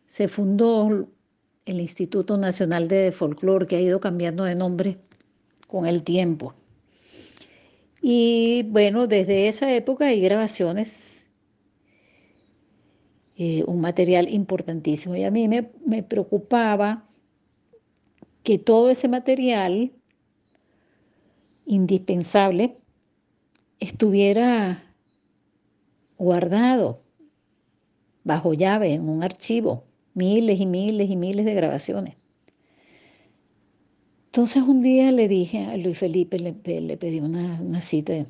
se 0.08 0.28
fundó 0.28 1.08
el 1.66 1.80
Instituto 1.80 2.38
Nacional 2.38 2.88
de 2.88 3.12
Folclore, 3.12 3.68
que 3.68 3.76
ha 3.76 3.82
ido 3.82 4.00
cambiando 4.00 4.44
de 4.44 4.56
nombre 4.56 4.98
con 5.68 5.86
el 5.86 6.02
tiempo. 6.02 6.56
Y 8.02 8.64
bueno, 8.70 9.08
desde 9.08 9.48
esa 9.48 9.74
época 9.74 10.06
hay 10.08 10.22
grabaciones, 10.22 11.30
eh, 13.38 13.64
un 13.68 13.82
material 13.82 14.30
importantísimo. 14.30 15.16
Y 15.16 15.24
a 15.24 15.32
mí 15.32 15.48
me, 15.48 15.70
me 15.86 16.04
preocupaba 16.04 17.06
que 18.44 18.58
todo 18.58 18.90
ese 18.90 19.08
material 19.08 19.92
indispensable 21.66 22.78
estuviera 23.80 24.84
guardado 26.18 27.02
bajo 28.24 28.54
llave 28.54 28.94
en 28.94 29.08
un 29.10 29.24
archivo, 29.24 29.86
miles 30.14 30.60
y 30.60 30.66
miles 30.66 31.10
y 31.10 31.16
miles 31.16 31.46
de 31.46 31.54
grabaciones. 31.54 32.16
Entonces 34.30 34.62
un 34.62 34.84
día 34.84 35.12
le 35.12 35.28
dije 35.28 35.66
a 35.66 35.76
Luis 35.76 35.98
Felipe, 35.98 36.38
le, 36.38 36.54
pedí 36.54 37.20
una, 37.20 37.82
cita, 37.82 38.28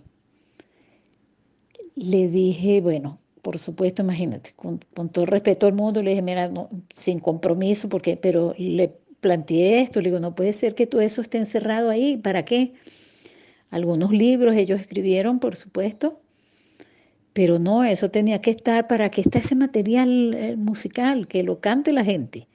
le 1.95 2.29
dije, 2.29 2.79
bueno, 2.79 3.19
por 3.41 3.59
supuesto, 3.59 4.01
imagínate, 4.03 4.53
con, 4.55 4.79
todo 5.11 5.25
respeto 5.25 5.67
al 5.67 5.73
mundo, 5.73 6.01
le 6.01 6.11
dije, 6.11 6.21
mira, 6.21 6.49
sin 6.95 7.19
compromiso, 7.19 7.89
porque, 7.89 8.15
pero 8.15 8.55
le 8.57 8.93
planteé 9.19 9.81
esto, 9.81 9.99
le 9.99 10.09
digo, 10.09 10.21
no 10.21 10.35
puede 10.35 10.53
ser 10.53 10.73
que 10.73 10.87
todo 10.87 11.01
eso 11.01 11.21
esté 11.21 11.37
encerrado 11.37 11.89
ahí, 11.89 12.15
¿para 12.15 12.45
qué? 12.45 12.71
Algunos 13.69 14.11
libros 14.13 14.55
ellos 14.55 14.79
escribieron, 14.79 15.39
por 15.39 15.57
supuesto, 15.57 16.21
pero 17.33 17.59
no, 17.59 17.83
eso 17.83 18.09
tenía 18.09 18.39
que 18.39 18.51
estar 18.51 18.87
para 18.87 19.11
que 19.11 19.19
esté 19.19 19.39
ese 19.39 19.55
material 19.55 20.33
eh, 20.33 20.55
musical, 20.55 21.27
que 21.27 21.43
lo 21.43 21.59
cante 21.59 21.91
la 21.91 22.05
gente, 22.05 22.47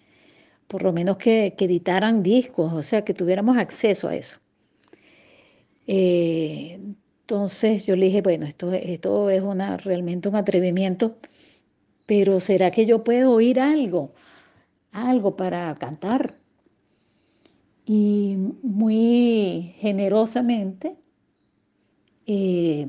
por 0.69 0.83
lo 0.83 0.93
menos 0.93 1.17
que, 1.19 1.55
editaran 1.59 2.23
discos, 2.23 2.73
o 2.73 2.83
sea, 2.83 3.05
que 3.05 3.15
tuviéramos 3.15 3.57
acceso 3.57 4.09
a 4.09 4.17
eso. 4.17 4.39
Eh, 5.87 6.79
entonces 7.23 7.87
yo 7.87 7.97
le 7.97 8.07
dije, 8.07 8.23
bueno, 8.23 8.47
esto, 8.47 8.73
esto 8.73 9.31
es 9.31 9.43
una, 9.43 9.77
realmente 9.77 10.29
un 10.29 10.37
atrevimiento, 10.37 11.17
pero 12.07 12.41
¿será 12.41 12.71
que 12.71 12.87
yo 12.87 13.05
puedo 13.05 13.33
oír 13.33 13.61
algo? 13.61 14.13
Algo 14.93 15.37
para 15.37 15.75
cantar. 15.77 16.39
Y 17.87 18.37
muy 18.63 19.75
generosamente 19.79 20.97
eh, 22.27 22.89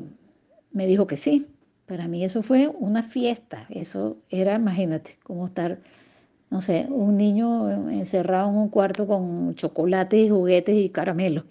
me 0.72 0.88
dijo 0.88 1.08
que 1.08 1.18
sí. 1.18 1.48
Para 1.86 2.08
mí 2.08 2.24
eso 2.24 2.42
fue 2.42 2.68
una 2.68 3.04
fiesta. 3.04 3.68
Eso 3.70 4.18
era, 4.30 4.56
imagínate, 4.56 5.18
como 5.24 5.46
estar, 5.46 5.82
no 6.50 6.62
sé, 6.62 6.88
un 6.90 7.18
niño 7.18 7.90
encerrado 7.92 8.50
en 8.50 8.58
un 8.58 8.70
cuarto 8.70 9.08
con 9.08 9.56
chocolates 9.56 10.26
y 10.26 10.30
juguetes 10.30 10.76
y 10.76 10.90
caramelos. 10.90 11.46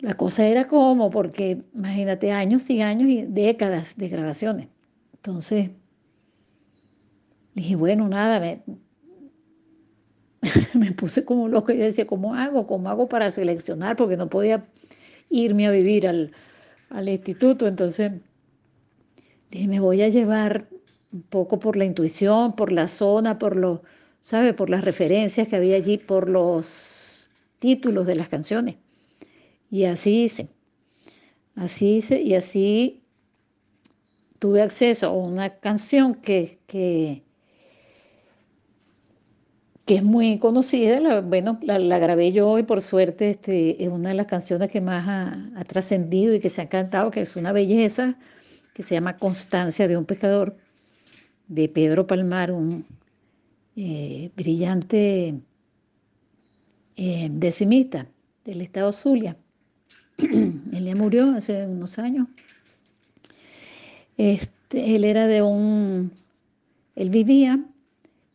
La 0.00 0.14
cosa 0.14 0.46
era 0.46 0.68
como, 0.68 1.10
porque 1.10 1.62
imagínate, 1.74 2.30
años 2.32 2.70
y 2.70 2.82
años 2.82 3.08
y 3.08 3.22
décadas 3.22 3.96
de 3.96 4.08
grabaciones. 4.08 4.68
Entonces, 5.14 5.70
dije, 7.54 7.74
bueno, 7.74 8.08
nada, 8.08 8.38
me, 8.38 8.62
puse 10.96 11.24
como 11.24 11.48
loco 11.48 11.72
y 11.72 11.76
decía, 11.76 12.06
¿cómo 12.06 12.34
hago? 12.34 12.66
¿Cómo 12.68 12.88
hago 12.88 13.08
para 13.08 13.30
seleccionar? 13.32 13.96
Porque 13.96 14.16
no 14.16 14.28
podía 14.28 14.68
irme 15.30 15.66
a 15.66 15.72
vivir 15.72 16.06
al, 16.06 16.32
al 16.90 17.08
instituto. 17.08 17.66
Entonces 17.66 18.12
dije, 19.50 19.66
me 19.66 19.80
voy 19.80 20.02
a 20.02 20.08
llevar 20.08 20.68
un 21.12 21.22
poco 21.22 21.58
por 21.58 21.76
la 21.76 21.84
intuición, 21.84 22.54
por 22.54 22.72
la 22.72 22.88
zona, 22.88 23.38
por 23.38 23.56
lo, 23.56 23.82
¿sabe? 24.20 24.54
Por 24.54 24.70
las 24.70 24.84
referencias 24.84 25.48
que 25.48 25.56
había 25.56 25.76
allí, 25.76 25.98
por 25.98 26.28
los 26.28 27.30
títulos 27.58 28.06
de 28.06 28.16
las 28.16 28.28
canciones. 28.28 28.76
Y 29.70 29.84
así 29.84 30.24
hice. 30.24 30.48
Así 31.54 31.96
hice 31.96 32.20
y 32.22 32.34
así 32.34 33.02
tuve 34.38 34.62
acceso 34.62 35.08
a 35.08 35.12
una 35.12 35.58
canción 35.58 36.14
que, 36.14 36.60
que 36.66 37.24
que 39.88 39.96
es 39.96 40.02
muy 40.04 40.38
conocida, 40.38 41.22
bueno, 41.22 41.58
la, 41.62 41.98
grabé 41.98 42.30
yo 42.30 42.58
y 42.58 42.62
por 42.62 42.82
suerte 42.82 43.30
este, 43.30 43.82
es 43.82 43.88
una 43.88 44.10
de 44.10 44.16
las 44.16 44.26
canciones 44.26 44.68
que 44.70 44.82
más 44.82 45.08
ha, 45.08 45.64
trascendido 45.64 46.34
y 46.34 46.40
que 46.40 46.50
se 46.50 46.60
ha 46.60 46.68
cantado, 46.68 47.10
que 47.10 47.22
es 47.22 47.36
una 47.36 47.52
belleza, 47.52 48.18
que 48.74 48.82
se 48.82 48.94
llama 48.94 49.16
Constancia 49.16 49.88
de 49.88 49.96
un 49.96 50.04
pescador, 50.04 50.58
de 51.48 51.68
Pedro 51.68 52.06
Palmar, 52.06 52.52
un 52.52 52.86
eh, 53.76 54.30
brillante 54.36 55.40
eh, 56.96 57.28
decimista 57.32 58.06
del 58.44 58.60
estado 58.60 58.92
Zulia. 58.92 59.36
él 60.18 60.84
ya 60.84 60.94
murió 60.94 61.30
hace 61.30 61.66
unos 61.66 61.98
años. 61.98 62.28
Este, 64.16 64.96
él 64.96 65.04
era 65.04 65.26
de 65.26 65.42
un, 65.42 66.12
él 66.96 67.10
vivía 67.10 67.64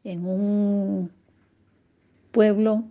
en 0.03 0.25
un 0.25 1.11
pueblo 2.31 2.85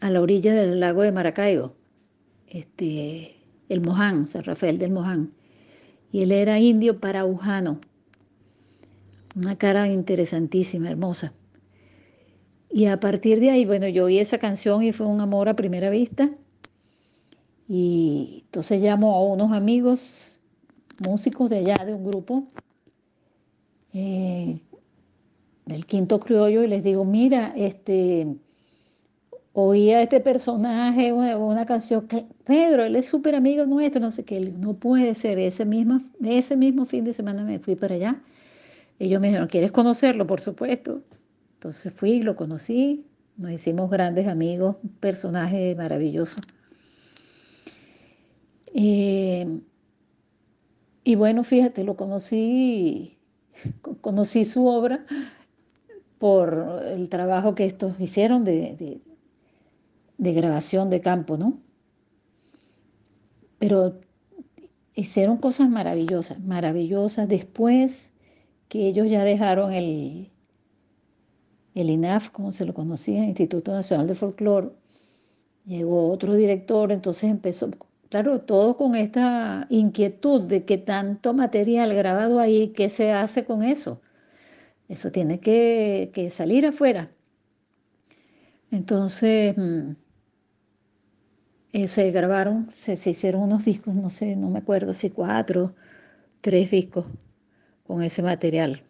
a 0.00 0.10
la 0.10 0.20
orilla 0.20 0.54
del 0.54 0.80
lago 0.80 1.02
de 1.02 1.12
Maracaibo, 1.12 1.74
este, 2.48 3.36
el 3.68 3.80
Moján, 3.80 4.26
San 4.26 4.44
Rafael 4.44 4.78
del 4.78 4.92
Moján. 4.92 5.32
Y 6.12 6.22
él 6.22 6.32
era 6.32 6.58
indio 6.58 7.00
paraujano, 7.00 7.80
una 9.34 9.56
cara 9.56 9.88
interesantísima, 9.88 10.90
hermosa. 10.90 11.32
Y 12.70 12.86
a 12.86 13.00
partir 13.00 13.40
de 13.40 13.50
ahí, 13.50 13.64
bueno, 13.64 13.86
yo 13.88 14.04
oí 14.04 14.18
esa 14.18 14.38
canción 14.38 14.82
y 14.82 14.92
fue 14.92 15.06
un 15.06 15.20
amor 15.20 15.48
a 15.48 15.56
primera 15.56 15.90
vista. 15.90 16.30
Y 17.68 18.44
entonces 18.46 18.82
llamo 18.82 19.14
a 19.14 19.22
unos 19.24 19.52
amigos, 19.52 20.40
músicos 20.98 21.50
de 21.50 21.58
allá, 21.58 21.84
de 21.84 21.94
un 21.94 22.04
grupo, 22.04 22.44
eh, 23.92 24.60
del 25.66 25.86
quinto 25.86 26.18
criollo 26.18 26.62
y 26.64 26.68
les 26.68 26.82
digo, 26.82 27.04
mira, 27.04 27.52
este, 27.56 28.26
oía 29.52 30.02
este 30.02 30.20
personaje, 30.20 31.12
una, 31.12 31.66
canción, 31.66 32.08
Pedro, 32.44 32.84
él 32.84 32.96
es 32.96 33.06
súper 33.06 33.34
amigo 33.34 33.66
nuestro, 33.66 34.00
no 34.00 34.12
sé 34.12 34.24
qué, 34.24 34.40
no 34.40 34.74
puede 34.74 35.14
ser, 35.14 35.38
ese 35.38 35.66
ese 36.24 36.56
mismo 36.56 36.84
fin 36.86 37.04
de 37.04 37.12
semana 37.12 37.44
me 37.44 37.58
fui 37.58 37.76
para 37.76 37.94
allá. 37.94 38.22
Ellos 39.02 39.20
me 39.20 39.26
dijeron, 39.26 39.48
¿quieres 39.48 39.72
conocerlo? 39.72 40.28
Por 40.28 40.40
supuesto. 40.40 41.02
Entonces 41.54 41.92
fui, 41.92 42.22
lo 42.22 42.36
conocí, 42.36 43.04
nos 43.36 43.50
hicimos 43.50 43.90
grandes 43.90 44.28
amigos, 44.28 44.76
un 44.80 44.90
personaje 44.90 45.74
maravilloso. 45.74 46.40
Eh, 48.72 49.60
y 51.02 51.14
bueno, 51.16 51.42
fíjate, 51.42 51.82
lo 51.82 51.96
conocí, 51.96 53.18
conocí 54.00 54.44
su 54.44 54.68
obra 54.68 55.04
por 56.20 56.84
el 56.86 57.08
trabajo 57.08 57.56
que 57.56 57.64
estos 57.64 57.98
hicieron 57.98 58.44
de, 58.44 59.02
grabación 60.16 60.90
de 60.90 61.00
campo, 61.00 61.36
¿no? 61.36 61.58
Pero 63.58 63.98
hicieron 64.94 65.38
cosas 65.38 65.68
maravillosas, 65.70 66.38
maravillosas. 66.38 67.26
Después 67.26 68.11
que 68.72 68.88
ellos 68.88 69.10
ya 69.10 69.22
dejaron 69.22 69.74
el, 69.74 70.30
el 71.74 71.90
INAF, 71.90 72.30
como 72.30 72.52
se 72.52 72.64
lo 72.64 72.72
conocía, 72.72 73.22
Instituto 73.22 73.70
Nacional 73.70 74.06
de 74.06 74.14
Folclore, 74.14 74.70
llegó 75.66 76.08
otro 76.08 76.34
director, 76.34 76.90
entonces 76.90 77.30
empezó, 77.30 77.68
claro, 78.08 78.40
todo 78.40 78.78
con 78.78 78.96
esta 78.96 79.66
inquietud 79.68 80.40
de 80.40 80.64
que 80.64 80.78
tanto 80.78 81.34
material 81.34 81.94
grabado 81.94 82.40
ahí, 82.40 82.68
¿qué 82.68 82.88
se 82.88 83.12
hace 83.12 83.44
con 83.44 83.62
eso? 83.62 84.00
Eso 84.88 85.12
tiene 85.12 85.38
que, 85.38 86.28
salir 86.30 86.64
afuera. 86.64 87.10
Entonces, 88.70 89.54
mm, 89.54 89.90
eh, 91.74 91.88
se 91.88 92.10
grabaron, 92.10 92.70
se, 92.70 92.94
hicieron 93.10 93.42
unos 93.42 93.66
discos, 93.66 93.94
no 93.94 94.08
sé, 94.08 94.34
no 94.34 94.48
me 94.48 94.60
acuerdo 94.60 94.94
si 94.94 95.10
cuatro, 95.10 95.74
tres 96.40 96.70
discos 96.70 97.04
con 97.84 98.02
ese 98.02 98.22
material. 98.22 98.82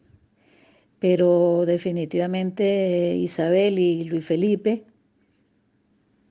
pero 0.98 1.64
definitivamente 1.66 3.16
Isabel 3.16 3.78
y 3.78 4.04
Luis 4.04 4.24
Felipe 4.26 4.84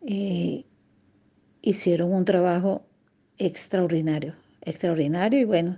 eh, 0.07 0.66
hicieron 1.62 2.14
un 2.14 2.26
trabajo 2.26 2.86
extraordinario, 3.38 4.36
extraordinario. 4.62 5.39
Y 5.39 5.45
bueno, 5.45 5.78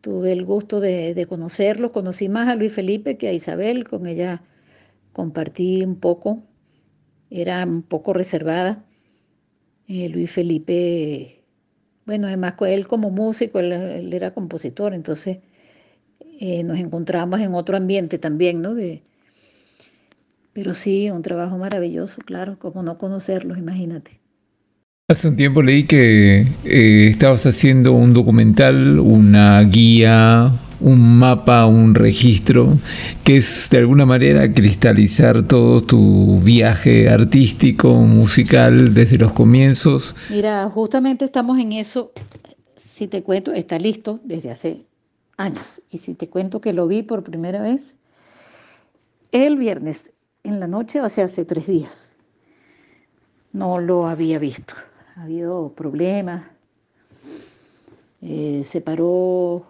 tuve 0.00 0.32
el 0.32 0.44
gusto 0.44 0.80
de, 0.80 1.14
de 1.14 1.26
conocerlo, 1.26 1.92
conocí 1.92 2.28
más 2.28 2.48
a 2.48 2.54
Luis 2.56 2.72
Felipe 2.72 3.16
que 3.16 3.28
a 3.28 3.32
Isabel, 3.32 3.88
con 3.88 4.06
ella 4.06 4.42
compartí 5.12 5.84
un 5.84 5.96
poco, 5.96 6.42
era 7.30 7.64
un 7.64 7.82
poco 7.82 8.12
reservada. 8.12 8.84
Eh, 9.88 10.08
Luis 10.08 10.30
Felipe, 10.30 11.44
bueno, 12.06 12.26
además 12.26 12.54
él 12.62 12.86
como 12.88 13.10
músico, 13.10 13.60
él, 13.60 14.12
era 14.12 14.32
compositor, 14.34 14.94
entonces 14.94 15.38
eh, 16.40 16.62
nos 16.62 16.78
encontramos 16.78 17.40
en 17.40 17.54
otro 17.54 17.76
ambiente 17.76 18.18
también, 18.18 18.60
¿no? 18.60 18.74
De, 18.74 19.02
pero 20.52 20.74
sí, 20.74 21.10
un 21.10 21.22
trabajo 21.22 21.58
maravilloso, 21.58 22.22
claro, 22.24 22.58
como 22.58 22.82
no 22.82 22.98
conocerlos, 22.98 23.58
imagínate. 23.58 24.20
Hace 25.08 25.28
un 25.28 25.36
tiempo 25.36 25.62
leí 25.62 25.84
que 25.84 26.46
eh, 26.64 27.08
estabas 27.10 27.44
haciendo 27.44 27.92
un 27.92 28.14
documental, 28.14 28.98
una 29.00 29.60
guía, 29.62 30.50
un 30.80 31.18
mapa, 31.18 31.66
un 31.66 31.94
registro, 31.94 32.78
que 33.22 33.36
es 33.36 33.68
de 33.70 33.78
alguna 33.78 34.06
manera 34.06 34.50
cristalizar 34.52 35.42
todo 35.42 35.82
tu 35.82 36.40
viaje 36.40 37.08
artístico, 37.08 37.94
musical, 37.96 38.94
desde 38.94 39.18
los 39.18 39.32
comienzos. 39.32 40.14
Mira, 40.30 40.70
justamente 40.70 41.24
estamos 41.24 41.58
en 41.58 41.72
eso. 41.72 42.12
Si 42.76 43.06
te 43.06 43.22
cuento, 43.22 43.52
está 43.52 43.78
listo 43.78 44.20
desde 44.24 44.50
hace 44.50 44.80
años. 45.36 45.82
Y 45.90 45.98
si 45.98 46.14
te 46.14 46.28
cuento 46.28 46.60
que 46.60 46.72
lo 46.72 46.86
vi 46.86 47.02
por 47.02 47.24
primera 47.24 47.60
vez 47.62 47.96
el 49.32 49.56
viernes 49.56 50.12
en 50.42 50.60
la 50.60 50.66
noche, 50.66 51.00
o 51.00 51.08
sea, 51.08 51.24
hace 51.24 51.44
tres 51.44 51.66
días. 51.66 52.12
No 53.52 53.78
lo 53.78 54.06
había 54.06 54.38
visto 54.38 54.74
ha 55.16 55.22
habido 55.22 55.72
problemas, 55.74 56.44
eh, 58.20 58.62
se 58.64 58.80
paró 58.80 59.66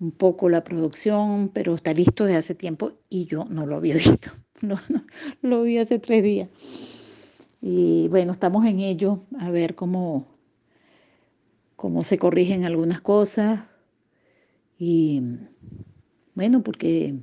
un 0.00 0.10
poco 0.12 0.48
la 0.48 0.64
producción, 0.64 1.50
pero 1.52 1.74
está 1.74 1.92
listo 1.92 2.24
desde 2.24 2.38
hace 2.38 2.54
tiempo 2.54 2.92
y 3.10 3.26
yo 3.26 3.44
no 3.44 3.66
lo 3.66 3.76
había 3.76 3.94
visto, 3.96 4.30
no, 4.62 4.78
lo 5.42 5.62
vi 5.62 5.78
hace 5.78 5.98
tres 5.98 6.22
días. 6.22 6.48
Y 7.60 8.08
bueno, 8.08 8.32
estamos 8.32 8.64
en 8.64 8.80
ello, 8.80 9.20
a 9.38 9.50
ver 9.50 9.74
cómo, 9.74 10.26
cómo 11.74 12.04
se 12.04 12.18
corrigen 12.18 12.64
algunas 12.64 13.00
cosas. 13.00 13.60
Y 14.78 15.22
bueno, 16.34 16.62
porque 16.62 17.16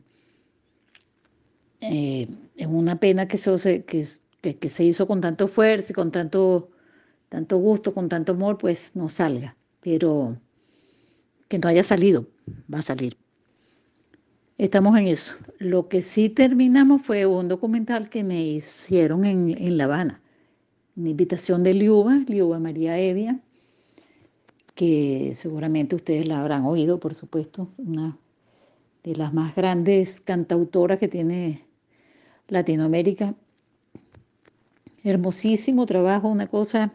eh, 1.81 2.27
es 2.55 2.67
una 2.67 2.99
pena 2.99 3.27
que 3.27 3.35
eso 3.37 3.57
se, 3.57 3.83
que, 3.83 4.05
que, 4.41 4.69
se 4.69 4.83
hizo 4.83 5.07
con 5.07 5.21
tanto 5.21 5.45
esfuerzo 5.45 5.93
con 5.93 6.11
tanto 6.11 6.69
tanto 7.33 7.57
gusto, 7.57 7.95
con 7.95 8.09
tanto 8.09 8.33
amor, 8.33 8.59
pues 8.59 8.91
no 8.93 9.09
salga. 9.09 9.57
Pero 9.81 10.37
que 11.47 11.57
no 11.57 11.67
haya 11.67 11.81
salido, 11.81 12.27
va 12.71 12.77
a 12.77 12.83
salir. 12.83 13.17
Estamos 14.59 14.95
en 14.99 15.07
eso. 15.07 15.35
Lo 15.57 15.89
que 15.89 16.03
sí 16.03 16.29
terminamos 16.29 17.01
fue 17.01 17.25
un 17.25 17.47
documental 17.47 18.09
que 18.09 18.23
me 18.23 18.43
hicieron 18.43 19.25
en, 19.25 19.77
La 19.77 19.85
Habana. 19.85 20.21
Una 20.95 21.09
invitación 21.09 21.63
de 21.63 21.73
Liuba, 21.73 22.17
Liuba 22.27 22.59
María 22.59 22.99
Evia, 22.99 23.39
que 24.75 25.33
seguramente 25.35 25.95
ustedes 25.95 26.25
la 26.25 26.39
habrán 26.41 26.65
oído, 26.65 26.99
por 26.99 27.13
supuesto, 27.13 27.69
una 27.77 28.17
de 29.03 29.15
las 29.15 29.33
más 29.33 29.55
grandes 29.55 30.21
cantautoras 30.21 30.99
que 30.99 31.07
tiene 31.07 31.65
Latinoamérica. 32.47 33.35
Hermosísimo 35.03 35.85
trabajo, 35.85 36.29
una 36.29 36.47
cosa 36.47 36.91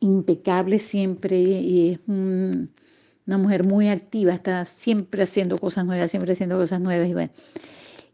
impecable 0.00 0.78
siempre 0.78 1.38
y 1.38 1.90
es 1.92 2.00
una 2.06 3.38
mujer 3.38 3.64
muy 3.64 3.88
activa, 3.88 4.32
está 4.34 4.64
siempre 4.64 5.22
haciendo 5.22 5.58
cosas 5.58 5.86
nuevas, 5.86 6.10
siempre 6.10 6.32
haciendo 6.32 6.58
cosas 6.58 6.80
nuevas 6.80 7.08
y 7.08 7.12
bueno. 7.12 7.32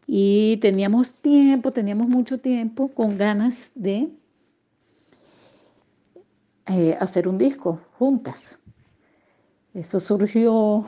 Y 0.05 0.57
teníamos 0.57 1.13
tiempo, 1.15 1.71
teníamos 1.71 2.07
mucho 2.07 2.39
tiempo 2.39 2.89
con 2.89 3.17
ganas 3.17 3.71
de 3.75 4.09
eh, 6.67 6.95
hacer 6.99 7.27
un 7.27 7.37
disco 7.37 7.79
juntas. 7.97 8.59
Eso 9.73 9.99
surgió 9.99 10.85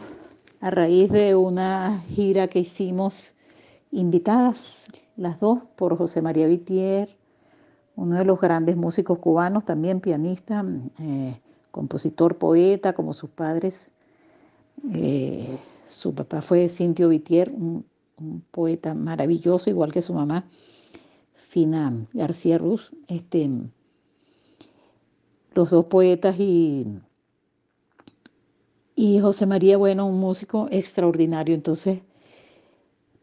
a 0.62 0.70
raíz 0.70 1.12
de 1.12 1.36
una 1.36 2.02
gira 2.10 2.48
que 2.48 2.60
hicimos 2.60 3.34
invitadas 3.92 4.88
las 5.18 5.40
dos 5.40 5.60
por 5.76 5.98
José 5.98 6.22
María 6.22 6.48
Vitier, 6.48 7.10
uno 7.96 8.18
de 8.18 8.26
los 8.26 8.40
grandes 8.40 8.76
músicos 8.76 9.20
cubanos, 9.20 9.66
también 9.66 10.02
pianista, 10.02 10.66
eh, 11.00 11.40
compositor, 11.72 12.38
poeta, 12.38 12.94
como 12.94 13.14
sus 13.14 13.30
padres. 13.30 13.92
Eh, 14.94 15.58
su 15.86 16.14
papá 16.14 16.42
fue 16.42 16.68
Cintio 16.68 17.10
Vitier, 17.10 17.52
un, 17.52 17.86
poeta 18.52 18.94
maravilloso, 18.94 19.70
igual 19.70 19.92
que 19.92 20.02
su 20.02 20.14
mamá, 20.14 20.48
Fina 21.34 21.94
García 22.14 22.58
Ruz. 22.58 22.92
Este, 23.08 23.50
los 25.56 25.70
dos 25.70 25.86
poetas 25.86 26.38
y, 26.38 26.86
y 28.96 29.20
José 29.20 29.46
María, 29.46 29.78
bueno, 29.78 30.06
un 30.06 30.20
músico 30.20 30.68
extraordinario. 30.70 31.56
Entonces, 31.56 32.02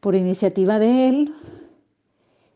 por 0.01 0.14
iniciativa 0.14 0.78
de 0.78 1.09
él, 1.09 1.35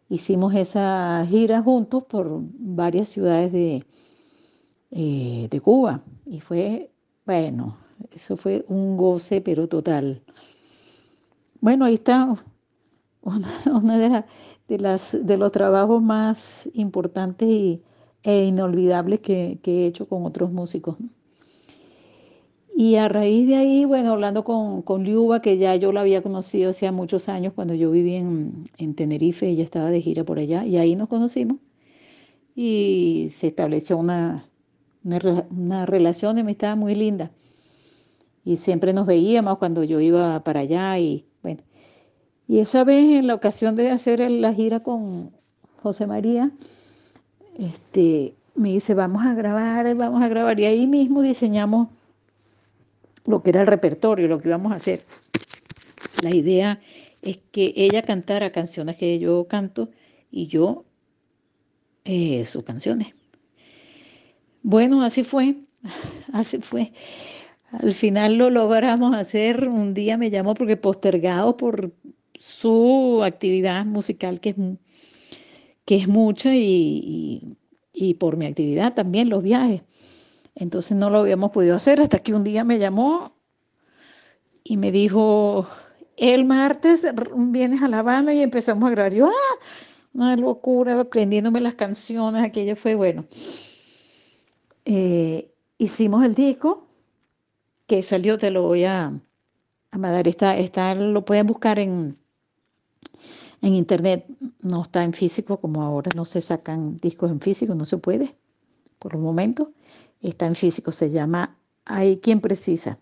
hicimos 0.09 0.55
esa 0.55 1.25
gira 1.29 1.63
juntos 1.63 2.05
por 2.05 2.41
varias 2.41 3.11
ciudades 3.11 3.53
de, 3.53 3.85
eh, 4.91 5.49
de 5.51 5.61
Cuba 5.61 6.03
y 6.25 6.41
fue, 6.41 6.91
bueno, 7.27 7.77
eso 8.11 8.37
fue 8.37 8.65
un 8.69 8.97
goce, 8.97 9.43
pero 9.43 9.69
total. 9.69 10.23
Bueno, 11.61 11.85
ahí 11.85 11.95
está 11.95 12.35
una, 13.23 13.99
de, 13.99 14.25
de, 14.69 14.79
las, 14.79 15.19
de 15.21 15.37
los 15.37 15.53
trabajos 15.53 16.03
más 16.03 16.69
importantes 16.73 17.49
y, 17.49 17.83
e 18.27 18.45
inolvidables 18.45 19.21
que, 19.21 19.61
he 19.65 19.87
hecho 19.87 20.09
con 20.09 20.27
otros 20.27 20.51
músicos. 20.51 20.97
Y 22.75 22.97
a 22.97 23.09
raíz 23.09 23.47
de 23.47 23.55
ahí, 23.55 23.85
bueno, 23.85 24.13
hablando 24.13 24.43
con, 24.43 24.83
con 24.83 25.05
Liuba, 25.05 25.41
que 25.41 25.57
ya 25.59 25.77
yo 25.77 25.93
la 25.93 26.01
había 26.01 26.23
conocido 26.23 26.71
hacía 26.71 26.91
muchos 26.91 27.29
años 27.29 27.53
cuando 27.55 27.73
yo 27.75 27.91
vivía 27.93 28.19
en, 28.19 28.65
en 28.79 28.95
Tenerife, 28.97 29.49
ella 29.49 29.63
estaba 29.63 29.91
de 29.91 30.03
gira 30.03 30.25
por 30.25 30.41
allá, 30.41 30.67
y 30.67 30.77
ahí 30.77 30.97
nos 30.97 31.09
conocimos. 31.09 31.59
Y 32.57 33.29
se 33.31 33.47
estableció 33.47 33.97
una, 33.97 34.45
una, 35.05 35.47
una 35.51 35.87
relación 35.87 36.35
de 36.35 36.41
amistad 36.43 36.77
muy 36.77 36.97
linda. 36.97 37.31
Y 38.45 38.57
siempre 38.57 38.93
nos 38.93 39.07
veíamos 39.07 39.59
cuando 39.59 39.85
yo 39.85 40.01
iba 40.01 40.43
para 40.43 40.61
allá. 40.61 40.99
Y 40.99 41.27
bueno, 41.43 41.63
y 42.49 42.59
esa 42.59 42.83
vez, 42.83 43.05
en 43.19 43.29
la 43.29 43.35
ocasión 43.35 43.77
de 43.77 43.91
hacer 43.91 44.29
la 44.31 44.53
gira 44.53 44.81
con 44.81 45.31
José 45.81 46.09
María, 46.09 46.51
este, 47.59 48.35
me 48.55 48.71
dice, 48.71 48.95
vamos 48.95 49.25
a 49.25 49.35
grabar, 49.35 49.95
vamos 49.95 50.23
a 50.23 50.29
grabar. 50.29 50.59
Y 50.61 50.65
ahí 50.65 50.87
mismo 50.87 51.23
diseñamos 51.23 51.89
lo 53.25 53.43
que 53.43 53.51
era 53.51 53.63
el 53.63 53.67
repertorio, 53.67 54.29
lo 54.29 54.39
que 54.39 54.49
íbamos 54.49 54.73
a 54.73 54.77
hacer. 54.77 55.05
La 56.23 56.35
idea 56.35 56.81
es 57.23 57.39
que 57.51 57.73
ella 57.77 58.03
cantara 58.03 58.53
canciones 58.53 58.97
que 58.97 59.19
yo 59.19 59.47
canto 59.49 59.91
y 60.31 60.47
yo 60.47 60.85
eh, 62.05 62.45
sus 62.45 62.63
canciones. 62.63 63.15
Bueno, 64.63 65.03
así 65.03 65.25
fue, 65.25 65.57
así 66.33 66.59
fue. 66.59 66.93
Al 67.73 67.95
final 67.95 68.37
lo 68.37 68.51
logramos 68.51 69.15
hacer. 69.15 69.69
Un 69.69 69.93
día 69.93 70.17
me 70.17 70.31
llamó 70.31 70.55
porque 70.55 70.77
postergado 70.77 71.57
por 71.57 71.93
su 72.35 73.23
actividad 73.25 73.85
musical, 73.85 74.41
que 74.41 74.51
es, 74.51 74.57
que 75.87 75.97
es 75.97 76.09
mucha, 76.09 76.55
y, 76.55 77.57
y 77.95 78.15
por 78.15 78.37
mi 78.37 78.45
actividad 78.45 78.93
también, 78.93 79.31
los 79.31 79.43
viajes. 79.43 79.83
Entonces 80.55 80.97
no 80.97 81.09
lo 81.09 81.19
habíamos 81.19 81.51
podido 81.51 81.77
hacer 81.77 82.01
hasta 82.01 82.19
que 82.19 82.35
un 82.35 82.45
día 82.45 82.65
me 82.65 82.79
llamó 82.79 83.37
y 84.65 84.77
me 84.77 84.91
dijo, 84.91 85.69
el 86.17 86.45
martes 86.45 87.07
vienes 87.37 87.83
a 87.83 87.89
La 87.89 88.01
Habana 88.01 88.35
y 88.35 88.43
empezamos 88.43 88.89
a 88.89 88.91
grabar. 88.91 89.15
Yo, 89.15 89.29
¡ah! 89.29 89.65
Una 90.13 90.35
locura, 90.35 90.99
aprendiéndome 90.99 91.61
las 91.61 91.75
canciones, 91.75 92.43
aquello 92.43 92.75
fue 92.75 92.95
bueno. 92.95 93.27
Eh, 94.87 95.53
hicimos 95.77 96.25
el 96.25 96.35
disco 96.35 96.87
que 97.87 98.03
salió, 98.03 98.39
te 98.39 98.51
lo 98.51 98.63
voy 98.63 98.85
a, 98.85 99.13
a 99.91 99.99
mandar. 99.99 100.27
Está, 100.27 100.57
está, 100.57 100.95
lo 100.95 101.25
pueden 101.25 101.47
buscar 101.47 101.79
en, 101.79 102.17
en 103.63 103.75
internet, 103.75 104.27
no 104.63 104.83
está 104.83 105.03
en 105.05 105.13
físico 105.13 105.59
como 105.59 105.83
ahora, 105.83 106.11
no 106.15 106.25
se 106.25 106.41
sacan 106.41 106.97
discos 106.99 107.31
en 107.31 107.41
físico, 107.41 107.75
no 107.75 107.85
se 107.85 107.99
puede 107.99 108.37
por 108.99 109.15
el 109.15 109.21
momento 109.21 109.73
está 110.29 110.47
en 110.47 110.55
físico, 110.55 110.93
se 110.93 111.11
llama 111.11 111.57
Hay 111.85 112.19
quien 112.19 112.41
precisa. 112.41 112.99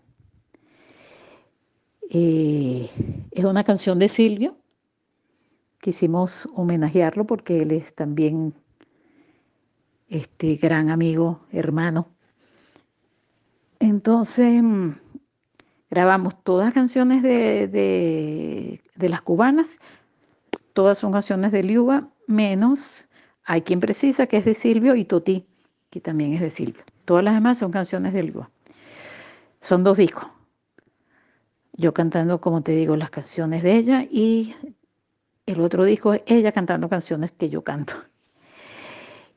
Eh, 2.09 2.89
es 3.31 3.43
una 3.43 3.63
canción 3.63 3.99
de 3.99 4.09
Silvio. 4.09 4.57
Quisimos 5.79 6.47
homenajearlo 6.55 7.25
porque 7.25 7.61
él 7.61 7.71
es 7.71 7.93
también 7.93 8.53
este 10.07 10.55
gran 10.55 10.89
amigo, 10.89 11.41
hermano. 11.51 12.07
Entonces, 13.79 14.61
mm, 14.63 14.91
grabamos 15.89 16.41
todas 16.43 16.73
canciones 16.73 17.21
de, 17.21 17.67
de, 17.67 18.81
de 18.95 19.09
las 19.09 19.21
cubanas, 19.21 19.79
todas 20.75 20.97
son 20.97 21.13
canciones 21.13 21.53
de 21.53 21.63
Liuba, 21.63 22.09
menos 22.27 23.07
Hay 23.45 23.61
quien 23.61 23.79
precisa, 23.79 24.27
que 24.27 24.37
es 24.37 24.45
de 24.45 24.53
Silvio, 24.53 24.93
y 24.95 25.05
Toti, 25.05 25.45
que 25.89 26.01
también 26.01 26.33
es 26.33 26.41
de 26.41 26.49
Silvio. 26.49 26.83
Todas 27.05 27.23
las 27.23 27.33
demás 27.33 27.57
son 27.59 27.71
canciones 27.71 28.11
de 28.11 28.23
Liuba. 28.23 28.49
Son 29.61 29.83
dos 29.83 29.97
discos. 29.97 30.27
Yo 31.73 31.93
cantando, 31.93 32.41
como 32.41 32.61
te 32.61 32.73
digo, 32.73 32.95
las 32.97 33.09
canciones 33.09 33.63
de 33.63 33.75
ella 33.77 34.05
y 34.09 34.53
el 35.45 35.61
otro 35.61 35.85
disco 35.85 36.13
es 36.13 36.23
ella 36.25 36.51
cantando 36.51 36.89
canciones 36.89 37.31
que 37.31 37.49
yo 37.49 37.63
canto. 37.63 37.93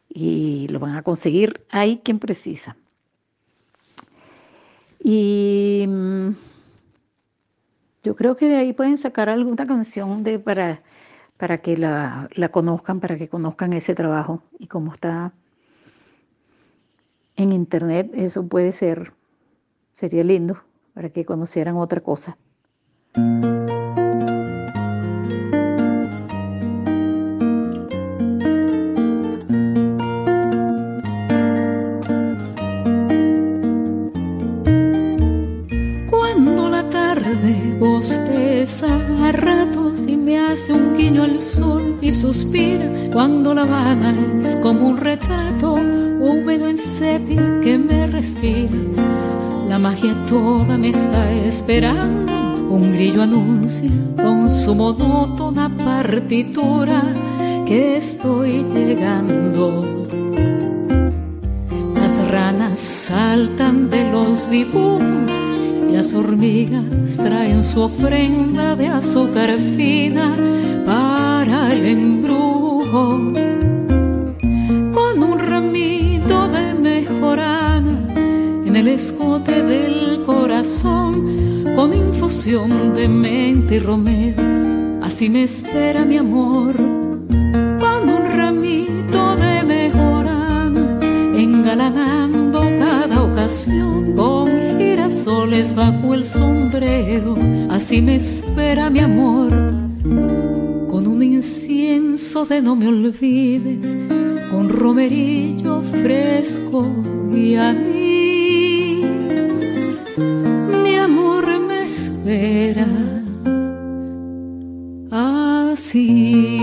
Y 0.09 0.67
lo 0.69 0.81
van 0.81 0.97
a 0.97 1.03
conseguir 1.03 1.65
Hay 1.71 1.99
quien 1.99 2.19
precisa. 2.19 2.77
Y 4.99 5.85
mm, 5.87 6.31
yo 8.03 8.17
creo 8.17 8.37
que 8.37 8.49
de 8.49 8.57
ahí 8.57 8.73
pueden 8.73 8.99
sacar 8.99 9.29
alguna 9.29 9.67
canción 9.67 10.25
de, 10.25 10.39
para, 10.39 10.83
para 11.39 11.59
que 11.59 11.77
la, 11.77 12.29
la 12.35 12.51
conozcan, 12.51 13.01
para 13.01 13.17
que 13.17 13.29
conozcan 13.29 13.73
ese 13.73 13.95
trabajo. 13.95 14.43
Y 14.59 14.67
como 14.67 14.93
está 14.93 15.33
en 17.37 17.53
internet, 17.53 18.11
eso 18.13 18.47
puede 18.47 18.73
ser, 18.73 19.13
sería 19.93 20.25
lindo 20.25 20.61
para 20.93 21.09
que 21.09 21.25
conocieran 21.25 21.77
otra 21.77 22.01
cosa. 22.01 22.37
A 38.69 39.33
ratos 39.33 40.07
y 40.07 40.15
me 40.15 40.39
hace 40.39 40.75
un 40.75 40.95
guiño 40.95 41.23
al 41.23 41.41
sol 41.41 41.97
y 42.03 42.13
suspira 42.13 42.85
cuando 43.11 43.55
La 43.55 43.63
Habana 43.63 44.15
es 44.39 44.57
como 44.57 44.89
un 44.89 44.99
retrato 44.99 45.73
húmedo 45.73 46.69
en 46.69 46.77
sepia 46.77 47.61
que 47.63 47.79
me 47.79 48.07
respira. 48.09 48.69
La 49.67 49.79
magia 49.79 50.15
toda 50.29 50.77
me 50.77 50.91
está 50.91 51.33
esperando, 51.33 52.31
un 52.69 52.93
grillo 52.93 53.23
anuncia 53.23 53.91
con 54.17 54.51
su 54.51 54.75
monótona 54.75 55.75
partitura 55.75 57.03
que 57.65 57.97
estoy 57.97 58.65
llegando. 58.65 60.07
Las 61.95 62.31
ranas 62.31 62.79
saltan 62.79 63.89
de 63.89 64.11
los 64.11 64.51
dibujos 64.51 65.48
las 65.93 66.15
hormigas 66.15 67.17
traen 67.17 67.65
su 67.65 67.81
ofrenda 67.81 68.77
de 68.77 68.89
azúcar 68.89 69.57
fina 69.59 70.35
para 70.85 71.73
el 71.73 71.87
embrujo. 71.87 73.33
Con 74.93 75.23
un 75.23 75.39
ramito 75.39 76.49
de 76.49 76.75
mejorana 76.75 78.15
en 78.67 78.77
el 78.77 78.89
escote 78.89 79.63
del 79.63 80.23
corazón, 80.25 81.65
con 81.75 81.93
infusión 81.95 82.95
de 82.95 83.09
mente 83.09 83.77
y 83.77 83.79
romero, 83.79 84.43
así 85.03 85.29
me 85.29 85.45
espera 85.45 86.05
mi 86.05 86.19
amor. 86.19 86.75
Con 86.77 88.09
un 88.09 88.25
ramito 88.27 89.37
de 89.37 89.63
mejorana, 89.65 90.99
engalanando 91.35 92.61
cada 92.79 93.23
ocasión 93.23 94.15
con 94.15 94.58
soles 95.11 95.75
bajo 95.75 96.15
el 96.15 96.27
sombrero, 96.27 97.37
así 97.71 98.03
me 98.03 98.17
espera 98.17 98.91
mi 98.91 99.01
amor, 99.01 99.51
con 100.89 101.07
un 101.07 101.23
incienso 101.23 102.45
de 102.45 102.61
no 102.61 102.77
me 102.77 102.89
olvides, 102.89 103.97
con 104.51 104.69
romerillo 104.69 105.83
fresco 105.83 106.87
y 107.35 107.55
anís. 107.55 109.05
Mi 110.83 110.97
amor 110.97 111.47
me 111.61 111.85
espera 111.85 112.87
así. 115.11 116.58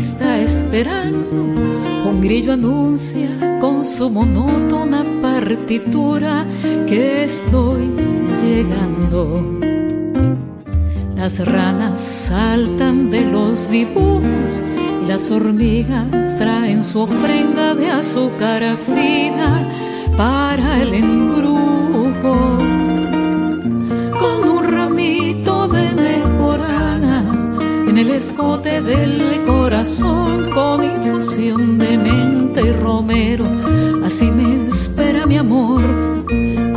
Está 0.00 0.40
esperando, 0.40 1.42
un 2.10 2.20
grillo 2.20 2.52
anuncia 2.52 3.28
con 3.60 3.84
su 3.84 4.10
monótona 4.10 5.04
partitura 5.22 6.46
que 6.88 7.24
estoy 7.24 7.88
llegando. 8.42 9.58
Las 11.14 11.38
ranas 11.44 12.00
saltan 12.00 13.10
de 13.10 13.26
los 13.26 13.70
dibujos 13.70 14.62
las 15.10 15.28
hormigas 15.28 16.38
traen 16.38 16.84
su 16.84 17.00
ofrenda 17.00 17.74
de 17.74 17.90
azúcar 17.90 18.62
fina 18.76 19.66
para 20.16 20.80
el 20.82 20.94
embrujo. 20.94 21.49
Escote 28.20 28.82
del 28.82 29.42
corazón, 29.46 30.50
con 30.50 30.84
infusión 30.84 31.78
de 31.78 31.96
mente 31.96 32.60
y 32.60 32.72
romero, 32.72 33.46
así 34.04 34.30
me 34.30 34.68
espera 34.68 35.24
mi 35.24 35.38
amor. 35.38 35.80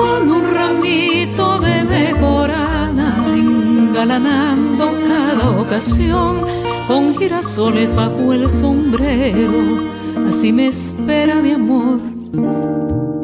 Con 0.02 0.22
un 0.38 0.44
ramito 0.58 1.60
de 1.60 1.84
mejorana 1.84 3.26
engalanando 3.36 4.86
cada 5.10 5.46
ocasión 5.60 6.46
con 6.88 7.14
girasoles 7.18 7.94
bajo 7.94 8.32
el 8.32 8.50
sombrero, 8.50 9.82
así 10.30 10.54
me 10.54 10.68
espera 10.68 11.42
mi 11.42 11.52
amor, 11.52 12.00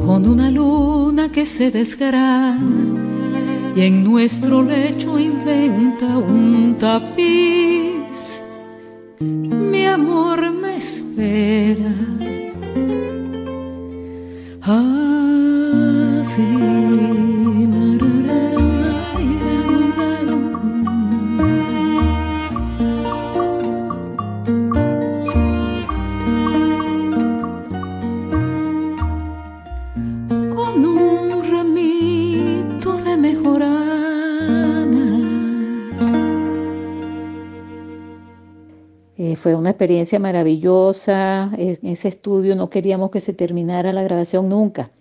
con 0.05 0.27
una 0.27 0.51
luna 0.51 1.31
que 1.31 1.45
se 1.45 1.71
desgrana 1.71 2.59
y 3.77 3.81
en 3.81 4.03
nuestro 4.03 4.61
lecho 4.61 5.17
inventa 5.17 6.17
un 6.17 6.75
tapiz. 6.77 7.88
Mi 9.21 9.85
amor 9.85 10.51
me 10.51 10.77
espera. 10.77 11.93
Así. 16.21 16.88
Fue 39.39 39.55
una 39.55 39.71
experiencia 39.71 40.19
maravillosa. 40.19 41.51
En 41.57 41.79
ese 41.87 42.09
estudio 42.09 42.55
no 42.55 42.69
queríamos 42.69 43.09
que 43.09 43.21
se 43.21 43.33
terminara 43.33 43.93
la 43.93 44.03
grabación 44.03 44.49
nunca, 44.49 44.91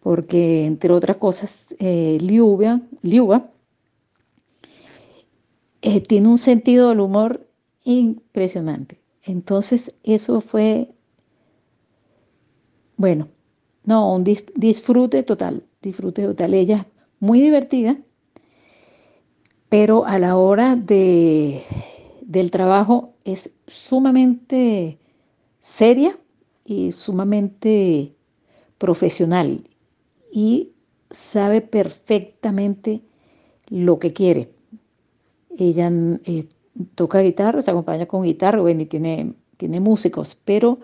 porque 0.00 0.64
entre 0.64 0.92
otras 0.92 1.16
cosas, 1.18 1.74
eh, 1.78 2.18
Liuba, 2.22 3.50
eh, 5.82 6.00
tiene 6.00 6.28
un 6.28 6.38
sentido 6.38 6.88
del 6.88 7.00
humor 7.00 7.46
impresionante. 7.84 9.00
Entonces, 9.24 9.94
eso 10.04 10.40
fue, 10.40 10.94
bueno, 12.96 13.28
no, 13.84 14.14
un 14.14 14.24
disfrute 14.24 15.22
total, 15.22 15.64
disfrute 15.82 16.22
total. 16.22 16.54
Ella 16.54 16.86
muy 17.20 17.40
divertida, 17.40 17.98
pero 19.68 20.06
a 20.06 20.18
la 20.18 20.36
hora 20.36 20.76
de 20.76 21.62
del 22.26 22.50
trabajo 22.50 23.14
es 23.24 23.54
sumamente 23.68 24.98
seria 25.60 26.18
y 26.64 26.90
sumamente 26.90 28.14
profesional 28.78 29.62
y 30.32 30.72
sabe 31.08 31.60
perfectamente 31.60 33.00
lo 33.68 34.00
que 34.00 34.12
quiere. 34.12 34.50
Ella 35.56 35.90
eh, 36.24 36.48
toca 36.96 37.20
guitarra, 37.20 37.62
se 37.62 37.70
acompaña 37.70 38.06
con 38.06 38.24
guitarra, 38.24 38.60
bueno, 38.60 38.82
y 38.82 38.86
tiene, 38.86 39.34
tiene 39.56 39.78
músicos, 39.78 40.36
pero 40.44 40.80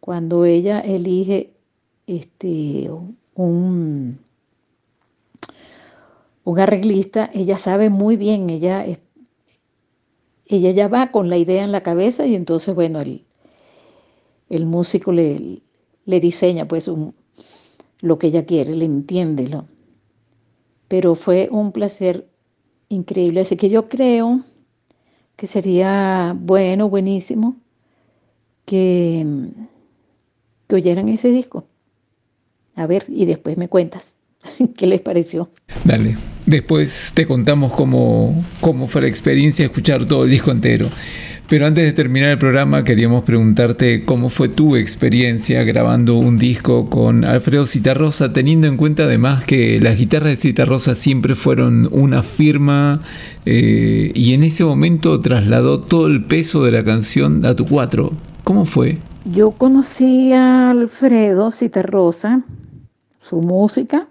cuando 0.00 0.46
ella 0.46 0.80
elige 0.80 1.52
este, 2.06 2.90
un, 3.34 4.18
un 6.44 6.58
arreglista, 6.58 7.30
ella 7.34 7.58
sabe 7.58 7.90
muy 7.90 8.16
bien, 8.16 8.48
ella, 8.48 8.86
ella 10.56 10.70
ya 10.72 10.88
va 10.88 11.10
con 11.10 11.28
la 11.28 11.38
idea 11.38 11.62
en 11.62 11.72
la 11.72 11.82
cabeza 11.82 12.26
y 12.26 12.34
entonces, 12.34 12.74
bueno, 12.74 13.00
el, 13.00 13.24
el 14.48 14.66
músico 14.66 15.12
le, 15.12 15.62
le 16.04 16.20
diseña 16.20 16.66
pues 16.66 16.88
un, 16.88 17.14
lo 18.00 18.18
que 18.18 18.28
ella 18.28 18.44
quiere, 18.44 18.74
le 18.74 18.84
entiende. 18.84 19.48
Pero 20.88 21.14
fue 21.14 21.48
un 21.50 21.72
placer 21.72 22.28
increíble. 22.88 23.40
Así 23.40 23.56
que 23.56 23.70
yo 23.70 23.88
creo 23.88 24.40
que 25.36 25.46
sería 25.46 26.36
bueno, 26.38 26.88
buenísimo, 26.88 27.56
que, 28.64 29.26
que 30.68 30.74
oyeran 30.74 31.08
ese 31.08 31.30
disco. 31.30 31.64
A 32.74 32.86
ver, 32.86 33.04
y 33.08 33.24
después 33.24 33.56
me 33.56 33.68
cuentas 33.68 34.16
qué 34.76 34.86
les 34.86 35.00
pareció. 35.00 35.50
Dale, 35.84 36.16
después 36.50 37.12
te 37.14 37.26
contamos 37.26 37.72
cómo, 37.72 38.44
cómo 38.60 38.88
fue 38.88 39.02
la 39.02 39.08
experiencia 39.08 39.62
de 39.62 39.66
escuchar 39.68 40.06
todo 40.06 40.24
el 40.24 40.30
disco 40.30 40.50
entero. 40.50 40.88
Pero 41.48 41.66
antes 41.66 41.84
de 41.84 41.92
terminar 41.92 42.30
el 42.30 42.38
programa 42.38 42.84
queríamos 42.84 43.24
preguntarte 43.24 44.04
cómo 44.04 44.30
fue 44.30 44.48
tu 44.48 44.76
experiencia 44.76 45.64
grabando 45.64 46.16
un 46.16 46.38
disco 46.38 46.88
con 46.88 47.24
Alfredo 47.24 47.66
Citarrosa, 47.66 48.32
teniendo 48.32 48.68
en 48.68 48.76
cuenta 48.76 49.02
además 49.02 49.44
que 49.44 49.80
las 49.80 49.98
guitarras 49.98 50.30
de 50.30 50.36
Citarrosa 50.36 50.94
siempre 50.94 51.34
fueron 51.34 51.88
una 51.90 52.22
firma 52.22 53.00
eh, 53.46 54.12
y 54.14 54.34
en 54.34 54.44
ese 54.44 54.64
momento 54.64 55.20
trasladó 55.20 55.80
todo 55.80 56.06
el 56.06 56.24
peso 56.24 56.62
de 56.62 56.70
la 56.70 56.84
canción 56.84 57.44
a 57.44 57.56
tu 57.56 57.66
cuatro. 57.66 58.12
¿Cómo 58.44 58.64
fue? 58.64 58.98
Yo 59.24 59.50
conocí 59.50 60.32
a 60.32 60.70
Alfredo 60.70 61.50
Citarrosa, 61.50 62.42
su 63.20 63.40
música, 63.40 64.06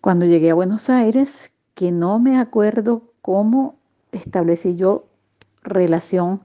cuando 0.00 0.26
llegué 0.26 0.50
a 0.50 0.54
Buenos 0.54 0.90
Aires, 0.90 1.53
que 1.74 1.92
no 1.92 2.18
me 2.18 2.38
acuerdo 2.38 3.12
cómo 3.20 3.76
establecí 4.12 4.76
yo 4.76 5.06
relación 5.62 6.42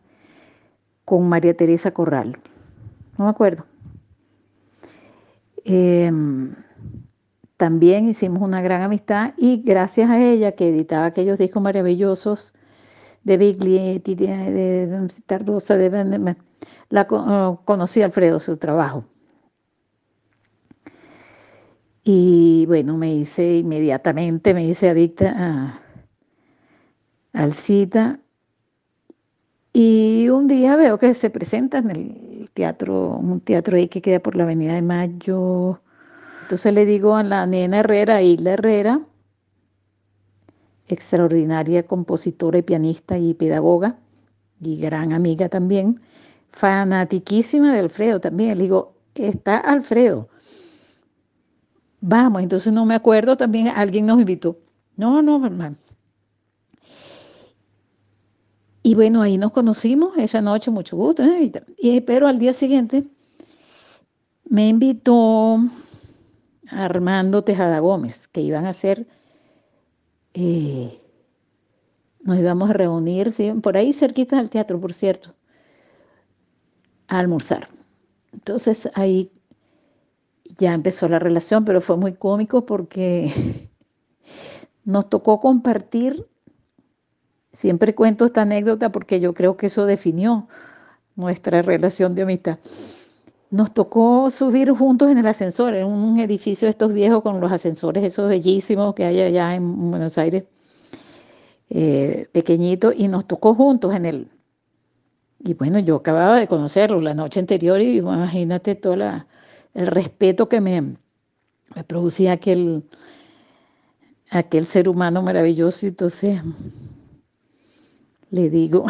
con 1.05 1.29
María 1.29 1.55
Teresa 1.55 1.91
Corral. 1.91 2.37
No 3.17 3.25
me 3.25 3.31
acuerdo. 3.31 3.65
Em, 5.65 6.55
también 7.57 8.07
hicimos 8.07 8.41
una 8.41 8.61
gran 8.61 8.81
amistad 8.81 9.33
y 9.37 9.61
gracias 9.63 10.09
a 10.09 10.19
ella 10.19 10.53
que 10.53 10.69
editaba 10.69 11.05
aquellos 11.05 11.37
discos 11.37 11.61
maravillosos 11.61 12.53
de 13.23 13.37
Biglietti, 13.37 14.15
de, 14.15 14.27
de, 14.27 14.87
de, 14.87 15.89
de 15.89 16.35
la 16.89 17.07
oh, 17.09 17.61
conocí 17.65 18.01
Alfredo, 18.01 18.39
su 18.39 18.57
trabajo. 18.57 19.03
Y 22.11 22.65
bueno, 22.65 22.97
me 22.97 23.13
hice 23.13 23.57
inmediatamente, 23.57 24.55
me 24.55 24.65
hice 24.65 24.89
adicta 24.89 25.31
a, 25.37 25.81
al 27.33 27.53
cita 27.53 28.19
y 29.73 30.27
un 30.29 30.47
día 30.47 30.75
veo 30.75 30.97
que 30.97 31.13
se 31.13 31.29
presenta 31.29 31.77
en 31.77 31.91
el 31.91 32.49
teatro, 32.51 33.15
un 33.15 33.41
teatro 33.41 33.77
ahí 33.77 33.89
que 33.89 34.01
queda 34.01 34.19
por 34.21 34.35
la 34.35 34.45
Avenida 34.45 34.73
de 34.73 34.81
Mayo. 34.81 35.81
Entonces 36.41 36.73
le 36.73 36.87
digo 36.87 37.15
a 37.15 37.21
la 37.21 37.45
nena 37.45 37.81
Herrera, 37.81 38.23
Isla 38.23 38.53
Herrera, 38.53 39.01
extraordinaria 40.87 41.85
compositora 41.85 42.57
y 42.57 42.63
pianista 42.63 43.19
y 43.19 43.35
pedagoga, 43.35 43.99
y 44.59 44.81
gran 44.81 45.13
amiga 45.13 45.47
también, 45.47 46.01
fanatiquísima 46.53 47.71
de 47.71 47.81
Alfredo 47.81 48.19
también. 48.19 48.57
Le 48.57 48.63
digo, 48.63 48.95
está 49.13 49.59
Alfredo. 49.59 50.27
Vamos, 52.01 52.41
entonces 52.41 52.71
no 52.71 52.85
me 52.85 52.95
acuerdo, 52.95 53.35
también 53.35 53.67
alguien 53.67 54.05
nos 54.05 54.19
invitó. 54.19 54.57
No, 54.95 55.21
no, 55.21 55.45
hermano. 55.45 55.77
Y 58.83 58.95
bueno, 58.95 59.21
ahí 59.21 59.37
nos 59.37 59.51
conocimos 59.51 60.17
esa 60.17 60.41
noche, 60.41 60.71
mucho 60.71 60.95
gusto. 60.97 61.23
¿eh? 61.23 61.51
Y, 61.77 62.01
pero 62.01 62.27
al 62.27 62.39
día 62.39 62.53
siguiente 62.53 63.05
me 64.45 64.67
invitó 64.67 65.59
Armando 66.69 67.43
Tejada 67.43 67.79
Gómez, 67.79 68.27
que 68.27 68.41
iban 68.41 68.65
a 68.65 68.69
hacer, 68.69 69.07
eh, 70.33 71.01
nos 72.21 72.37
íbamos 72.39 72.69
a 72.69 72.73
reunir, 72.73 73.31
por 73.61 73.77
ahí 73.77 73.93
cerquita 73.93 74.37
del 74.37 74.49
teatro, 74.49 74.79
por 74.79 74.93
cierto, 74.93 75.35
a 77.07 77.19
almorzar. 77.19 77.69
Entonces 78.31 78.89
ahí 78.95 79.31
ya 80.59 80.73
empezó 80.73 81.07
la 81.07 81.17
relación, 81.17 81.65
pero 81.65 81.81
fue 81.81 81.97
muy 81.97 82.13
cómico 82.13 82.65
porque 82.65 83.33
nos 84.85 85.09
tocó 85.09 85.39
compartir 85.39 86.27
Siempre 87.51 87.95
cuento 87.95 88.25
esta 88.25 88.43
anécdota 88.43 88.91
porque 88.91 89.19
yo 89.19 89.33
creo 89.33 89.57
que 89.57 89.67
eso 89.67 89.85
definió 89.85 90.47
nuestra 91.15 91.61
relación 91.61 92.13
de 92.15 92.21
amistad. 92.21 92.59
Nos 93.49 93.73
tocó 93.73 94.29
subir 94.29 94.69
juntos 94.71 95.09
en 95.09 95.17
el 95.17 95.25
ascensor, 95.25 95.73
en 95.73 95.87
un 95.87 96.19
edificio 96.19 96.67
de 96.67 96.71
estos 96.71 96.93
viejos 96.93 97.23
con 97.23 97.41
los 97.41 97.51
ascensores 97.51 98.03
esos 98.03 98.29
bellísimos 98.29 98.93
que 98.93 99.03
hay 99.03 99.19
allá 99.21 99.55
en 99.55 99.89
Buenos 99.89 100.19
Aires, 100.19 100.43
eh, 101.71 102.27
pequeñito, 102.31 102.93
y 102.95 103.07
nos 103.07 103.25
tocó 103.25 103.55
juntos 103.55 103.95
en 103.95 104.05
el... 104.05 104.27
Y 105.43 105.55
bueno, 105.55 105.79
yo 105.79 105.95
acababa 105.95 106.39
de 106.39 106.47
conocerlo 106.47 107.01
la 107.01 107.13
noche 107.13 107.39
anterior 107.39 107.81
y 107.81 107.97
imagínate 107.97 108.75
todo 108.75 108.95
el 109.79 109.87
respeto 109.87 110.49
que 110.49 110.59
me, 110.59 110.81
me 110.81 111.83
producía 111.87 112.33
aquel, 112.33 112.83
aquel 114.29 114.65
ser 114.65 114.89
humano 114.89 115.21
maravilloso. 115.21 115.87
Entonces 115.87 116.41
le 118.29 118.49
digo, 118.49 118.85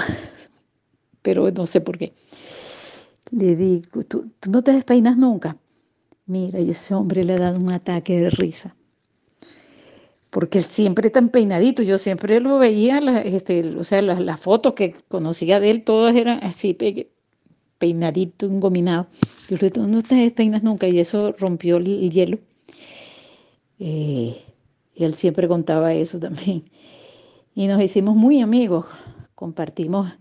pero 1.21 1.51
no 1.51 1.67
sé 1.67 1.81
por 1.81 1.99
qué. 1.99 2.13
Le 3.29 3.55
digo, 3.55 4.03
¿tú, 4.03 4.31
no 4.49 4.63
te 4.63 4.73
despeinas 4.73 5.15
nunca? 5.15 5.57
Mira, 6.25 6.59
y 6.59 6.71
ese 6.71 6.95
hombre 6.95 7.23
le 7.23 7.33
ha 7.33 7.37
dado 7.37 7.59
un 7.59 7.71
ataque 7.71 8.19
de 8.19 8.31
risa. 8.31 8.75
Porque 10.31 10.57
él 10.57 10.63
siempre 10.63 11.11
tan 11.11 11.29
peinadito, 11.29 11.83
yo 11.83 11.99
siempre 11.99 12.39
lo 12.39 12.57
veía, 12.57 12.97
este, 13.21 13.75
o 13.75 13.83
sea, 13.83 14.01
las, 14.01 14.39
fotos 14.39 14.73
que 14.73 14.95
conocía 15.07 15.59
de 15.59 15.69
él, 15.69 15.83
todas 15.83 16.15
eran 16.15 16.43
así, 16.43 16.75
peinadito, 17.79 18.45
engominado. 18.45 19.07
Yo 19.49 19.57
le 19.59 19.71
digo, 19.71 19.87
no 19.87 20.03
te 20.03 20.15
despeinas 20.15 20.61
nunca, 20.61 20.87
y 20.87 20.99
eso 20.99 21.33
rompió 21.39 21.77
el, 21.77 22.11
hielo. 22.11 22.37
Eh, 23.79 24.37
y 24.93 25.03
él 25.03 25.15
siempre 25.15 25.47
contaba 25.47 25.93
eso 25.93 26.19
también. 26.19 26.65
Y 27.55 27.67
nos 27.67 27.81
hicimos 27.81 28.15
muy 28.15 28.41
amigos 28.41 28.85
compartimos 29.39 30.11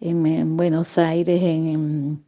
en, 0.00 0.56
Buenos 0.56 0.96
Aires, 0.96 1.42
en, 1.42 2.22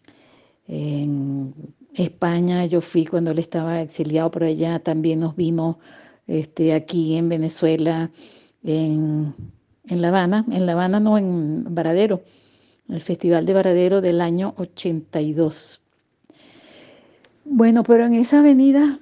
España, 1.94 2.66
yo 2.66 2.80
fui 2.80 3.04
cuando 3.04 3.30
él 3.30 3.38
estaba 3.38 3.80
exiliado 3.80 4.30
por 4.30 4.44
allá, 4.44 4.78
también 4.80 5.20
nos 5.20 5.36
vimos 5.36 5.76
este, 6.26 6.72
aquí 6.72 7.16
en 7.16 7.28
Venezuela, 7.28 8.10
en, 8.64 9.34
La 9.84 10.08
Habana, 10.08 10.44
en 10.50 10.66
La 10.66 10.72
Habana 10.72 10.98
no, 10.98 11.16
en 11.16 11.64
Varadero, 11.74 12.22
el 12.92 13.00
Festival 13.00 13.46
de 13.46 13.54
Varadero 13.54 14.00
del 14.00 14.20
año 14.20 14.54
82. 14.56 15.82
Bueno, 17.44 17.82
pero 17.82 18.06
en 18.06 18.14
esa 18.14 18.40
avenida 18.40 18.98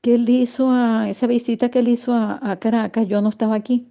que 0.00 0.14
él 0.14 0.28
hizo, 0.28 0.70
a, 0.70 1.08
esa 1.08 1.26
visita 1.26 1.70
que 1.70 1.80
él 1.80 1.88
hizo 1.88 2.14
a 2.14 2.56
Caracas, 2.60 3.08
yo 3.08 3.20
no 3.20 3.28
estaba 3.28 3.54
aquí 3.54 3.88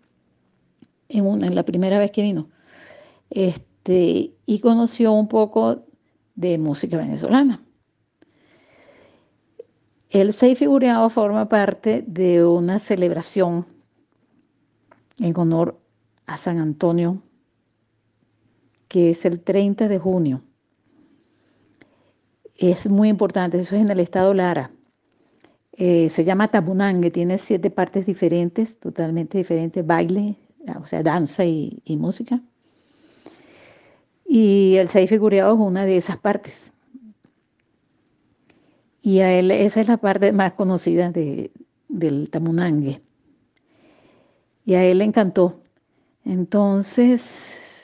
en, 1.10 1.26
una, 1.26 1.50
la 1.50 1.64
primera 1.64 2.00
vez 2.00 2.12
que 2.12 2.22
vino, 2.22 2.50
este, 3.30 4.34
y 4.46 4.60
conoció 4.60 5.12
un 5.14 5.28
poco 5.28 5.86
de 6.36 6.58
música 6.58 6.98
venezolana. 6.98 7.62
El 10.10 10.34
Seis 10.34 10.58
Figureado 10.58 11.10
forma 11.10 11.50
parte 11.50 12.04
de 12.08 12.46
una 12.46 12.80
celebración 12.80 13.66
en 15.20 15.38
honor 15.38 15.80
a 16.26 16.38
San 16.38 16.60
Antonio, 16.60 17.22
que 18.88 19.12
es 19.12 19.26
el 19.26 19.40
30 19.40 19.88
de 19.88 20.00
junio. 20.00 20.42
Es 22.56 22.90
muy 22.90 23.10
importante, 23.10 23.60
eso 23.60 23.76
es 23.76 23.82
en 23.82 23.90
el 23.90 24.00
estado 24.00 24.34
Lara. 24.34 24.72
Eh, 25.74 26.10
se 26.10 26.26
llama 26.26 26.48
Tabunangue, 26.48 27.12
tiene 27.12 27.38
siete 27.38 27.70
partes 27.70 28.08
diferentes, 28.08 28.80
totalmente 28.80 29.38
diferentes, 29.38 29.86
baile, 29.86 30.36
o 30.82 30.88
sea, 30.88 31.04
danza 31.04 31.46
y, 31.46 31.82
música. 32.00 32.42
Y 34.26 34.76
el 34.78 34.90
seis 34.90 35.08
figureado 35.08 35.54
es 35.54 35.60
una 35.60 35.86
de 35.86 35.98
esas 35.98 36.18
partes. 36.18 36.74
Y 39.04 39.20
a 39.20 39.32
él, 39.38 39.52
esa 39.52 39.80
es 39.80 39.88
la 39.88 39.98
parte 39.98 40.32
más 40.34 40.54
conocida 40.54 41.12
de, 41.12 41.52
del 41.88 42.30
tamunangue. 42.32 43.02
Y 44.66 44.74
a 44.74 44.84
él 44.84 44.98
le 44.98 45.04
encantó. 45.04 45.62
Entonces, 46.26 47.77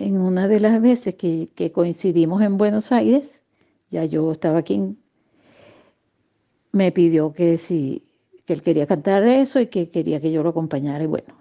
en 0.00 0.18
una 0.18 0.48
de 0.48 0.60
las 0.60 0.80
veces 0.80 1.14
que, 1.14 1.48
que 1.54 1.72
coincidimos 1.72 2.42
en 2.42 2.58
Buenos 2.58 2.92
Aires, 2.92 3.44
ya 3.88 4.04
yo 4.04 4.32
estaba 4.32 4.58
aquí, 4.58 4.98
me 6.72 6.92
pidió 6.92 7.32
que 7.32 7.58
si 7.58 8.04
que 8.50 8.54
él 8.54 8.62
quería 8.62 8.84
cantar 8.84 9.24
eso 9.24 9.60
y 9.60 9.68
que 9.68 9.90
quería 9.90 10.20
que 10.20 10.32
yo 10.32 10.42
lo 10.42 10.48
acompañara. 10.48 11.04
Y 11.04 11.06
bueno, 11.06 11.34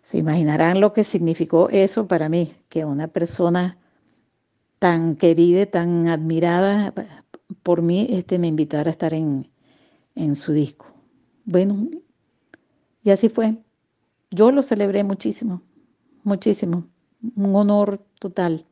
se 0.00 0.18
imaginarán 0.18 0.78
lo 0.80 0.92
que 0.92 1.02
significó 1.02 1.68
eso 1.70 2.06
para 2.06 2.28
mí, 2.28 2.54
que 2.68 2.84
una 2.84 3.08
persona 3.08 3.78
tan 4.78 5.16
querida, 5.16 5.66
tan 5.66 6.06
admirada 6.06 6.94
por 7.64 7.82
mí, 7.82 8.06
este, 8.10 8.38
me 8.38 8.46
invitara 8.46 8.90
a 8.90 8.92
estar 8.92 9.12
en, 9.12 9.50
en 10.14 10.36
su 10.36 10.52
disco. 10.52 10.86
Bueno, 11.44 11.88
y 13.02 13.10
así 13.10 13.28
fue. 13.28 13.56
Yo 14.30 14.52
lo 14.52 14.62
celebré 14.62 15.02
muchísimo, 15.02 15.62
muchísimo. 16.24 16.84
Un 17.36 17.54
honor 17.54 18.00
total 18.18 18.66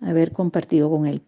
haber 0.00 0.32
compartido 0.32 0.90
con 0.90 1.06
él. 1.06 1.22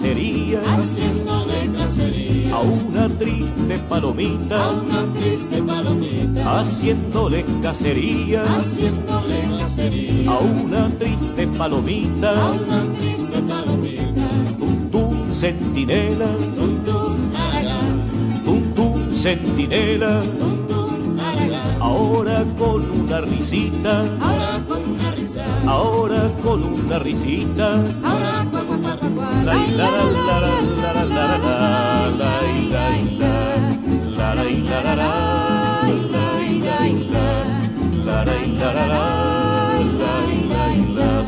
Cacería, 0.00 0.60
haciéndole 0.66 1.70
cacería, 1.76 2.54
a 2.54 2.60
una 2.60 3.08
triste 3.18 3.78
palomita, 3.86 4.64
a 4.64 4.70
una 4.70 5.14
triste 5.18 5.62
palomita, 5.62 6.60
haciéndole 6.60 7.44
cacería, 7.62 8.42
haciéndole 8.44 9.40
cacería, 9.58 10.30
a 10.30 10.38
una 10.38 10.88
triste 10.98 11.46
palomita, 11.48 12.30
a 12.30 12.50
una 12.52 12.82
triste 12.98 13.42
palomita, 13.42 14.28
tum 14.58 14.90
tum 14.90 15.34
centinela, 15.34 16.30
tum 16.56 16.82
tum 16.82 17.36
aragán, 17.36 18.42
tum 18.44 18.62
tum 18.74 19.10
centinela, 19.14 20.22
tum 20.38 20.66
tum 20.66 21.20
aragán, 21.20 21.82
ahora 21.82 22.44
con 22.58 22.90
una 22.90 23.20
risita, 23.20 24.00
ahora 24.18 24.60
con 24.66 24.80
una 24.92 25.10
risa, 25.10 25.44
ahora 25.66 26.30
con 26.42 26.62
una 26.64 26.98
risita, 27.00 27.74
ahora 28.02 28.29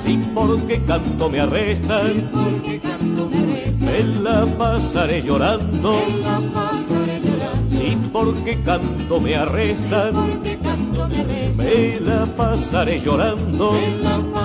si 0.02 0.18
porque 0.34 0.82
canto 0.82 1.30
me 1.30 1.40
arrestan, 1.40 2.12
si 2.14 2.20
porque 2.32 2.80
canto 2.80 3.28
me 3.28 3.38
arrestan, 3.38 3.80
me 3.80 4.20
la 4.22 4.46
pasaré 4.58 5.22
llorando, 5.22 5.92
me 5.92 6.18
la 6.18 6.40
pasaré 6.52 7.20
llorando, 7.20 7.70
si 7.70 7.96
porque 8.12 8.60
canto 8.62 9.20
me 9.20 9.36
arrestan, 9.36 10.14
porque 10.14 10.58
canto 10.58 11.08
me 11.08 11.20
arrestan, 11.20 11.66
me 11.66 12.00
la 12.00 12.26
pasaré 12.26 13.00
llorando, 13.00 13.72
me 13.72 13.90
la 14.02 14.16
pasaré 14.18 14.41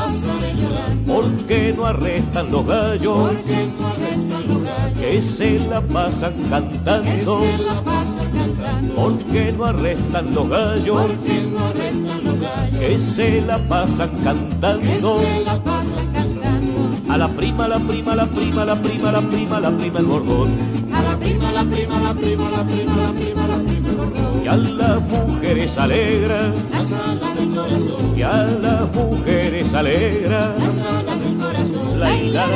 porque 1.47 1.73
no 1.77 1.85
arrestan 1.85 2.51
los 2.51 2.67
gallos, 2.67 3.17
porque 3.17 3.69
no 3.79 3.87
arrestan 3.87 4.47
los 4.49 4.63
gallos, 4.63 4.99
que 4.99 5.21
se 5.21 5.59
la 5.59 5.79
pasan 5.79 6.33
que 6.33 6.49
cantando, 6.49 7.39
se 7.39 7.57
la 7.59 7.83
pasan 7.83 8.31
cantando, 8.33 8.95
porque 8.95 9.53
no 9.57 9.63
arrestan 9.63 10.35
los 10.35 10.49
gallos, 10.49 11.01
porque 11.03 11.41
no 11.49 11.59
arrestan 11.65 12.23
los 12.25 12.39
gallos, 12.41 12.79
que 12.79 12.99
se 12.99 13.41
la 13.43 13.57
pasan 13.59 14.09
que 14.09 14.23
cantando. 14.23 15.21
se 15.21 15.39
la 15.45 15.63
pasan 15.63 16.07
cantando, 16.11 17.13
A 17.13 17.17
la 17.17 17.29
prima, 17.29 17.69
la 17.69 17.79
prima, 17.79 18.13
la 18.13 18.25
prima, 18.25 18.65
la 18.65 18.75
prima, 18.75 19.11
la 19.13 19.21
prima, 19.21 19.59
la 19.61 19.71
prima 19.71 19.99
el 19.99 20.05
bordón. 20.05 20.49
a 20.91 21.01
la 21.01 21.15
prima, 21.15 21.51
la 21.53 21.63
prima, 21.63 21.99
la 22.01 22.13
prima, 22.13 22.49
la 22.51 22.63
prima, 22.65 22.95
la 22.97 23.13
prima, 23.13 23.47
la 23.47 23.57
prima, 23.57 23.89
el 23.89 23.95
bordón, 23.95 24.41
Que 24.43 24.49
a 24.49 24.57
las 24.57 25.01
mujeres 25.01 25.77
alegra, 25.77 26.51
la 26.73 26.85
sala 26.85 27.33
del 27.35 27.49
corazón, 27.55 28.15
que 28.15 28.23
a 28.25 28.43
las 28.43 28.93
mujeres 28.93 29.73
alegra 29.73 30.53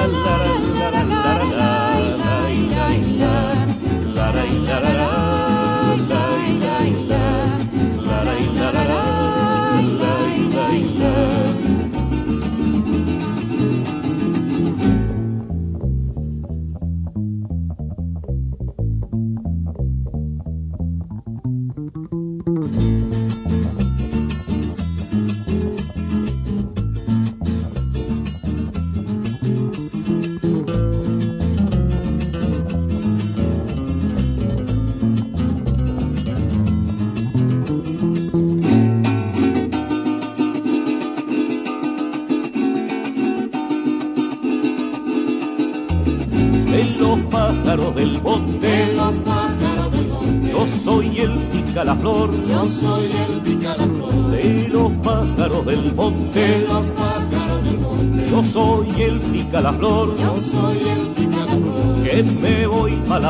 la 0.08 0.18
la 0.18 0.56
la 0.80 0.90
la 0.90 1.04
la 1.04 1.31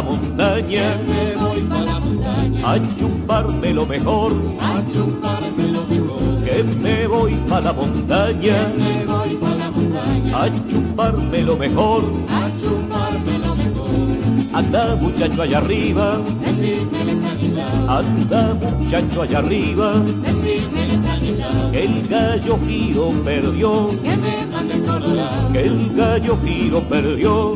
la 0.01 0.09
montaña, 0.09 0.97
me 1.07 1.35
voy 1.35 1.61
para 1.61 1.83
la 1.83 1.99
montaña, 1.99 2.71
a 2.71 2.97
chuparme 2.97 3.73
lo 3.73 3.85
mejor, 3.85 4.33
a 4.59 4.81
chuparme 4.91 5.67
lo 5.67 5.83
mejor, 5.85 6.43
que 6.43 6.63
me 6.63 7.07
voy 7.07 7.33
pa' 7.47 7.61
la 7.61 7.73
montaña, 7.73 8.55
me 8.77 9.05
voy 9.05 9.35
para 9.35 9.55
la 9.57 9.71
montaña, 9.71 10.43
a 10.43 10.49
chuparme 10.69 11.41
lo 11.43 11.55
mejor, 11.55 12.01
a 12.29 12.49
chuparme 12.59 13.37
lo 13.45 13.55
mejor, 13.55 13.89
anda 14.53 14.95
muchacho 14.95 15.41
allá 15.43 15.57
arriba, 15.59 16.19
decirme 16.45 17.05
la 17.05 17.11
estabilidad, 17.11 17.99
anda 17.99 18.53
muchacho 18.55 19.21
allá 19.21 19.37
arriba, 19.37 19.93
la 20.23 20.31
estabilidad, 20.31 21.71
que 21.71 21.83
el 21.85 22.07
gallo 22.07 22.59
giro 22.67 23.11
perdió, 23.23 23.89
que 24.01 24.17
me 24.17 24.45
mande 24.51 24.73
el 24.73 24.83
corazón, 24.83 25.53
que 25.53 25.61
el 25.61 25.95
gallo 25.95 26.37
giro 26.43 26.81
perdió. 26.89 27.55